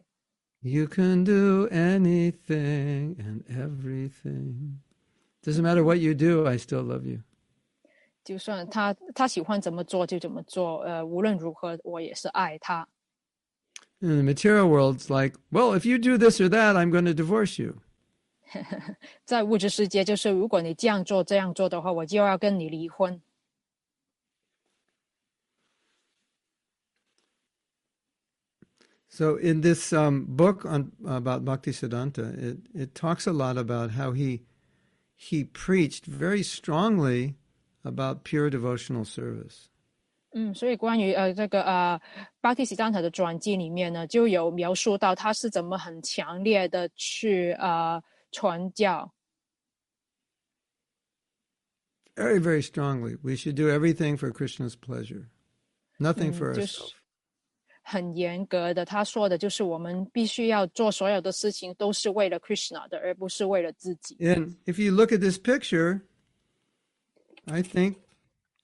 [0.63, 4.79] You can do anything and everything.
[5.41, 7.19] Doesn't matter what you do, I still love you.
[8.25, 12.87] 就算他他喜欢怎么做就怎么做，呃，无论如何我也是爱他。
[14.01, 17.05] In the material world, it's like, well, if you do this or that, I'm going
[17.05, 17.77] to divorce you.
[19.25, 23.21] 在物质世界，就是如果你这样做这样做的话，我就要跟你离婚。
[29.13, 34.11] So in this um, book on about Bhaktisiddhanta, it it talks a lot about how
[34.11, 34.41] he
[35.15, 37.35] he preached very strongly
[37.83, 39.69] about pure devotional service.
[40.31, 41.99] 嗯，所以关于呃这个呃
[42.39, 47.99] 巴蒂西丹塔的传记里面呢，就有描述到他是怎么很强烈的去呃
[48.31, 49.11] 传教，
[52.15, 53.17] Very, very strongly.
[53.23, 55.29] We should do everything for Krishna's pleasure,
[55.99, 56.91] nothing for 嗯，就是 ourselves.
[57.83, 58.85] 很严格的。
[58.85, 64.15] 他说的就是我们必须要做所有的事情都是为了 Krishna 的，而不是为了自己。
[64.19, 66.01] And if you look at this picture,
[67.45, 67.95] I think,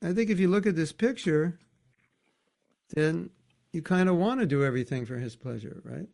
[0.01, 1.57] I think if you look at this picture,
[2.93, 3.29] then
[3.71, 6.07] you kind of want to do everything for his pleasure, right?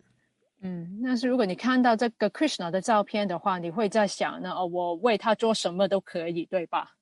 [0.63, 6.95] 嗯，但是如果你看到这个 Krishna 的照片的话，你会在想呢，哦，我为他做什么都可以，对吧？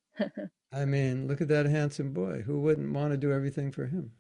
[0.70, 2.42] I mean, look at that handsome boy.
[2.44, 4.12] Who wouldn't want to do everything for him?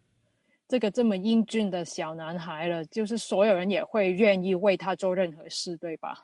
[0.75, 6.21] 这个这么英俊的小男孩了，就是所有人也会愿意为他做任何事，对吧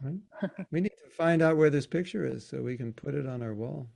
[0.70, 3.44] we need to find out where this picture is so we can put it on
[3.44, 3.86] our wall.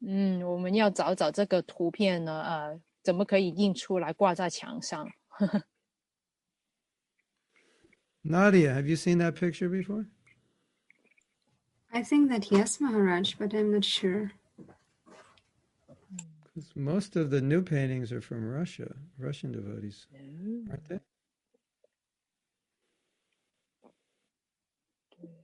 [0.00, 5.08] 嗯，我们要找找这个图片呢，呃，怎么可以印出来挂在墙上
[8.24, 10.06] ？Nadia, have you seen that picture before?
[11.92, 14.32] I think that yes, Maharaj, but I'm not sure.
[16.59, 20.07] 'Cause most of the new paintings are from Russia, Russian devotees,
[20.69, 21.01] aren't they?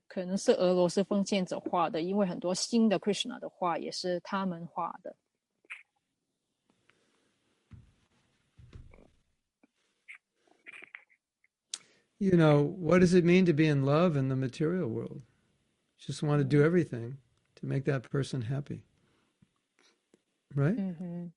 [0.08, 5.16] 可能是俄罗斯奉献者画的，因为很多新的 Krishna 的画也是他们画的。
[12.18, 15.22] You know, what does it mean to be in love in the material world?
[15.98, 17.18] Just want to do everything
[17.56, 18.84] to make that person happy.
[20.55, 20.75] right？
[20.77, 21.33] 嗯哼，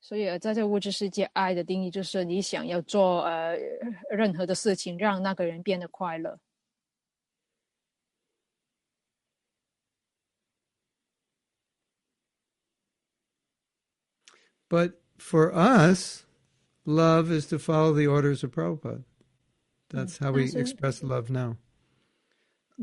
[0.00, 3.56] 所以在这物质世界，爱的定义就是你想要做呃
[4.10, 6.38] 任何的事情，让那个人变得快乐。
[14.70, 16.24] But for us,
[16.84, 19.02] love is to follow the orders of Prabhupada.
[19.88, 21.56] That's mm, how we express love now.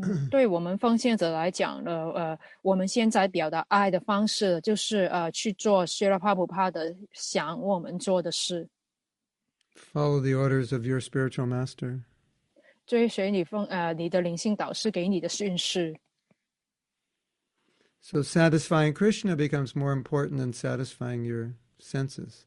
[0.01, 8.67] 嗯对我们奉献者来讲呢，呃，我们现在表达爱的方式就是呃去做 s h i r a p a p u p a 的想我们做的事
[9.93, 12.01] ，Follow the orders of your spiritual master.
[12.85, 15.95] 追随你奉呃你的灵性导师给你的训示。
[18.01, 22.43] So satisfying Krishna becomes more important than satisfying your senses.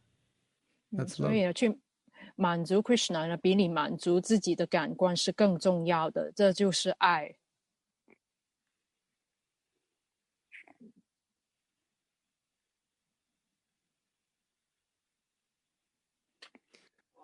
[0.90, 1.76] 嗯 That's 所以呢，去
[2.37, 7.35] 满足 Krishna 呢，比你满足自己的感官是更重要的，这就是爱。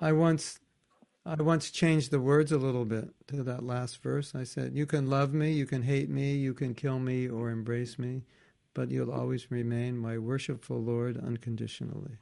[0.02, 0.56] I once
[1.24, 4.34] I once changed the words a little bit to that last verse.
[4.34, 7.52] I said, You can love me, you can hate me, you can kill me or
[7.52, 8.24] embrace me,
[8.74, 12.18] but you'll always remain my worshipful Lord unconditionally.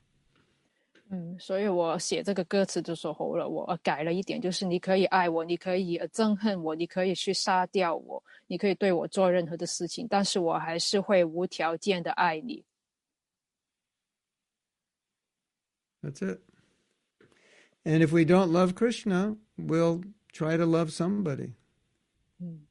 [1.15, 12.65] 嗯，所以我写这个歌词的时候了，我呃改了一点，就是你可以爱我，你可以呃憎恨我，你可以去杀掉我，你可以对我做任何的事情，但是我还是会无条件的爱你。
[16.01, 16.41] That's it.
[17.85, 20.03] And if we don't love Krishna, we'll
[20.33, 21.53] try to love somebody.
[22.39, 22.67] 嗯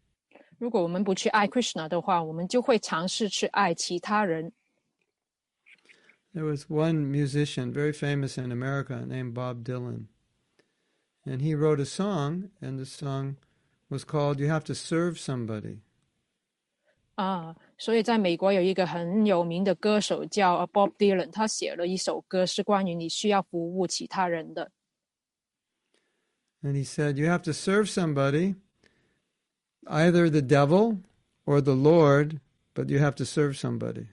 [0.57, 4.51] 如果我们不去爱 Krishna 的话，我们就会尝试去爱其他人。
[6.34, 10.08] There was one musician, very famous in America, named Bob Dylan.
[11.24, 13.36] And he wrote a song, and the song
[13.88, 15.78] was called You Have to Serve Somebody.
[17.16, 24.70] 啊，所以在美国有一个很有名的歌手叫呃 Bob Dylan，他写了一首歌是关于你需要服务其他人的。
[26.62, 28.56] And he said, You have to serve somebody,
[29.86, 30.98] either the devil
[31.46, 32.40] or the Lord,
[32.74, 34.08] but you have to serve somebody.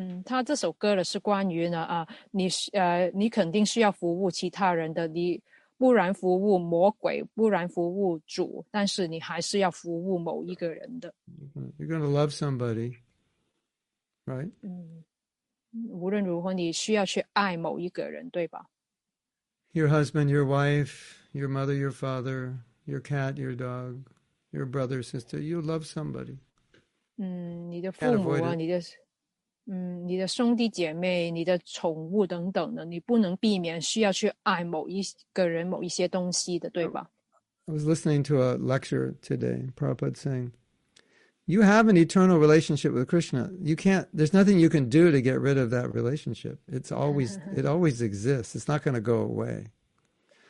[0.00, 5.38] 嗯，他这首歌呢是关于呢啊，你是呃，你肯定是要服务其他人的，你
[5.76, 11.12] 不然服务魔鬼，不然服务主，但是你还是要服务某一个人的。
[11.78, 12.96] You're gonna love somebody,
[14.24, 14.50] right?
[14.62, 15.04] 嗯，
[15.90, 18.70] 无论如何，你需要去爱某一个人，对吧
[19.72, 22.54] ？Your husband, your wife, your mother, your father,
[22.86, 23.98] your cat, your dog,
[24.50, 25.38] your brother, sister.
[25.38, 26.38] You love somebody.
[27.18, 28.80] 嗯，你的父母啊，你的
[29.69, 35.01] 嗯，你的兄弟姐妹、你的宠物等等的，你不能避免需要去爱某一
[35.33, 37.09] 个人、某一些东西的，对吧？
[37.67, 40.51] I was listening to a lecture today, Prabhupada saying,
[41.47, 43.51] You have an eternal relationship with Krishna.
[43.61, 46.59] You can't, there's nothing you can do to get rid of that relationship.
[46.67, 48.55] It's always, it always exists.
[48.55, 49.67] It's not going to go away.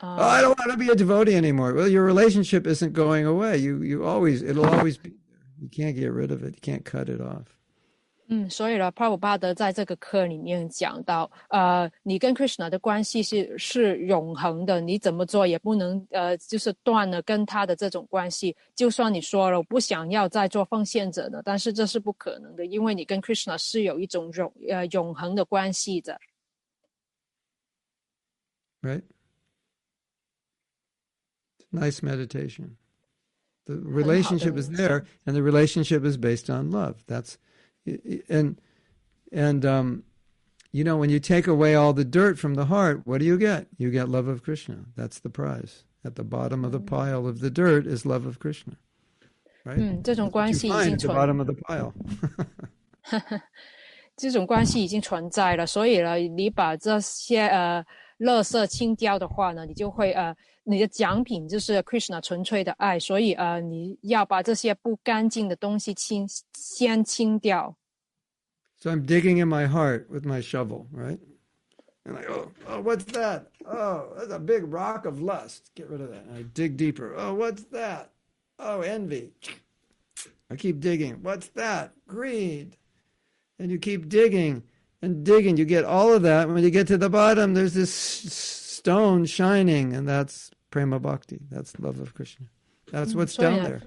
[0.00, 1.74] Uh, oh, I don't want to be a devotee anymore.
[1.74, 3.58] Well, your relationship isn't going away.
[3.58, 5.38] You, you always, it'll always be there.
[5.60, 6.54] You can't get rid of it.
[6.54, 7.56] You can't cut it off.
[8.33, 18.55] 嗯，所以呢，帕普巴德在这个课里面讲到，呃，你跟 Krishna 的关系是是永恒的，你怎么做也不能呃，就是断了跟他的这种关系。
[18.73, 26.17] 就算你说了我不想要再做奉献者呢，但是这是不可能的，因为你跟 Krishna 是有一种永呃永恒的关系的。
[28.81, 29.03] Right?
[31.69, 32.77] Nice meditation.
[33.65, 37.03] The relationship is there, and the relationship is based on love.
[37.07, 37.35] That's
[38.28, 38.60] and
[39.32, 40.02] and um,
[40.72, 43.38] you know when you take away all the dirt from the heart, what do you
[43.38, 43.66] get?
[43.78, 44.86] You get love of Krishna.
[44.96, 45.84] That's the prize.
[46.04, 48.76] At the bottom of the pile of the dirt is love of Krishna.
[49.64, 49.78] Right?
[49.78, 51.92] 嗯，这种 That's what 关 you 系已 find 经 at the 存 bottom of the pile.
[54.16, 57.84] 这种关系已经存在了，所以呢，你把这些呃
[58.21, 67.75] 垃圾清掉的话呢，你就会呃，你的奖品就是 Krishna 纯粹的爱，所以呃，你要把这些不干净的东西清先清掉。
[68.79, 71.19] So I'm digging in my heart with my shovel, right?
[72.03, 73.43] And I go, oh, what's that?
[73.63, 75.71] Oh, that's a big rock of lust.
[75.75, 76.25] Get rid of that.
[76.27, 77.13] And I dig deeper.
[77.15, 78.09] Oh, what's that?
[78.57, 79.33] Oh, envy.
[80.49, 81.19] I keep digging.
[81.21, 81.91] What's that?
[82.07, 82.75] Greed.
[83.59, 84.63] And you keep digging
[85.01, 85.57] and digging.
[85.57, 86.47] You get all of that.
[86.47, 91.39] When you get to the bottom, there's this stone shining, and that's prema bhakti.
[91.49, 92.47] That's love of Krishna.
[92.91, 93.81] That's what's down there.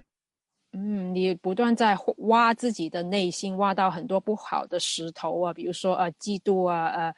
[0.76, 7.14] 嗯，你不断在挖自己的内心，挖到很多不好的石头啊，比如说呃嫉妒啊，呃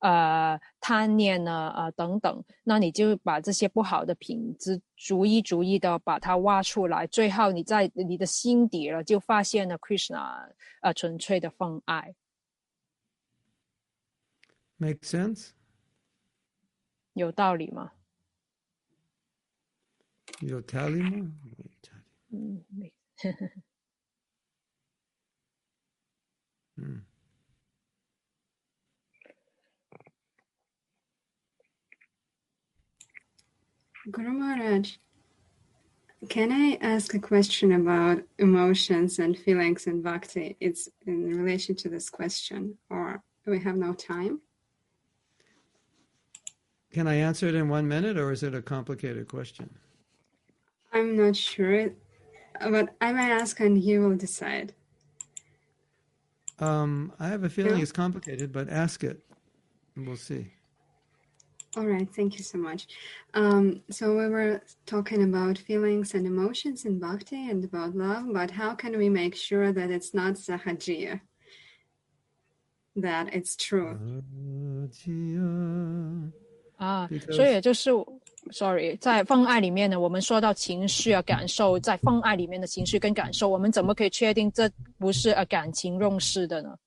[0.00, 10.46] 呃贪念啊，啊、等等，那你就把这些不好的品质逐一逐一的把它挖出来，最后你在你的心底了就发现了 Krishna
[10.82, 12.14] 呃纯粹的奉爱，
[14.78, 15.50] Make sense?
[17.14, 17.92] 有道理吗？
[20.40, 21.32] 有道理吗？
[22.30, 22.92] 嗯，没。
[26.76, 27.04] 嗯。
[34.10, 34.96] Guru Maharaj,
[36.30, 40.56] can I ask a question about emotions and feelings and bhakti?
[40.60, 44.40] It's in relation to this question, or we have no time?
[46.92, 49.68] Can I answer it in one minute, or is it a complicated question?
[50.92, 51.90] I'm not sure,
[52.60, 54.74] but I might ask and you will decide.
[56.58, 57.82] Um, I have a feeling Yeah.
[57.82, 59.22] it's complicated, but ask it,
[59.94, 60.52] and we'll see.
[61.76, 62.88] All right, thank you so much.
[63.34, 68.50] Um, so we were talking about feelings and emotions in bhakti and about love, but
[68.50, 71.20] how can we make sure that it's not sahajiya?
[72.96, 74.22] That it's true.
[76.77, 77.91] 啊 Because- 所以也就是，
[78.51, 86.77] sorry，在奉爱里面呢，我们说到情绪啊、感受，在奉爱里面的情绪跟感受，我们怎么可以确定这不是呃感情用事的呢？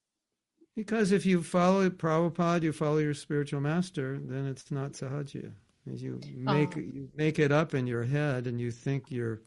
[0.74, 5.52] Because if you follow Prabhupada, you follow your spiritual master, then it's not sahaja.
[5.90, 9.40] As you make you make it up in your head, and you think you're,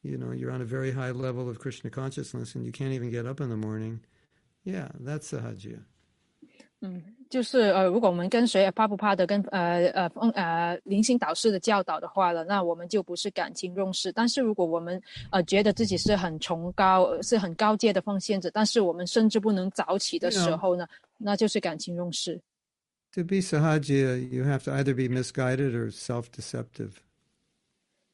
[0.00, 3.10] you know, you're on a very high level of Krishna consciousness, and you can't even
[3.10, 4.00] get up in the morning.
[4.64, 5.80] Yeah, that's sahaja.
[7.29, 14.11] 就是呃，如果我们跟随帕布帕的跟呃呃风呃灵性导师的教导的话了，那我们就不是感情用事。
[14.11, 20.87] 但是如果我们呃觉得自己是很崇高、呃是很高阶的奉献者，但是我们甚至不能早起的时候呢，
[21.17, 22.39] 那就是感情用事。
[23.13, 26.91] To be sahaja, you have to either be misguided or self-deceptive.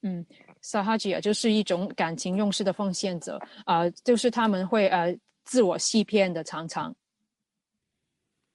[0.04, 0.26] 嗯，
[0.62, 6.96] 萨哈吉啊，就是一种感情用事的奉献者啊、就是他们会呃自我欺骗的，常常。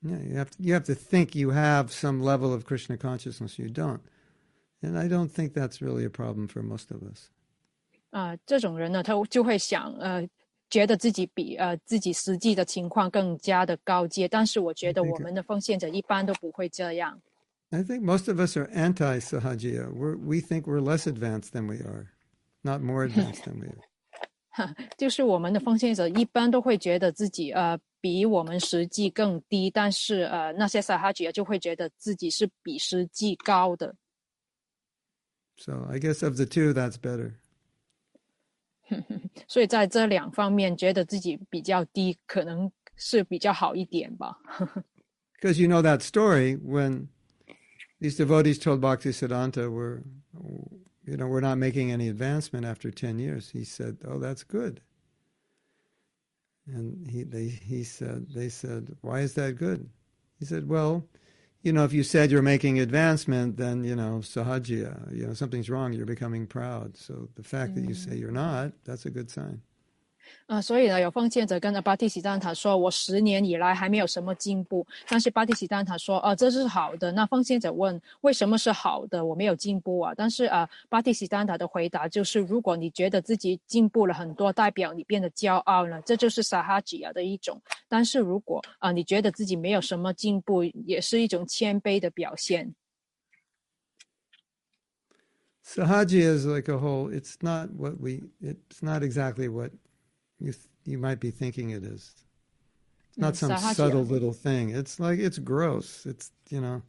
[0.03, 3.60] Yeah, you have to, you have to think you have some level of Krishna consciousness.
[3.60, 4.02] You don't,
[4.81, 7.30] and I don't think that's really a problem for most of us.
[8.10, 10.27] 啊、这种人呢，他就会想，呃，
[10.69, 17.22] 觉得自己比呃自己实际的情况更加的高阶，但是我觉得这个我们的奉献者一般都不会这样。
[17.69, 19.93] I think most of us are anti-sahajiya.
[19.93, 22.07] We're, we think we're less advanced than we are,
[22.64, 23.77] not more advanced than we are.
[24.97, 33.95] 就是我们的奉献者一般都会觉得自己呃比我们实际更低，但是呃那些萨哈吉就会觉得自己是比实际高的。
[35.59, 37.35] So I guess of the two, that's better.
[39.49, 44.39] 所以在这两方面，觉得自己比较低，可能是比较好一点吧。
[45.41, 47.09] Because you know that story when
[48.01, 50.03] these devotees told Bhaktisiddhanta, we're,
[51.07, 53.51] you know, we're not making any advancement after 10 years.
[53.51, 54.81] He said, oh, that's good.
[56.66, 59.89] And he, they, he said, they said, why is that good?
[60.41, 61.05] He said, well,
[61.62, 65.70] you know, if you said you're making advancement, then, you know, sahajiya, you know, something's
[65.70, 66.97] wrong, you're becoming proud.
[66.97, 67.97] So the fact that you mm.
[67.97, 69.62] say you're not, that's a good sign.
[70.47, 79.24] 啊、所以呢，有奉献者跟着巴蒂喜丹塔说：“我十年以来还没有什么进步。”但是巴蒂喜丹塔说：“哦、这是好的。”那奉献者问：“为什么是好的？
[79.24, 87.61] 我没有进步啊？”但是啊、巴蒂喜丹塔的回答就是：“如果你觉得自己进步了很多，代表你变得骄傲了，这就是萨哈吉亚的一种。
[87.89, 92.74] 但是如果啊、你觉得自己没有什么进步，也是一种谦卑的表现。
[95.69, 99.73] Sahaji is like a whole, it's not what we, it's not exactly what
[100.39, 102.14] you, th- you might be thinking it is.
[103.10, 103.76] It's not Mm, some sahajiya.
[103.76, 104.69] subtle little thing.
[104.69, 106.06] It's like, it's gross.
[106.06, 106.81] It's, you know,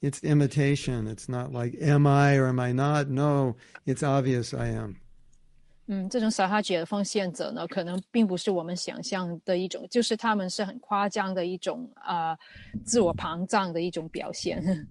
[0.00, 1.06] it's imitation.
[1.06, 3.08] It's not like, am I or am I not?
[3.08, 3.56] No,
[3.86, 4.96] it's obvious I am.
[5.88, 12.38] 嗯，这种撒哈姐的奉献者呢，可能并不是我们想象的一种，就是他们是很夸张的一种啊、呃
[12.84, 14.86] 自我膨胀的一种表现。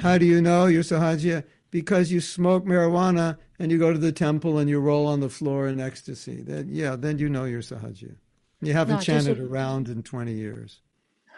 [0.00, 1.42] How do you know you're Sahajiya?
[1.70, 5.28] Because you smoke marijuana and you go to the temple and you roll on the
[5.28, 6.42] floor in ecstasy.
[6.42, 8.16] Then, yeah, then you know you're Sahajiya.
[8.60, 10.80] You haven't No, just- chanted around in 20 years.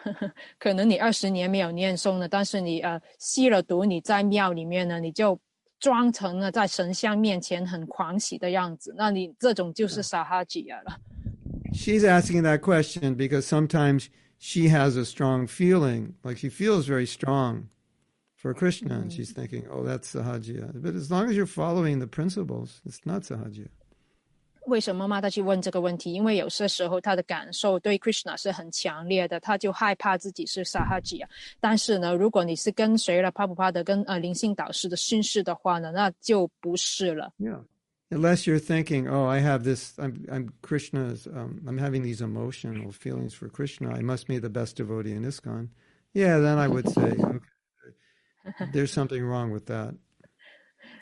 [0.57, 5.39] 可能你二十年没有念诵了，但是你呃吸了毒，你在庙里面呢，你就
[5.79, 10.99] 装成了在神像面前很狂喜的样子，那你这种就是撒哈吉亚了。
[11.73, 14.07] She's asking that question because sometimes
[14.39, 17.65] she has a strong feeling, like she feels very strong
[18.45, 20.81] for Krishna, and she's thinking, oh, that's Sahajiya.
[20.81, 23.69] But as long as you're following the principles, it's not Sahajiya.
[24.67, 26.13] 为什么妈他去问这个问题？
[26.13, 31.29] 因为有些时候他的感受对 Krishna 是很强烈的，他就害怕自己是萨哈吉啊。
[31.59, 37.33] 但是呢，如果你是跟随了帕普帕的跟呃灵性导师的训示的话呢，那就不是了。
[37.39, 37.59] Yeah.
[38.11, 42.91] Unless you're thinking, oh, I have this, I'm, I'm Krishna's, um, I'm having these emotional
[42.91, 43.95] feelings for Krishna.
[43.95, 45.69] I must be the best devotee in ISKCON.
[46.13, 47.39] Yeah, then I would say, okay,
[48.71, 49.95] there's something wrong with that.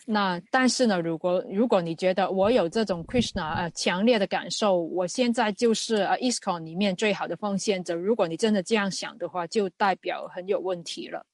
[0.05, 7.93] 那但是呢，如果如果你觉得我有这种 Krishna 呃强烈的感受，我现在就是呃 ISKCON 里面最好的奉献者。
[7.95, 11.25] 如果你真的这样想的话，就代表很有问题了。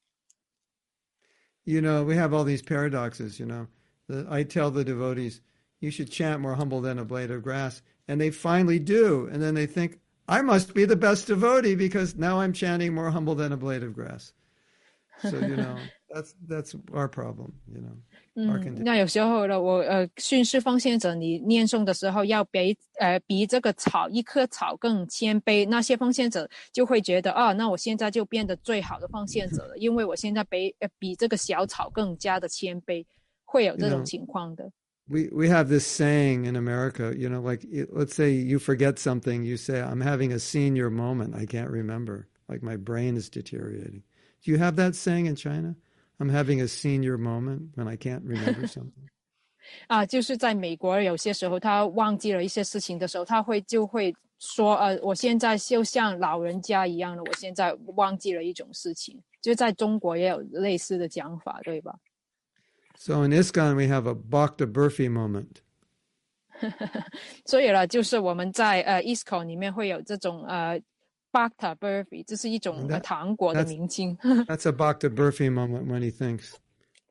[1.65, 3.67] you know, we have all these paradoxes, you know.
[4.07, 5.41] The, I tell the devotees,
[5.79, 7.81] you should chant more humble than a blade of grass.
[8.07, 9.27] And they finally do.
[9.31, 13.09] And then they think, I must be the best devotee because now I'm chanting more
[13.09, 14.31] humble than a blade of grass.
[15.21, 15.77] So, you know,
[16.09, 17.95] that's, that's our problem, you know.
[18.37, 33.05] 嗯，那有时候呢，我呃训示奉献者，你念诵的时候要比呃比这个草一棵草更谦卑，那些奉献者就会觉得啊，那我现在就变得最好的奉献者了，因为我现在比呃比这个小草更加的谦卑，
[33.45, 34.69] 会有这种情况的。
[35.07, 39.55] We we have this saying in America, you know, like let's say you forget something, you
[39.55, 41.35] say, "I'm having a senior moment.
[41.35, 42.25] I can't remember.
[42.49, 44.01] Like my brain is deteriorating."
[44.43, 45.75] Do you have that saying in China?
[46.20, 49.08] I'm having a senior moment when I can't remember something.
[49.86, 59.18] 啊，就是在美国，有些时候他忘记了一些事情的时候，他会就会说，呃，我现在就像老人家一样的，我现在忘记了一种事情。
[59.40, 61.98] 就在中国也有类似的讲法，对吧
[62.96, 65.62] ？So in ISKCON we have a Bhakta Burfi moment.
[67.46, 70.78] 所以了，就是我们在呃 ISKCON 里面会有这种呃
[71.31, 74.17] Bhakta Burfi，这是一种糖果的名称。
[74.45, 76.53] That's a Bhakta Burfi moment when he thinks,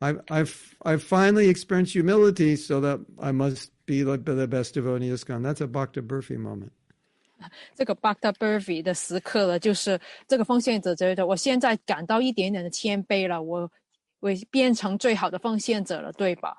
[0.00, 5.10] I've, I've, I've finally experienced humility so that I must be the, the best devotee
[5.10, 5.42] ISKCON.
[5.42, 6.70] That's a Bhakta Burfi moment.
[7.74, 13.70] 这个 Bhakta Burfi 的时刻了，就是这个奉献者觉得，我现在感到一点点的谦卑了，我
[14.20, 16.56] 我变成最好的奉献者了，对吧？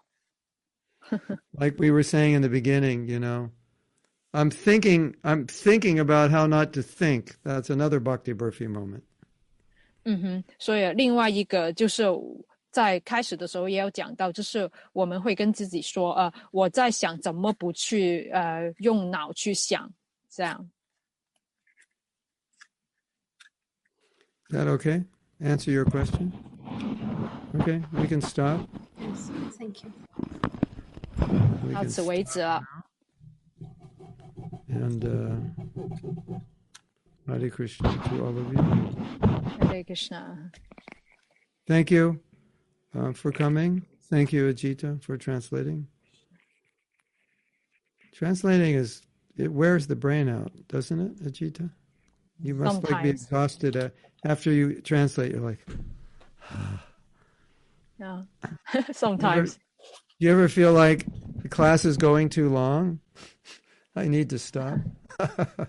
[1.53, 3.49] like we were saying in the beginning, you know,
[4.32, 7.36] I'm thinking I'm thinking about how not to think.
[7.44, 9.02] That's another Bhakta Burfi moment.
[10.04, 10.04] Mm-hmm.
[10.04, 12.04] 嗯哼，所以另外一个就是
[12.70, 19.92] 在开始的时候也有讲到，就是我们会跟自己说，呃，我在想怎么不去呃用脑去想，
[20.30, 20.70] 这样。
[24.50, 25.04] That okay?
[25.40, 26.32] Answer your question.
[27.58, 28.60] Okay, we can stop.
[28.98, 29.90] Yes, thank you.
[31.74, 32.62] 到此为止了。
[34.70, 35.34] And uh,
[37.26, 38.62] Hare Krishna to all of you.
[39.68, 40.50] Hare Krishna.
[41.66, 42.20] Thank you
[42.96, 43.84] uh, for coming.
[44.08, 45.86] Thank you, Ajita, for translating.
[48.12, 49.02] Translating is
[49.36, 51.70] it wears the brain out, doesn't it, Ajita?
[52.42, 52.92] You must Sometimes.
[52.92, 53.90] like be exhausted uh,
[54.24, 55.32] after you translate.
[55.32, 55.64] You're like,
[57.98, 58.22] yeah.
[58.92, 59.54] Sometimes.
[59.54, 61.06] Do you ever feel like
[61.42, 63.00] the class is going too long?
[63.96, 64.78] I need to stop.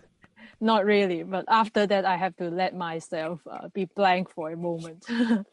[0.62, 4.58] Not really, but after that, I have to let myself uh, be blank for a
[4.58, 5.04] moment.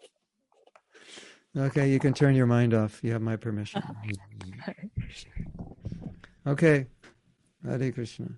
[1.57, 3.01] okay, you can turn your mind off.
[3.03, 3.83] You have my permission.
[6.47, 6.87] okay.
[7.65, 8.29] Hare Krishna.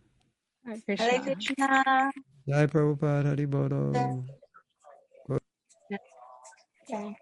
[0.64, 1.06] Hare Krishna.
[1.06, 2.10] Hare Krishna.
[2.48, 4.24] Jai Prabhupada Hari Bolo.
[6.88, 7.16] Okay.